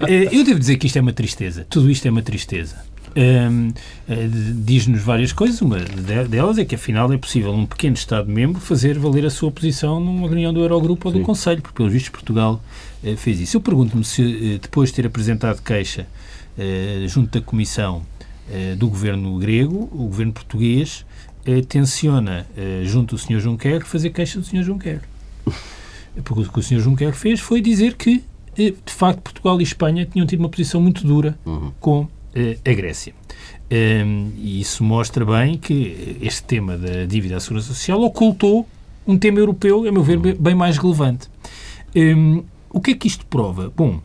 Eh, 0.00 0.28
eu 0.30 0.44
devo 0.44 0.58
dizer 0.58 0.76
que 0.76 0.86
isto 0.86 0.98
é 0.98 1.00
uma 1.00 1.12
tristeza. 1.12 1.66
Tudo 1.70 1.90
isto 1.90 2.06
é 2.06 2.10
uma 2.10 2.20
tristeza. 2.20 2.76
Um, 3.16 3.72
eh, 4.08 4.28
diz-nos 4.56 5.00
várias 5.00 5.32
coisas. 5.32 5.60
Uma 5.60 5.78
delas 5.78 6.58
é 6.58 6.64
que, 6.64 6.74
afinal, 6.74 7.12
é 7.12 7.16
possível 7.16 7.52
um 7.52 7.64
pequeno 7.64 7.94
Estado-membro 7.94 8.60
fazer 8.60 8.98
valer 8.98 9.24
a 9.24 9.30
sua 9.30 9.50
posição 9.50 10.00
numa 10.00 10.26
reunião 10.26 10.52
do 10.52 10.60
Eurogrupo 10.60 11.08
ou 11.08 11.14
do. 11.14 11.20
Conselho, 11.20 11.62
porque, 11.62 11.76
pelos 11.76 11.92
vistos, 11.92 12.10
Portugal 12.10 12.60
uh, 13.02 13.16
fez 13.16 13.40
isso. 13.40 13.56
Eu 13.56 13.60
pergunto-me 13.60 14.04
se, 14.04 14.22
uh, 14.22 14.58
depois 14.58 14.90
de 14.90 14.96
ter 14.96 15.06
apresentado 15.06 15.62
queixa 15.62 16.06
uh, 16.58 17.08
junto 17.08 17.38
da 17.38 17.44
Comissão 17.44 18.02
do 18.76 18.90
governo 18.90 19.38
grego, 19.38 19.88
o 19.90 20.04
governo 20.04 20.30
português 20.30 21.06
tenciona, 21.66 22.46
junto 22.84 23.16
do 23.16 23.18
Sr. 23.18 23.40
Juncker, 23.40 23.86
fazer 23.86 24.10
queixa 24.10 24.38
do 24.38 24.44
Sr. 24.44 24.62
Juncker. 24.62 25.00
Porque 26.22 26.42
o 26.42 26.52
que 26.52 26.58
o 26.58 26.62
Sr. 26.62 26.78
Juncker 26.78 27.14
fez 27.14 27.40
foi 27.40 27.62
dizer 27.62 27.94
que, 27.94 28.22
de 28.54 28.74
facto, 28.86 29.22
Portugal 29.22 29.58
e 29.60 29.62
Espanha 29.62 30.04
tinham 30.04 30.26
tido 30.26 30.40
uma 30.40 30.50
posição 30.50 30.78
muito 30.78 31.06
dura 31.06 31.38
uhum. 31.46 31.72
com 31.80 32.02
eh, 32.02 32.06
a 32.64 32.72
Grécia. 32.72 33.14
Um, 33.70 34.30
e 34.36 34.60
isso 34.60 34.84
mostra 34.84 35.24
bem 35.24 35.56
que 35.56 36.18
este 36.20 36.42
tema 36.44 36.76
da 36.76 37.06
dívida 37.06 37.36
à 37.36 37.40
segurança 37.40 37.68
social 37.68 38.00
ocultou 38.02 38.68
um 39.06 39.18
tema 39.18 39.38
europeu, 39.38 39.86
a 39.86 39.92
meu 39.92 40.02
ver, 40.02 40.18
bem 40.18 40.54
mais 40.54 40.76
relevante. 40.78 41.28
Um, 41.94 42.44
o 42.70 42.80
que 42.80 42.92
é 42.92 42.94
que 42.94 43.06
isto 43.06 43.24
prova? 43.26 43.72
Bom, 43.74 44.00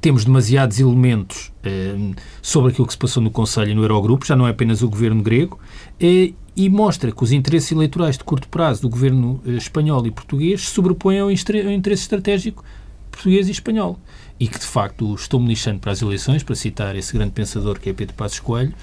temos 0.00 0.24
demasiados 0.24 0.80
elementos 0.80 1.52
um, 1.64 2.12
sobre 2.40 2.72
aquilo 2.72 2.86
que 2.86 2.92
se 2.92 2.98
passou 2.98 3.22
no 3.22 3.30
Conselho 3.30 3.70
e 3.70 3.74
no 3.74 3.82
Eurogrupo, 3.82 4.26
já 4.26 4.34
não 4.34 4.46
é 4.46 4.50
apenas 4.50 4.82
o 4.82 4.88
governo 4.88 5.22
grego, 5.22 5.58
uh, 6.02 6.34
e 6.54 6.68
mostra 6.68 7.12
que 7.12 7.22
os 7.22 7.32
interesses 7.32 7.72
eleitorais 7.72 8.18
de 8.18 8.24
curto 8.24 8.48
prazo 8.48 8.82
do 8.82 8.88
governo 8.88 9.40
uh, 9.46 9.50
espanhol 9.52 10.06
e 10.06 10.10
português 10.10 10.62
se 10.62 10.74
sobrepõem 10.74 11.20
ao, 11.20 11.28
ao 11.28 11.32
interesse 11.32 12.02
estratégico 12.02 12.64
português 13.10 13.48
e 13.48 13.52
espanhol 13.52 13.98
e 14.42 14.48
que 14.48 14.58
de 14.58 14.66
facto 14.66 15.14
estou-me 15.14 15.46
lixando 15.46 15.78
para 15.78 15.92
as 15.92 16.02
eleições, 16.02 16.42
para 16.42 16.56
citar 16.56 16.96
esse 16.96 17.12
grande 17.12 17.30
pensador 17.30 17.78
que 17.78 17.88
é 17.88 17.92
Pedro 17.92 18.16
Passos 18.16 18.40
Coelho, 18.40 18.74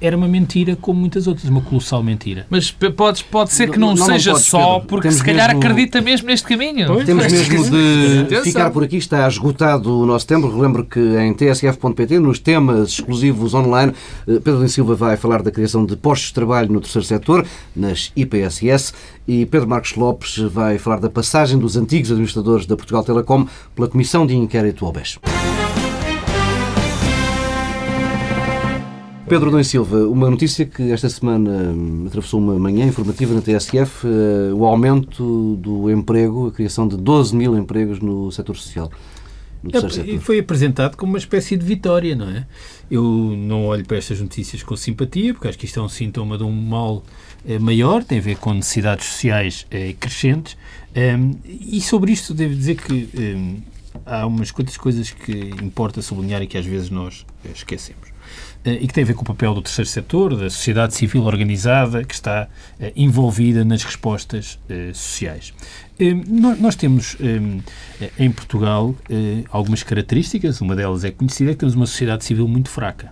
era 0.00 0.16
uma 0.16 0.28
mentira 0.28 0.76
como 0.76 1.00
muitas 1.00 1.26
outras, 1.26 1.48
uma 1.48 1.60
colossal 1.60 2.02
mentira. 2.02 2.46
Mas 2.48 2.70
pode, 2.70 3.24
pode 3.24 3.52
ser 3.52 3.70
que 3.70 3.78
não, 3.78 3.94
não 3.94 4.06
seja 4.06 4.32
não 4.32 4.38
só, 4.38 4.74
Pedro. 4.74 4.88
porque 4.88 5.08
Temos 5.08 5.18
se 5.18 5.24
calhar 5.24 5.48
mesmo... 5.48 5.60
acredita 5.60 6.00
mesmo 6.00 6.26
neste 6.28 6.46
caminho. 6.46 6.86
Pois, 6.86 7.06
Temos 7.06 7.26
mesmo 7.30 7.64
de 7.70 8.40
ficar 8.42 8.70
por 8.70 8.84
aqui, 8.84 8.96
está 8.96 9.26
esgotado 9.26 10.00
o 10.00 10.06
nosso 10.06 10.26
tempo. 10.26 10.48
Relembro 10.48 10.84
que 10.84 11.00
em 11.00 11.32
tsf.pt, 11.34 12.18
nos 12.18 12.38
temas 12.38 12.90
exclusivos 12.90 13.54
online, 13.54 13.92
eh, 14.26 14.40
Pedro 14.42 14.60
Lins 14.60 14.72
Silva 14.72 14.94
vai 14.94 15.16
falar 15.16 15.42
da 15.42 15.50
criação 15.50 15.84
de 15.84 15.96
postos 15.96 16.28
de 16.28 16.34
trabalho 16.34 16.72
no 16.72 16.80
terceiro 16.80 17.06
setor, 17.06 17.46
nas 17.74 18.12
IPSS, 18.16 18.92
e 19.26 19.44
Pedro 19.46 19.68
Marcos 19.68 19.94
Lopes 19.94 20.38
vai 20.38 20.78
falar 20.78 21.00
da 21.00 21.10
passagem 21.10 21.58
dos 21.58 21.76
antigos 21.76 22.10
administradores 22.10 22.66
da 22.66 22.76
Portugal 22.76 23.02
Telecom 23.04 23.46
pela 23.74 23.88
Comissão 23.88 24.26
de 24.26 24.36
Inquérito 24.36 24.86
ao 24.86 24.92
BES. 24.92 25.18
Pedro 29.28 29.50
Dom 29.50 29.62
Silva, 29.62 30.08
uma 30.08 30.30
notícia 30.30 30.64
que 30.64 30.90
esta 30.90 31.06
semana 31.10 31.50
hum, 31.50 32.04
atravessou 32.06 32.40
uma 32.40 32.58
manhã 32.58 32.86
informativa 32.86 33.34
na 33.34 33.42
TSF, 33.42 34.06
uh, 34.06 34.56
o 34.56 34.64
aumento 34.64 35.56
do 35.56 35.90
emprego, 35.90 36.46
a 36.46 36.50
criação 36.50 36.88
de 36.88 36.96
12 36.96 37.36
mil 37.36 37.54
empregos 37.54 38.00
no 38.00 38.32
setor 38.32 38.56
social. 38.56 38.90
É, 39.70 40.18
foi 40.18 40.38
apresentado 40.38 40.96
como 40.96 41.12
uma 41.12 41.18
espécie 41.18 41.58
de 41.58 41.66
vitória, 41.66 42.16
não 42.16 42.30
é? 42.30 42.46
Eu 42.90 43.02
não 43.02 43.66
olho 43.66 43.84
para 43.84 43.98
estas 43.98 44.18
notícias 44.18 44.62
com 44.62 44.74
simpatia, 44.76 45.34
porque 45.34 45.46
acho 45.46 45.58
que 45.58 45.66
isto 45.66 45.78
é 45.78 45.82
um 45.82 45.90
sintoma 45.90 46.38
de 46.38 46.44
um 46.44 46.52
mal 46.52 47.04
eh, 47.46 47.58
maior, 47.58 48.02
tem 48.02 48.18
a 48.18 48.22
ver 48.22 48.38
com 48.38 48.54
necessidades 48.54 49.04
sociais 49.06 49.66
eh, 49.70 49.94
crescentes. 50.00 50.56
Um, 50.96 51.34
e 51.44 51.80
sobre 51.82 52.12
isto 52.12 52.32
devo 52.32 52.54
dizer 52.54 52.76
que 52.76 53.10
um, 53.14 53.60
há 54.06 54.26
umas 54.26 54.50
quantas 54.50 54.76
coisas 54.78 55.10
que 55.10 55.32
importa 55.62 56.00
sublinhar 56.00 56.40
e 56.40 56.46
que 56.46 56.56
às 56.56 56.64
vezes 56.64 56.88
nós 56.88 57.26
esquecemos. 57.52 58.17
Eh, 58.64 58.78
e 58.82 58.86
que 58.86 58.92
tem 58.94 59.04
a 59.04 59.06
ver 59.06 59.14
com 59.14 59.22
o 59.22 59.24
papel 59.24 59.54
do 59.54 59.62
terceiro 59.62 59.88
setor, 59.88 60.36
da 60.36 60.50
sociedade 60.50 60.94
civil 60.94 61.24
organizada 61.24 62.04
que 62.04 62.14
está 62.14 62.48
eh, 62.80 62.92
envolvida 62.96 63.64
nas 63.64 63.84
respostas 63.84 64.58
eh, 64.68 64.90
sociais. 64.92 65.52
Nós 66.60 66.76
temos 66.76 67.16
em 68.16 68.30
Portugal 68.30 68.94
algumas 69.50 69.82
características, 69.82 70.60
uma 70.60 70.76
delas 70.76 71.02
é 71.02 71.10
conhecida, 71.10 71.50
é 71.50 71.54
que 71.54 71.58
temos 71.58 71.74
uma 71.74 71.86
sociedade 71.86 72.24
civil 72.24 72.46
muito 72.46 72.68
fraca. 72.68 73.10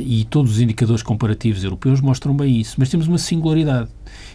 E 0.00 0.24
todos 0.26 0.52
os 0.52 0.60
indicadores 0.60 1.02
comparativos 1.02 1.64
europeus 1.64 2.00
mostram 2.00 2.36
bem 2.36 2.60
isso. 2.60 2.76
Mas 2.78 2.88
temos 2.88 3.08
uma 3.08 3.18
singularidade. 3.18 3.90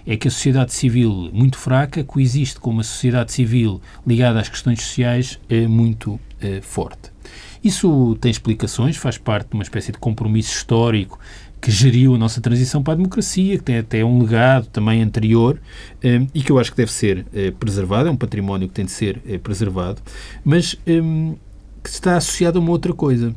É 0.05 0.17
que 0.17 0.27
a 0.27 0.31
sociedade 0.31 0.73
civil 0.73 1.29
muito 1.31 1.57
fraca 1.57 2.03
coexiste 2.03 2.59
com 2.59 2.69
uma 2.69 2.83
sociedade 2.83 3.31
civil 3.31 3.81
ligada 4.05 4.41
às 4.41 4.49
questões 4.49 4.81
sociais 4.81 5.39
muito 5.69 6.19
forte. 6.63 7.16
Isso 7.63 8.15
tem 8.21 8.31
explicações, 8.31 8.97
faz 8.97 9.17
parte 9.17 9.49
de 9.49 9.55
uma 9.55 9.63
espécie 9.63 9.91
de 9.91 9.97
compromisso 9.97 10.51
histórico 10.51 11.19
que 11.59 11.71
geriu 11.71 12.15
a 12.15 12.17
nossa 12.17 12.39
transição 12.39 12.83
para 12.83 12.93
a 12.93 12.95
democracia, 12.95 13.57
que 13.57 13.63
tem 13.63 13.77
até 13.77 14.03
um 14.05 14.21
legado 14.21 14.67
também 14.67 15.01
anterior 15.01 15.59
um, 16.03 16.27
e 16.33 16.41
que 16.41 16.51
eu 16.51 16.59
acho 16.59 16.71
que 16.71 16.77
deve 16.77 16.91
ser 16.91 17.19
uh, 17.19 17.51
preservado, 17.53 18.07
é 18.07 18.11
um 18.11 18.15
património 18.15 18.67
que 18.67 18.73
tem 18.73 18.85
de 18.85 18.91
ser 18.91 19.17
uh, 19.17 19.39
preservado, 19.39 20.01
mas 20.45 20.75
um, 20.87 21.35
que 21.83 21.89
está 21.89 22.17
associado 22.17 22.59
a 22.59 22.61
uma 22.61 22.71
outra 22.71 22.93
coisa. 22.93 23.33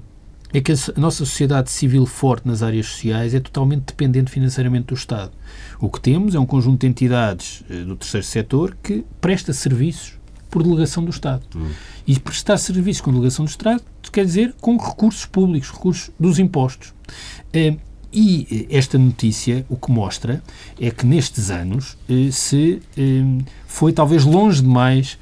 É 0.52 0.60
que 0.60 0.72
a 0.72 0.76
nossa 0.96 1.18
sociedade 1.18 1.70
civil 1.70 2.04
forte 2.04 2.48
nas 2.48 2.60
áreas 2.60 2.86
sociais 2.86 3.34
é 3.34 3.38
totalmente 3.38 3.84
dependente 3.86 4.32
financeiramente 4.32 4.86
do 4.86 4.94
Estado. 4.94 5.30
O 5.78 5.88
que 5.88 6.00
temos 6.00 6.34
é 6.34 6.40
um 6.40 6.44
conjunto 6.44 6.80
de 6.80 6.88
entidades 6.88 7.62
do 7.86 7.94
terceiro 7.94 8.26
setor 8.26 8.76
que 8.82 9.04
presta 9.20 9.52
serviços 9.52 10.19
por 10.50 10.62
delegação 10.62 11.04
do 11.04 11.10
Estado. 11.10 11.42
Hum. 11.54 11.70
E 12.06 12.18
prestar 12.18 12.58
serviços 12.58 13.00
com 13.00 13.12
delegação 13.12 13.44
do 13.44 13.48
Estado 13.48 13.82
quer 14.10 14.24
dizer 14.24 14.54
com 14.60 14.76
recursos 14.76 15.24
públicos, 15.24 15.70
recursos 15.70 16.10
dos 16.18 16.38
impostos. 16.38 16.92
Eh, 17.52 17.76
e 18.12 18.66
esta 18.70 18.98
notícia 18.98 19.64
o 19.68 19.76
que 19.76 19.92
mostra 19.92 20.42
é 20.80 20.90
que 20.90 21.06
nestes 21.06 21.48
anos 21.48 21.96
eh, 22.08 22.30
se 22.32 22.82
eh, 22.96 23.44
foi 23.66 23.92
talvez 23.92 24.24
longe 24.24 24.62
demais 24.62 25.18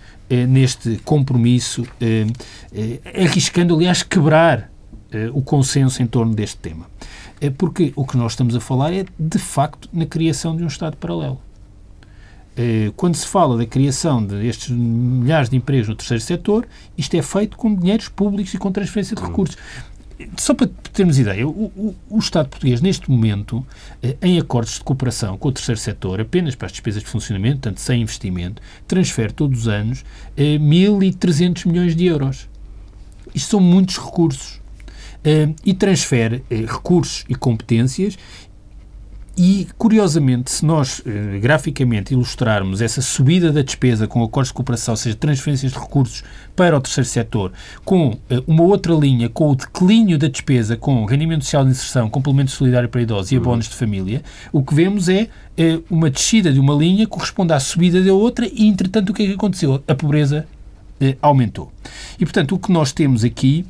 neste 0.47 0.99
compromisso, 1.07 1.87
arriscando, 3.18 3.74
aliás, 3.74 4.03
quebrar 4.03 4.70
o 5.33 5.41
consenso 5.41 6.03
em 6.03 6.07
torno 6.07 6.35
deste 6.35 6.59
tema. 6.59 6.85
Porque 7.57 7.95
o 7.97 8.05
que 8.05 8.18
nós 8.18 8.33
estamos 8.33 8.55
a 8.55 8.61
falar 8.61 8.93
é, 8.93 9.07
de 9.18 9.39
facto, 9.39 9.89
na 9.91 10.05
criação 10.05 10.55
de 10.55 10.62
um 10.62 10.66
Estado 10.66 10.99
paralelo. 10.99 11.41
Eh, 12.61 12.90
quando 12.96 13.14
se 13.14 13.24
fala 13.24 13.56
da 13.56 13.64
criação 13.64 14.24
destes 14.24 14.70
milhares 14.70 15.48
de 15.48 15.56
empregos 15.56 15.88
no 15.88 15.94
terceiro 15.94 16.20
setor, 16.20 16.66
isto 16.96 17.16
é 17.16 17.22
feito 17.22 17.56
com 17.56 17.72
dinheiros 17.72 18.09
públicos 18.09 18.52
e 18.52 18.59
com 18.59 18.72
transferência 18.72 19.14
de 19.14 19.22
recursos. 19.22 19.56
só 20.36 20.52
para 20.52 20.68
termos 20.92 21.20
ideia, 21.20 21.46
o, 21.46 21.50
o, 21.50 21.94
o, 22.11 22.18
Estado 22.18 22.48
português, 22.48 22.80
neste 22.80 23.09
momento, 23.09 23.64
em 24.20 24.40
acordos 24.40 24.74
de 24.74 24.80
cooperação 24.80 25.38
com 25.38 25.48
o 25.48 25.52
terceiro 25.52 25.80
setor, 25.80 26.20
apenas 26.20 26.56
para 26.56 26.66
as 26.66 26.72
despesas 26.72 27.04
de 27.04 27.09
funcionamento, 27.09 27.61
portanto, 27.61 27.78
sem 27.78 28.02
investimento, 28.02 28.61
transfere 28.88 29.32
todos 29.32 29.61
os 29.61 29.68
anos 29.68 30.04
1.300 30.36 31.64
milhões 31.64 31.94
de 31.94 32.06
euros. 32.06 32.48
Isto 33.32 33.50
são 33.50 33.61
muitos 33.61 33.96
recursos. 33.98 34.61
e 35.64 35.74
transfere 35.74 36.42
recursos 36.50 37.24
e 37.28 37.36
competências 37.36 38.18
e, 39.39 39.68
curiosamente, 39.78 40.51
se 40.51 40.66
nós 40.66 41.01
eh, 41.07 41.39
graficamente 41.39 42.12
ilustrarmos 42.12 42.82
essa 42.82 43.01
subida 43.01 43.53
da 43.53 43.62
despesa 43.62 44.09
com 44.09 44.24
acordos 44.24 44.49
de 44.49 44.55
cooperação, 44.55 44.95
ou 44.95 44.97
seja, 44.97 45.14
transferências 45.14 45.70
de 45.70 45.78
recursos 45.78 46.24
para 46.57 46.76
o 46.76 46.80
terceiro 46.80 47.09
setor, 47.09 47.53
com 47.84 48.18
eh, 48.28 48.43
uma 48.49 48.64
outra 48.64 48.93
linha, 48.95 49.28
com 49.28 49.49
o 49.49 49.55
declínio 49.55 50.18
da 50.18 50.26
despesa 50.26 50.76
com 50.76 51.05
rendimento 51.05 51.45
social 51.45 51.64
de 51.64 51.70
inserção, 51.70 52.11
complemento 52.11 52.51
solidário 52.51 52.89
para 52.89 53.01
idosos 53.01 53.30
e 53.30 53.36
abonos 53.36 53.68
de 53.68 53.76
família, 53.76 54.24
o 54.53 54.61
que 54.61 54.74
vemos 54.74 55.09
é 55.09 55.28
eh, 55.57 55.78
uma 55.89 56.11
descida 56.11 56.53
de 56.53 56.59
uma 56.59 56.74
linha 56.74 57.07
corresponde 57.07 57.53
à 57.53 57.61
subida 57.61 58.03
da 58.03 58.12
outra 58.12 58.45
e, 58.53 58.66
entretanto, 58.66 59.11
o 59.11 59.14
que 59.14 59.22
é 59.22 59.26
que 59.26 59.34
aconteceu? 59.34 59.80
A 59.86 59.95
pobreza 59.95 60.49
eh, 61.01 61.16
aumentou. 61.22 61.72
E, 62.18 62.24
portanto, 62.24 62.57
o 62.57 62.59
que 62.59 62.72
nós 62.72 62.91
temos 62.91 63.22
aqui 63.22 63.64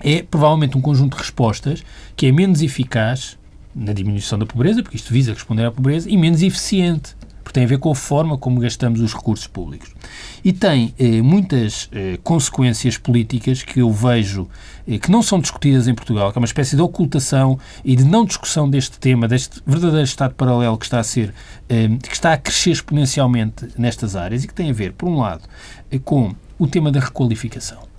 é 0.00 0.24
provavelmente 0.24 0.76
um 0.76 0.80
conjunto 0.80 1.16
de 1.16 1.22
respostas 1.22 1.84
que 2.16 2.26
é 2.26 2.32
menos 2.32 2.62
eficaz 2.62 3.38
na 3.74 3.92
diminuição 3.92 4.38
da 4.38 4.46
pobreza, 4.46 4.82
porque 4.82 4.96
isto 4.96 5.12
visa 5.12 5.32
responder 5.32 5.64
à 5.64 5.70
pobreza, 5.70 6.08
e 6.08 6.16
menos 6.16 6.42
eficiente, 6.42 7.16
porque 7.42 7.54
tem 7.54 7.64
a 7.64 7.68
ver 7.68 7.78
com 7.78 7.90
a 7.90 7.94
forma 7.94 8.38
como 8.38 8.60
gastamos 8.60 9.00
os 9.00 9.12
recursos 9.12 9.46
públicos. 9.46 9.92
E 10.42 10.52
tem 10.52 10.94
eh, 10.98 11.20
muitas 11.20 11.88
eh, 11.92 12.18
consequências 12.22 12.96
políticas 12.96 13.62
que 13.62 13.80
eu 13.80 13.90
vejo 13.90 14.48
eh, 14.86 14.98
que 14.98 15.10
não 15.10 15.22
são 15.22 15.40
discutidas 15.40 15.88
em 15.88 15.94
Portugal, 15.94 16.32
que 16.32 16.38
é 16.38 16.40
uma 16.40 16.46
espécie 16.46 16.76
de 16.76 16.82
ocultação 16.82 17.58
e 17.84 17.96
de 17.96 18.04
não 18.04 18.24
discussão 18.24 18.68
deste 18.68 18.98
tema, 18.98 19.26
deste 19.26 19.60
verdadeiro 19.66 20.04
Estado 20.04 20.34
paralelo 20.34 20.78
que 20.78 20.84
está 20.84 21.00
a 21.00 21.04
ser, 21.04 21.34
eh, 21.68 21.88
que 22.02 22.14
está 22.14 22.32
a 22.32 22.36
crescer 22.38 22.70
exponencialmente 22.70 23.68
nestas 23.76 24.14
áreas 24.16 24.44
e 24.44 24.48
que 24.48 24.54
tem 24.54 24.70
a 24.70 24.74
ver, 24.74 24.92
por 24.92 25.08
um 25.08 25.18
lado, 25.18 25.42
eh, 25.90 25.98
com 25.98 26.34
o 26.58 26.66
tema 26.66 26.90
da 26.92 27.00
requalificação. 27.00 27.93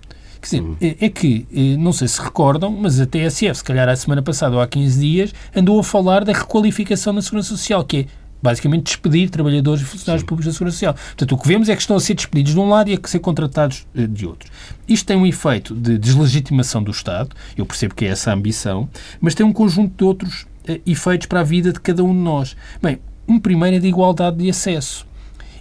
Quer 0.47 0.61
dizer, 0.61 0.77
é, 0.79 1.05
é 1.05 1.09
que, 1.09 1.47
eh, 1.51 1.75
não 1.77 1.91
sei 1.91 2.07
se 2.07 2.21
recordam, 2.21 2.71
mas 2.71 2.99
a 2.99 3.05
TSF, 3.05 3.55
se 3.55 3.63
calhar 3.63 3.89
a 3.89 3.95
semana 3.95 4.21
passada 4.21 4.55
ou 4.55 4.61
há 4.61 4.67
15 4.67 4.99
dias, 4.99 5.33
andou 5.55 5.79
a 5.79 5.83
falar 5.83 6.23
da 6.23 6.33
requalificação 6.33 7.11
na 7.13 7.21
Segurança 7.21 7.49
Social, 7.49 7.83
que 7.83 7.97
é 7.97 8.05
basicamente 8.41 8.83
despedir 8.83 9.29
trabalhadores 9.31 9.81
e 9.81 9.85
funcionários 9.85 10.21
Sim. 10.21 10.27
públicos 10.27 10.45
da 10.45 10.53
Segurança 10.53 10.75
Social. 10.75 10.93
Portanto, 10.93 11.31
o 11.31 11.37
que 11.37 11.47
vemos 11.47 11.67
é 11.67 11.75
que 11.75 11.81
estão 11.81 11.95
a 11.95 11.99
ser 11.99 12.13
despedidos 12.13 12.53
de 12.53 12.59
um 12.59 12.69
lado 12.69 12.91
e 12.91 12.93
a 12.93 13.07
ser 13.07 13.19
contratados 13.19 13.87
eh, 13.95 14.05
de 14.05 14.27
outro. 14.27 14.51
Isto 14.87 15.07
tem 15.07 15.17
um 15.17 15.25
efeito 15.25 15.73
de 15.73 15.97
deslegitimação 15.97 16.83
do 16.83 16.91
Estado, 16.91 17.35
eu 17.57 17.65
percebo 17.65 17.95
que 17.95 18.05
é 18.05 18.09
essa 18.09 18.29
a 18.29 18.33
ambição, 18.35 18.87
mas 19.19 19.33
tem 19.33 19.43
um 19.43 19.51
conjunto 19.51 19.97
de 19.97 20.03
outros 20.03 20.45
eh, 20.67 20.79
efeitos 20.85 21.25
para 21.25 21.39
a 21.39 21.43
vida 21.43 21.73
de 21.73 21.79
cada 21.79 22.03
um 22.03 22.13
de 22.13 22.19
nós. 22.19 22.55
Bem, 22.81 22.99
um 23.27 23.39
primeiro 23.39 23.77
é 23.77 23.79
de 23.79 23.87
igualdade 23.87 24.37
de 24.37 24.49
acesso. 24.49 25.07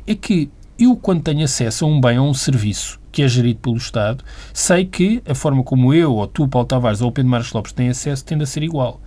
É 0.06 0.14
que 0.14 0.50
eu, 0.78 0.96
quando 0.96 1.22
tenho 1.22 1.44
acesso 1.44 1.84
a 1.84 1.88
um 1.88 2.00
bem 2.00 2.18
ou 2.18 2.28
um 2.28 2.34
serviço 2.34 3.00
que 3.14 3.22
é 3.22 3.28
gerido 3.28 3.60
pelo 3.60 3.76
Estado, 3.76 4.24
sei 4.52 4.84
que 4.84 5.22
a 5.24 5.36
forma 5.36 5.62
como 5.62 5.94
eu, 5.94 6.12
ou 6.12 6.26
tu, 6.26 6.48
Paulo 6.48 6.66
Tavares, 6.66 7.00
ou 7.00 7.12
Pedro 7.12 7.30
Marcos 7.30 7.52
Lopes 7.52 7.70
têm 7.70 7.88
acesso 7.88 8.24
tende 8.24 8.42
a 8.42 8.46
ser 8.46 8.64
igual. 8.64 9.00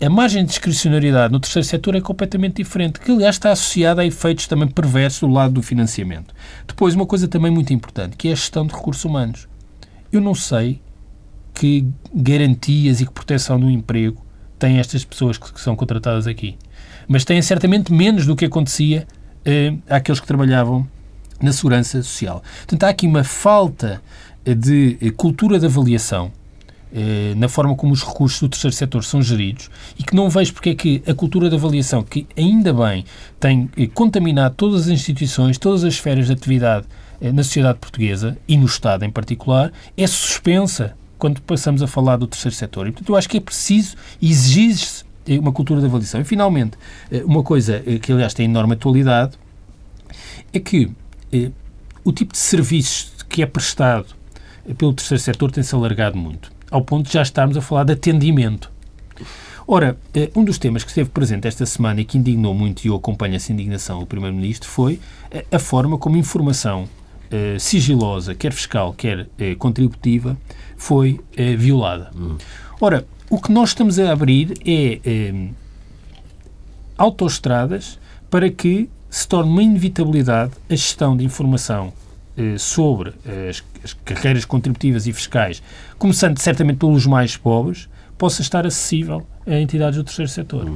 A 0.00 0.08
margem 0.08 0.44
de 0.44 0.50
discricionariedade 0.50 1.32
no 1.32 1.40
terceiro 1.40 1.66
setor 1.66 1.96
é 1.96 2.00
completamente 2.00 2.62
diferente, 2.62 3.00
que 3.00 3.10
aliás 3.10 3.34
está 3.34 3.50
associada 3.50 4.02
a 4.02 4.06
efeitos 4.06 4.46
também 4.46 4.68
perversos 4.68 5.20
do 5.20 5.26
lado 5.26 5.54
do 5.54 5.62
financiamento. 5.62 6.32
Depois, 6.68 6.94
uma 6.94 7.04
coisa 7.04 7.26
também 7.26 7.50
muito 7.50 7.72
importante, 7.72 8.16
que 8.16 8.28
é 8.28 8.32
a 8.32 8.36
gestão 8.36 8.64
de 8.64 8.74
recursos 8.74 9.04
humanos. 9.04 9.48
Eu 10.12 10.20
não 10.20 10.36
sei 10.36 10.80
que 11.52 11.84
garantias 12.14 13.00
e 13.00 13.06
que 13.06 13.12
proteção 13.12 13.58
no 13.58 13.68
emprego 13.68 14.24
têm 14.56 14.78
estas 14.78 15.04
pessoas 15.04 15.36
que 15.36 15.60
são 15.60 15.74
contratadas 15.74 16.28
aqui. 16.28 16.56
Mas 17.08 17.24
têm 17.24 17.42
certamente 17.42 17.92
menos 17.92 18.24
do 18.24 18.36
que 18.36 18.44
acontecia 18.44 19.04
eh, 19.44 19.74
àqueles 19.88 20.20
que 20.20 20.26
trabalhavam 20.26 20.86
na 21.40 21.52
segurança 21.52 22.02
social. 22.02 22.42
Portanto, 22.58 22.84
há 22.84 22.88
aqui 22.88 23.06
uma 23.06 23.24
falta 23.24 24.00
de 24.44 24.96
eh, 25.00 25.10
cultura 25.10 25.58
de 25.58 25.66
avaliação 25.66 26.32
eh, 26.94 27.34
na 27.36 27.48
forma 27.48 27.74
como 27.74 27.92
os 27.92 28.02
recursos 28.02 28.40
do 28.40 28.48
terceiro 28.48 28.74
setor 28.74 29.04
são 29.04 29.22
geridos 29.22 29.70
e 29.98 30.02
que 30.02 30.14
não 30.14 30.28
vejo 30.28 30.52
porque 30.52 30.70
é 30.70 30.74
que 30.74 31.02
a 31.06 31.14
cultura 31.14 31.48
de 31.48 31.56
avaliação, 31.56 32.02
que 32.02 32.26
ainda 32.36 32.72
bem 32.72 33.04
tem 33.38 33.70
eh, 33.76 33.86
contaminado 33.86 34.54
todas 34.56 34.82
as 34.82 34.88
instituições, 34.88 35.58
todas 35.58 35.84
as 35.84 35.94
esferas 35.94 36.26
de 36.26 36.32
atividade 36.32 36.86
na 37.20 37.44
sociedade 37.44 37.78
portuguesa 37.78 38.36
e 38.48 38.56
no 38.56 38.66
Estado 38.66 39.04
em 39.04 39.10
particular, 39.10 39.72
é 39.96 40.04
suspensa 40.08 40.96
quando 41.18 41.40
passamos 41.40 41.80
a 41.80 41.86
falar 41.86 42.16
do 42.16 42.26
terceiro 42.26 42.56
setor. 42.56 42.88
E, 42.88 42.90
portanto, 42.90 43.10
eu 43.10 43.16
acho 43.16 43.28
que 43.28 43.36
é 43.36 43.40
preciso 43.40 43.94
exigir-se 44.20 45.04
uma 45.40 45.52
cultura 45.52 45.80
de 45.80 45.86
avaliação. 45.86 46.20
E, 46.20 46.24
finalmente, 46.24 46.76
uma 47.24 47.42
coisa 47.42 47.80
que, 48.00 48.12
aliás, 48.12 48.34
tem 48.34 48.46
enorme 48.46 48.74
atualidade 48.74 49.38
é 50.52 50.60
que 50.60 50.90
eh, 51.32 51.50
o 52.04 52.12
tipo 52.12 52.32
de 52.32 52.38
serviços 52.38 53.12
que 53.28 53.42
é 53.42 53.46
prestado 53.46 54.06
pelo 54.76 54.92
terceiro 54.92 55.22
setor 55.22 55.50
tem-se 55.50 55.74
alargado 55.74 56.16
muito, 56.16 56.52
ao 56.70 56.82
ponto 56.82 57.06
de 57.06 57.14
já 57.14 57.22
estarmos 57.22 57.56
a 57.56 57.60
falar 57.60 57.84
de 57.84 57.92
atendimento. 57.94 58.70
Ora, 59.66 59.96
eh, 60.14 60.30
um 60.36 60.44
dos 60.44 60.58
temas 60.58 60.84
que 60.84 60.90
esteve 60.90 61.08
presente 61.10 61.48
esta 61.48 61.64
semana 61.64 62.00
e 62.00 62.04
que 62.04 62.18
indignou 62.18 62.54
muito, 62.54 62.84
e 62.84 62.88
eu 62.88 62.96
acompanho 62.96 63.34
essa 63.34 63.52
indignação, 63.52 64.00
o 64.00 64.06
Primeiro-Ministro, 64.06 64.68
foi 64.68 65.00
eh, 65.30 65.44
a 65.50 65.58
forma 65.58 65.96
como 65.96 66.16
informação 66.16 66.88
sigilosa, 67.58 68.34
quer 68.34 68.52
fiscal, 68.52 68.92
quer 68.92 69.26
contributiva, 69.58 70.36
foi 70.76 71.18
violada. 71.56 72.10
Hum. 72.14 72.36
Ora, 72.84 73.06
o 73.30 73.40
que 73.40 73.52
nós 73.52 73.68
estamos 73.68 73.96
a 74.00 74.10
abrir 74.10 74.54
é 74.66 75.32
autoestradas 76.98 77.96
para 78.28 78.50
que 78.50 78.90
se 79.08 79.28
torna 79.28 79.48
uma 79.48 79.62
inevitabilidade 79.62 80.50
a 80.68 80.74
gestão 80.74 81.16
de 81.16 81.24
informação 81.24 81.92
eh, 82.36 82.58
sobre 82.58 83.10
as, 83.48 83.62
as, 83.84 83.92
carreiras 83.92 84.44
contributivas 84.44 85.06
e 85.06 85.12
fiscais, 85.12 85.62
começando 85.96 86.40
certamente 86.40 86.78
pelos 86.78 87.06
mais 87.06 87.36
pobres, 87.36 87.88
possa 88.18 88.42
estar 88.42 88.66
acessível 88.66 89.24
a 89.46 89.58
entidades 89.58 89.96
do 89.96 90.04
terceiro 90.04 90.30
setor. 90.30 90.70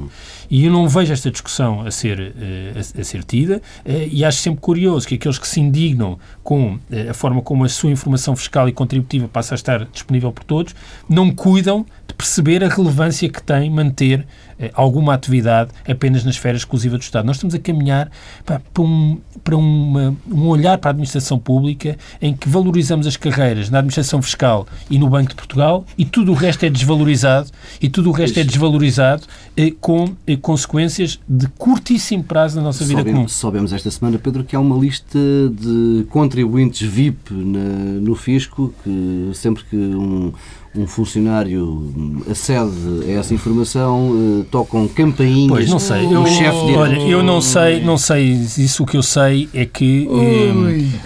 E 0.51 0.65
eu 0.65 0.73
não 0.73 0.89
vejo 0.89 1.13
esta 1.13 1.31
discussão 1.31 1.83
a 1.83 1.91
ser, 1.91 2.21
eh, 2.21 2.73
a, 2.77 3.01
a 3.01 3.05
ser 3.05 3.25
tida 3.25 3.63
eh, 3.85 4.09
e 4.11 4.25
acho 4.25 4.39
sempre 4.39 4.61
curioso 4.61 5.07
que 5.07 5.15
aqueles 5.15 5.39
que 5.39 5.47
se 5.47 5.61
indignam 5.61 6.19
com 6.43 6.79
eh, 6.91 7.09
a 7.11 7.15
forma 7.15 7.43
como 7.43 7.65
a 7.65 7.69
sua 7.69 7.91
informação 7.91 8.35
fiscal 8.37 8.69
e 8.69 8.73
contributiva 8.73 9.29
passa 9.29 9.55
a 9.55 9.57
estar 9.57 9.85
disponível 9.87 10.33
por 10.33 10.45
todos, 10.45 10.75
não 11.09 11.31
cuidam 11.31 11.87
de 12.07 12.15
perceber 12.15 12.63
a 12.65 12.69
relevância 12.69 13.29
que 13.29 13.43
tem 13.43 13.71
manter 13.71 14.27
alguma 14.73 15.13
atividade 15.13 15.71
apenas 15.87 16.25
na 16.25 16.31
esfera 16.31 16.57
exclusiva 16.57 16.97
do 16.97 17.03
Estado. 17.03 17.27
Nós 17.27 17.37
estamos 17.37 17.55
a 17.55 17.59
caminhar 17.59 18.11
para, 18.45 18.63
um, 18.79 19.19
para 19.45 19.55
uma, 19.55 20.17
um 20.31 20.49
olhar 20.49 20.79
para 20.79 20.91
a 20.91 20.93
administração 20.93 21.39
pública 21.39 21.99
em 22.23 22.35
que 22.35 22.49
valorizamos 22.49 23.07
as 23.07 23.17
carreiras 23.17 23.69
na 23.69 23.79
administração 23.79 24.23
fiscal 24.23 24.67
e 24.89 24.99
no 24.99 25.11
Banco 25.11 25.31
de 25.31 25.35
Portugal 25.35 25.85
e 25.99 26.05
tudo 26.05 26.33
o 26.33 26.35
resto 26.35 26.65
é 26.65 26.71
desvalorizado 26.71 27.51
e 27.81 27.89
tudo 27.89 28.09
o 28.09 28.13
resto 28.13 28.39
é 28.41 28.45
desvalorizado 28.57 29.23
eh, 29.57 29.73
com 29.81 30.15
eh, 30.27 30.37
consequências 30.37 31.21
de 31.29 31.47
curtíssimo 31.49 32.25
prazo 32.25 32.57
na 32.57 32.63
nossa 32.63 32.85
vida 32.85 32.99
soubemos, 32.99 33.19
comum. 33.19 33.29
Soubemos 33.29 33.73
esta 33.73 33.91
semana, 33.91 34.19
Pedro, 34.19 34.43
que 34.43 34.57
há 34.57 34.61
uma 34.61 34.77
lista 34.77 35.19
de 35.51 36.07
contribuintes 36.11 36.87
VIP 36.89 37.33
na, 37.33 38.01
no 38.01 38.15
fisco, 38.15 38.75
que 38.83 39.31
sempre 39.35 39.65
que 39.65 39.77
um, 39.77 40.33
um 40.75 40.87
funcionário 40.87 42.25
acede 42.31 42.71
a 43.09 43.13
essa 43.13 43.35
informação, 43.35 44.11
uh, 44.11 44.47
tocam 44.51 44.87
campainhas. 44.89 45.49
Pois, 45.49 45.71
não 45.71 45.79
sei. 45.79 46.05
Eu, 46.05 46.27
chefe 46.27 46.67
de... 46.67 46.75
Olha, 46.75 46.97
eu 46.97 47.23
não 47.23 47.41
sei, 47.41 47.81
não 47.81 47.99
sei 47.99 48.33
isso. 48.33 48.83
O 48.83 48.87
que 48.87 48.97
eu 48.97 49.03
sei 49.03 49.49
é 49.55 49.65
que 49.65 50.07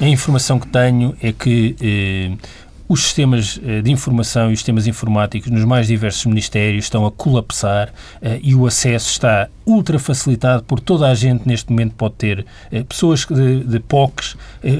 eh, 0.01 0.05
a 0.05 0.09
informação 0.09 0.59
que 0.59 0.67
tenho 0.67 1.15
é 1.23 1.33
que 1.33 1.77
eh, 1.81 2.33
os 2.91 3.05
sistemas 3.05 3.61
eh, 3.65 3.83
de 3.83 3.93
informação 3.93 4.51
e 4.51 4.53
os 4.53 4.59
sistemas 4.59 4.89
informáticos 4.89 5.49
nos 5.49 5.65
mais 5.65 5.87
diversos 5.87 6.27
ministérios 6.27 6.87
estão 6.87 7.07
a 7.07 7.13
colapsar 7.13 7.95
eh, 8.21 8.41
e 8.43 8.53
o 8.53 8.67
acesso 8.67 9.13
está 9.13 9.49
ultra 9.71 9.99
facilitado 9.99 10.63
por 10.65 10.81
toda 10.81 11.09
a 11.09 11.15
gente 11.15 11.47
neste 11.47 11.71
momento 11.71 11.95
pode 11.97 12.15
ter 12.15 12.47
eh, 12.71 12.83
pessoas 12.83 13.27
de, 13.27 13.65
de 13.65 13.81
POCs 13.81 14.37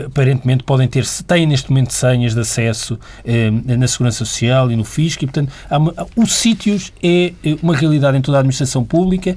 aparentemente 0.07 0.65
podem 0.65 0.87
ter 0.87 1.07
têm 1.27 1.47
neste 1.47 1.71
momento 1.71 1.93
senhas 1.93 2.35
de 2.35 2.41
acesso 2.41 2.99
na 3.65 3.87
Segurança 3.89 4.19
Social 4.19 4.71
e 4.71 4.77
no 4.77 4.85
Fisco 4.85 5.25
e 5.25 5.27
portanto 5.27 5.53
há, 5.71 5.79
os 6.17 6.33
sítios 6.33 6.93
é 7.03 7.33
uma 7.63 7.75
realidade 7.75 8.17
em 8.17 8.21
toda 8.21 8.39
a 8.39 8.41
administração 8.41 8.85
pública 8.85 9.37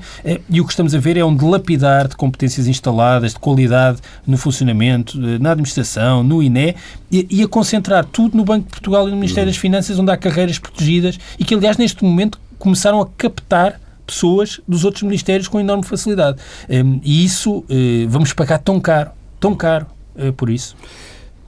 e 0.50 0.60
o 0.60 0.66
que 0.66 0.72
estamos 0.72 0.94
a 0.94 1.00
ver 1.00 1.18
é 1.18 1.24
um 1.24 1.36
dilapidar 1.36 2.08
de 2.08 2.16
competências 2.16 2.68
instaladas, 2.68 3.34
de 3.34 3.40
qualidade 3.40 4.00
no 4.26 4.38
funcionamento, 4.38 5.18
na 5.40 5.52
administração, 5.52 6.24
no 6.24 6.42
INE 6.42 6.76
e, 7.12 7.28
e 7.30 7.44
a 7.44 7.48
concentrar 7.48 8.06
tudo 8.06 8.36
no 8.36 8.44
Banco 8.44 8.66
de 8.66 8.72
Portugal 8.72 9.08
e 9.08 9.12
no 9.12 9.18
Ministério 9.18 9.50
das 9.50 9.58
Finanças, 9.58 10.00
onde 10.00 10.12
há 10.12 10.18
carreiras 10.18 10.58
protegidas 10.58 11.20
e 11.38 11.46
que, 11.46 11.54
aliás, 11.54 11.78
neste 11.78 12.04
momento 12.04 12.40
começaram 12.58 13.00
a 13.02 13.08
captar 13.18 13.80
pessoas 14.06 14.60
dos 14.68 14.84
outros 14.84 15.04
ministérios 15.04 15.48
com 15.48 15.60
enorme 15.60 15.84
facilidade. 15.84 16.40
Um, 16.70 17.00
e 17.04 17.24
isso 17.24 17.60
uh, 17.60 17.66
vamos 18.08 18.34
pagar 18.34 18.60
tão 18.60 18.80
caro, 18.80 19.12
tão 19.40 19.56
caro 19.56 19.88
uh, 20.16 20.34
por 20.34 20.50
isso. 20.50 20.76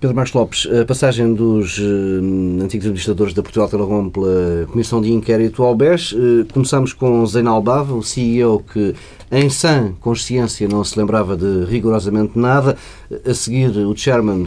Pedro 0.05 0.15
Marcos 0.15 0.33
Lopes, 0.33 0.67
a 0.67 0.85
passagem 0.85 1.33
dos 1.33 1.79
uh, 1.79 2.61
antigos 2.61 2.85
administradores 2.85 3.33
da 3.33 3.41
Portugal 3.41 3.67
Telecom 3.67 4.07
pela 4.11 4.67
Comissão 4.67 5.01
de 5.01 5.11
Inquérito 5.11 5.63
ao 5.63 5.73
BES. 5.73 6.11
Uh, 6.11 6.45
começamos 6.53 6.93
com 6.93 7.25
Zainal 7.25 7.59
Bava, 7.59 7.95
o 7.95 8.03
CEO 8.03 8.59
que 8.59 8.93
em 9.31 9.49
sã 9.49 9.93
consciência 9.99 10.67
não 10.67 10.83
se 10.83 10.95
lembrava 10.99 11.35
de 11.35 11.65
rigorosamente 11.65 12.37
nada. 12.37 12.77
A 13.27 13.33
seguir, 13.33 13.69
o 13.69 13.97
chairman 13.97 14.45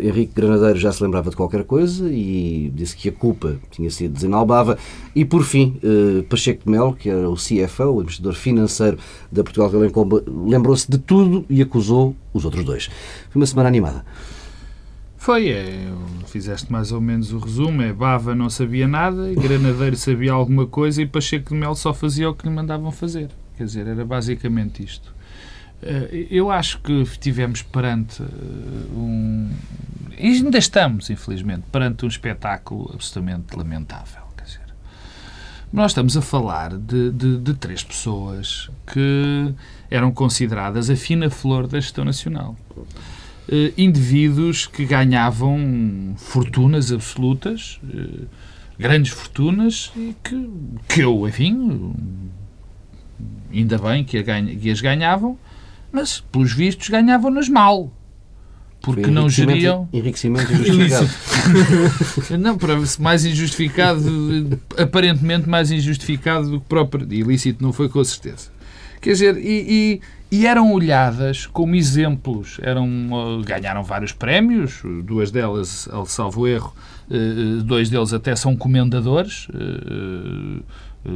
Henrique 0.00 0.32
Granadeiro 0.34 0.78
já 0.78 0.90
se 0.90 1.02
lembrava 1.02 1.28
de 1.28 1.36
qualquer 1.36 1.64
coisa 1.64 2.10
e 2.10 2.72
disse 2.74 2.96
que 2.96 3.10
a 3.10 3.12
culpa 3.12 3.56
tinha 3.70 3.90
sido 3.90 4.14
de 4.14 4.22
Zainal 4.22 4.46
Bava. 4.46 4.78
E, 5.14 5.26
por 5.26 5.44
fim, 5.44 5.78
Pacheco 6.30 6.64
de 6.64 6.70
Melo, 6.70 6.94
que 6.94 7.10
era 7.10 7.28
o 7.28 7.34
CFO, 7.34 7.96
o 7.96 8.02
investidor 8.02 8.32
financeiro 8.32 8.98
da 9.30 9.44
Portugal 9.44 9.68
Telecom, 9.68 10.08
lembrou-se 10.26 10.90
de 10.90 10.96
tudo 10.96 11.44
e 11.50 11.60
acusou 11.60 12.16
os 12.32 12.46
outros 12.46 12.64
dois. 12.64 12.86
Foi 13.30 13.40
uma 13.40 13.46
semana 13.46 13.68
animada. 13.68 14.04
Foi, 15.24 15.48
é, 15.48 15.90
fizeste 16.26 16.70
mais 16.70 16.92
ou 16.92 17.00
menos 17.00 17.32
o 17.32 17.38
resumo, 17.38 17.80
é 17.80 17.94
Bava 17.94 18.34
não 18.34 18.50
sabia 18.50 18.86
nada, 18.86 19.32
Granadeiro 19.32 19.96
sabia 19.96 20.32
alguma 20.32 20.66
coisa 20.66 21.00
e 21.00 21.06
Pacheco 21.06 21.48
de 21.48 21.54
Melo 21.54 21.74
só 21.74 21.94
fazia 21.94 22.28
o 22.28 22.34
que 22.34 22.46
lhe 22.46 22.52
mandavam 22.52 22.92
fazer. 22.92 23.30
Quer 23.56 23.64
dizer, 23.64 23.86
era 23.86 24.04
basicamente 24.04 24.84
isto. 24.84 25.14
Eh, 25.82 26.26
eu 26.30 26.50
acho 26.50 26.78
que 26.80 26.92
estivemos 27.00 27.62
perante 27.62 28.22
eh, 28.22 28.26
um. 28.94 29.48
E 30.18 30.26
ainda 30.26 30.58
estamos, 30.58 31.08
infelizmente, 31.08 31.62
perante 31.72 32.04
um 32.04 32.08
espetáculo 32.08 32.90
absolutamente 32.92 33.56
lamentável. 33.56 34.24
Quer 34.36 34.44
dizer, 34.44 34.74
nós 35.72 35.92
estamos 35.92 36.18
a 36.18 36.20
falar 36.20 36.76
de, 36.76 37.10
de, 37.12 37.38
de 37.38 37.54
três 37.54 37.82
pessoas 37.82 38.68
que 38.92 39.54
eram 39.90 40.12
consideradas 40.12 40.90
a 40.90 40.96
fina 40.96 41.30
flor 41.30 41.66
da 41.66 41.80
gestão 41.80 42.04
nacional. 42.04 42.54
Uh, 43.46 43.72
indivíduos 43.76 44.66
que 44.66 44.86
ganhavam 44.86 46.14
fortunas 46.16 46.90
absolutas, 46.90 47.78
uh, 47.84 48.26
grandes 48.78 49.12
fortunas, 49.12 49.92
e 49.94 50.14
que, 50.24 50.50
que 50.88 51.00
eu, 51.02 51.28
enfim, 51.28 51.92
ainda 53.52 53.78
bem 53.78 54.02
que, 54.02 54.22
ganha, 54.22 54.56
que 54.56 54.70
as 54.70 54.80
ganhavam, 54.80 55.38
mas, 55.92 56.20
pelos 56.32 56.52
vistos, 56.52 56.88
ganhavam-nas 56.88 57.48
mal. 57.48 57.92
Porque 58.84 59.06
não 59.06 59.30
geriam. 59.30 59.88
Enriquecimento 59.92 60.52
injustificado. 60.52 61.08
não, 62.38 62.58
para 62.58 62.74
mais 62.98 63.24
injustificado, 63.24 64.60
aparentemente 64.76 65.48
mais 65.48 65.70
injustificado 65.70 66.50
do 66.50 66.60
que 66.60 66.68
próprio. 66.68 67.10
Ilícito 67.10 67.62
não 67.62 67.72
foi, 67.72 67.88
com 67.88 68.04
certeza. 68.04 68.53
Quer 69.04 69.12
dizer, 69.12 69.36
e, 69.36 70.00
e, 70.30 70.38
e 70.38 70.46
eram 70.46 70.72
olhadas 70.72 71.44
como 71.44 71.74
exemplos. 71.74 72.58
Eram, 72.62 72.88
ganharam 73.44 73.82
vários 73.82 74.12
prémios, 74.12 74.80
duas 75.04 75.30
delas, 75.30 75.86
salvo 76.06 76.48
erro, 76.48 76.74
eh, 77.10 77.62
dois 77.62 77.90
deles 77.90 78.14
até 78.14 78.34
são 78.34 78.56
comendadores. 78.56 79.46
Eh, 79.52 80.62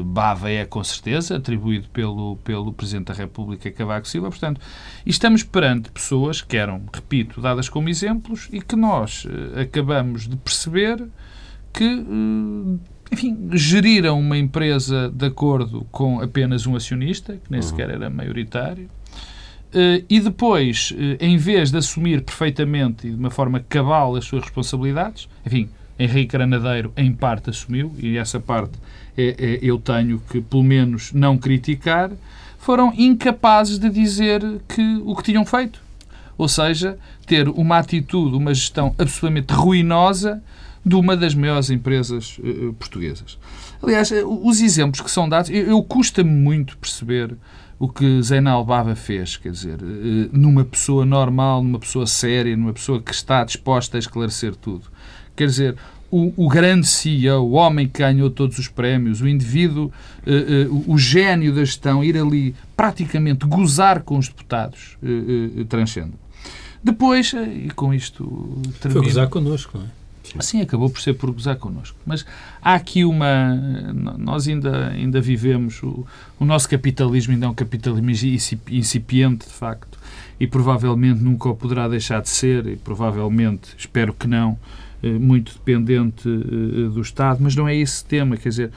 Bava 0.04 0.50
é 0.50 0.66
com 0.66 0.84
certeza 0.84 1.36
atribuído 1.36 1.88
pelo, 1.88 2.36
pelo 2.44 2.74
Presidente 2.74 3.06
da 3.06 3.14
República 3.14 3.70
Cavaco 3.70 4.06
Silva. 4.06 4.28
Portanto, 4.28 4.60
estamos 5.06 5.42
perante 5.42 5.90
pessoas 5.90 6.42
que 6.42 6.58
eram, 6.58 6.82
repito, 6.92 7.40
dadas 7.40 7.70
como 7.70 7.88
exemplos 7.88 8.50
e 8.52 8.60
que 8.60 8.76
nós 8.76 9.26
acabamos 9.58 10.28
de 10.28 10.36
perceber 10.36 11.02
que, 11.72 12.04
enfim, 13.10 13.36
geriram 13.52 14.18
uma 14.18 14.36
empresa 14.36 15.10
de 15.10 15.26
acordo 15.26 15.86
com 15.90 16.20
apenas 16.20 16.66
um 16.66 16.76
acionista, 16.76 17.34
que 17.34 17.50
nem 17.50 17.60
uhum. 17.60 17.66
sequer 17.66 17.90
era 17.90 18.10
maioritário. 18.10 18.88
Uh, 19.68 20.02
e 20.08 20.18
depois, 20.18 20.94
em 21.20 21.36
vez 21.36 21.70
de 21.70 21.76
assumir 21.76 22.22
perfeitamente 22.22 23.06
e 23.06 23.10
de 23.10 23.16
uma 23.16 23.30
forma 23.30 23.60
cabal 23.68 24.16
as 24.16 24.24
suas 24.24 24.42
responsabilidades, 24.42 25.28
enfim, 25.44 25.68
Henrique 25.98 26.32
Granadeiro 26.32 26.92
em 26.96 27.12
parte 27.12 27.50
assumiu, 27.50 27.92
e 27.98 28.16
essa 28.16 28.38
parte 28.38 28.78
é, 29.16 29.34
é, 29.38 29.58
eu 29.60 29.78
tenho 29.78 30.20
que, 30.30 30.40
pelo 30.40 30.62
menos, 30.62 31.12
não 31.12 31.36
criticar, 31.36 32.10
foram 32.58 32.92
incapazes 32.96 33.78
de 33.78 33.90
dizer 33.90 34.40
que 34.68 35.02
o 35.04 35.16
que 35.16 35.24
tinham 35.24 35.44
feito. 35.44 35.82
Ou 36.36 36.48
seja, 36.48 36.96
ter 37.26 37.48
uma 37.48 37.78
atitude, 37.78 38.36
uma 38.36 38.54
gestão 38.54 38.94
absolutamente 38.96 39.52
ruinosa 39.52 40.40
de 40.88 40.94
uma 40.94 41.16
das 41.16 41.34
maiores 41.34 41.70
empresas 41.70 42.38
uh, 42.38 42.72
portuguesas. 42.74 43.38
Aliás, 43.82 44.10
os 44.26 44.60
exemplos 44.60 45.00
que 45.00 45.10
são 45.10 45.28
dados, 45.28 45.50
eu, 45.50 45.66
eu 45.68 45.82
custa-me 45.82 46.30
muito 46.30 46.76
perceber 46.78 47.36
o 47.78 47.88
que 47.88 48.20
Zainal 48.22 48.64
Bava 48.64 48.96
fez, 48.96 49.36
quer 49.36 49.52
dizer, 49.52 49.78
numa 50.32 50.64
pessoa 50.64 51.06
normal, 51.06 51.62
numa 51.62 51.78
pessoa 51.78 52.08
séria, 52.08 52.56
numa 52.56 52.72
pessoa 52.72 53.00
que 53.00 53.12
está 53.12 53.44
disposta 53.44 53.96
a 53.96 54.00
esclarecer 54.00 54.56
tudo. 54.56 54.86
Quer 55.36 55.46
dizer, 55.46 55.76
o, 56.10 56.32
o, 56.36 56.48
grande 56.48 56.86
CEO, 56.86 57.44
o 57.44 57.52
homem 57.52 57.86
que 57.86 58.00
ganhou 58.00 58.30
todos 58.30 58.58
os 58.58 58.68
prémios, 58.68 59.20
o 59.20 59.28
indivíduo, 59.28 59.92
uh, 60.26 60.72
uh, 60.72 60.84
o 60.92 60.96
gênio 60.96 61.54
da 61.54 61.64
gestão, 61.64 62.02
ir 62.02 62.16
ali 62.16 62.54
praticamente 62.76 63.46
gozar 63.46 64.02
com 64.02 64.18
os 64.18 64.28
deputados, 64.28 64.96
uh, 65.02 65.64
transcende. 65.66 66.14
Depois, 66.82 67.32
e 67.32 67.70
com 67.74 67.92
isto 67.92 68.24
termino... 68.80 69.02
Foi 69.02 69.08
gozar 69.08 69.28
connosco, 69.28 69.78
não 69.78 69.84
é? 69.84 69.97
Sim, 70.40 70.60
acabou 70.60 70.90
por 70.90 71.00
ser 71.00 71.14
por 71.14 71.30
gozar 71.30 71.56
connosco. 71.56 71.96
Mas 72.06 72.24
há 72.62 72.74
aqui 72.74 73.04
uma. 73.04 73.54
Nós 74.18 74.48
ainda, 74.48 74.88
ainda 74.88 75.20
vivemos. 75.20 75.82
O, 75.82 76.06
o 76.38 76.44
nosso 76.44 76.68
capitalismo 76.68 77.32
ainda 77.32 77.46
é 77.46 77.48
um 77.48 77.54
capitalismo 77.54 78.10
incipiente, 78.70 79.46
de 79.46 79.52
facto, 79.52 79.98
e 80.38 80.46
provavelmente 80.46 81.20
nunca 81.20 81.48
o 81.48 81.54
poderá 81.54 81.88
deixar 81.88 82.22
de 82.22 82.28
ser, 82.28 82.66
e 82.66 82.76
provavelmente, 82.76 83.74
espero 83.76 84.12
que 84.12 84.26
não, 84.26 84.58
eh, 85.02 85.10
muito 85.10 85.52
dependente 85.52 86.28
eh, 86.28 86.88
do 86.88 87.00
Estado, 87.00 87.38
mas 87.40 87.54
não 87.56 87.68
é 87.68 87.74
esse 87.74 88.04
tema. 88.04 88.36
Quer 88.36 88.48
dizer, 88.48 88.70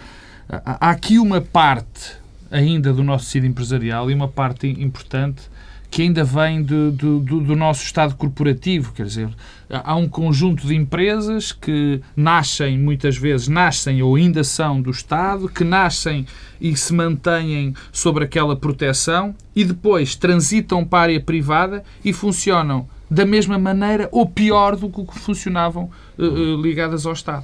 há 0.49 0.89
aqui 0.89 1.20
uma 1.20 1.41
parte 1.41 2.16
ainda 2.49 2.91
do 2.93 3.04
nosso 3.04 3.26
tecido 3.26 3.45
empresarial 3.45 4.12
e 4.12 4.14
uma 4.14 4.28
parte 4.28 4.68
importante 4.68 5.43
que 5.92 6.04
ainda 6.04 6.24
vem 6.24 6.64
do, 6.64 6.89
do, 6.89 7.20
do, 7.20 7.56
nosso 7.56 7.84
Estado 7.84 8.16
corporativo. 8.16 8.94
Quer 8.94 9.06
dizer, 9.06 9.30
há 9.70 9.94
um 9.98 10.08
conjunto 10.08 10.66
de 10.66 10.74
empresas 10.74 11.52
que 11.52 12.00
nascem, 12.16 12.80
muitas 12.80 13.18
vezes, 13.18 13.50
nascem 13.50 14.02
ou 14.02 14.16
ainda 14.16 14.42
são 14.42 14.82
do 14.82 14.89
Estado, 14.89 15.50
que 15.50 15.66
nascem 15.66 16.26
e 16.62 16.74
se 16.78 16.94
mantêm 16.94 17.76
sobre 17.92 18.24
aquela 18.24 18.56
proteção 18.56 19.36
e 19.54 19.66
depois 19.66 20.16
transitam 20.16 20.86
para 20.86 21.00
a 21.00 21.02
área 21.04 21.20
privada 21.20 21.84
e 22.06 22.14
funcionam 22.14 22.88
da 23.10 23.26
mesma 23.26 23.60
maneira 23.60 24.08
ou 24.14 24.26
pior 24.26 24.78
do 24.78 24.89
que 24.89 25.20
funcionavam 25.20 25.92
uh, 26.18 26.24
uh, 26.24 26.62
ligadas 26.62 27.06
ao 27.06 27.12
Estado. 27.12 27.44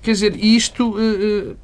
Quer 0.00 0.12
dizer, 0.12 0.36
isto, 0.36 0.96
uh, 0.96 1.56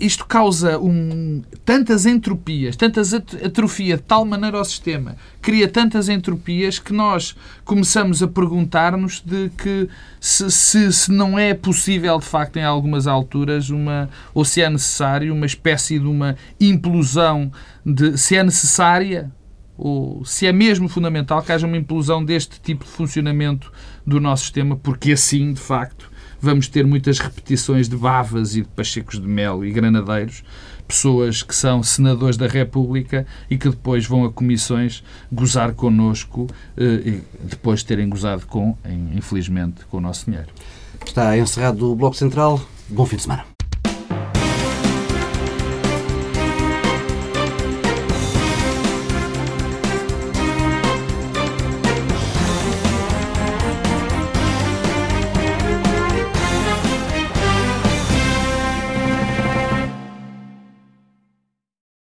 isto 0.00 0.24
causa 0.24 0.78
um, 0.78 1.42
tantas 1.64 2.06
entropias, 2.06 2.74
tantas 2.74 3.12
atrofia 3.12 3.96
de 3.96 4.02
tal 4.02 4.24
maneira 4.24 4.58
ao 4.58 4.64
sistema, 4.64 5.16
cria 5.42 5.68
tantas 5.68 6.08
entropias 6.08 6.78
que 6.78 6.92
nós 6.92 7.36
começamos 7.64 8.22
a 8.22 8.28
perguntar-nos 8.28 9.20
de 9.20 9.50
que 9.50 9.88
se, 10.18 10.50
se, 10.50 10.92
se, 10.92 11.12
não 11.12 11.38
é 11.38 11.52
possível, 11.52 12.18
de 12.18 12.24
facto, 12.24 12.56
em 12.56 12.64
algumas 12.64 13.06
alturas, 13.06 13.68
uma, 13.68 14.08
ou 14.32 14.44
se 14.44 14.62
é 14.62 14.70
necessário 14.70 15.34
uma 15.34 15.46
espécie 15.46 15.98
de 15.98 16.06
uma 16.06 16.36
implosão, 16.58 17.52
de, 17.84 18.16
se 18.16 18.36
é 18.36 18.42
necessária 18.42 19.30
ou 19.76 20.22
se 20.26 20.46
é 20.46 20.52
mesmo 20.52 20.88
fundamental 20.88 21.42
que 21.42 21.52
haja 21.52 21.66
uma 21.66 21.76
implosão 21.76 22.22
deste 22.22 22.60
tipo 22.60 22.84
de 22.84 22.90
funcionamento 22.90 23.72
do 24.06 24.20
nosso 24.20 24.42
sistema, 24.42 24.76
porque 24.76 25.12
assim, 25.12 25.54
de 25.54 25.60
facto, 25.60 26.09
vamos 26.40 26.68
ter 26.68 26.86
muitas 26.86 27.18
repetições 27.18 27.88
de 27.88 27.96
bavas 27.96 28.56
e 28.56 28.62
de 28.62 28.68
pachecos 28.68 29.20
de 29.20 29.26
mel 29.26 29.64
e 29.64 29.70
granadeiros, 29.70 30.42
pessoas 30.86 31.42
que 31.42 31.54
são 31.54 31.82
senadores 31.82 32.36
da 32.36 32.46
República 32.46 33.26
e 33.48 33.56
que 33.56 33.68
depois 33.68 34.06
vão 34.06 34.24
a 34.24 34.32
comissões 34.32 35.04
gozar 35.30 35.72
connosco 35.72 36.48
eh, 36.76 36.82
e 36.82 37.22
depois 37.42 37.80
de 37.80 37.86
terem 37.86 38.08
gozado 38.08 38.46
com, 38.46 38.76
infelizmente, 39.14 39.84
com 39.86 39.98
o 39.98 40.00
nosso 40.00 40.26
dinheiro. 40.26 40.48
Está 41.06 41.36
encerrado 41.38 41.90
o 41.90 41.94
Bloco 41.94 42.16
Central. 42.16 42.60
Bom 42.88 43.06
fim 43.06 43.16
de 43.16 43.22
semana. 43.22 43.49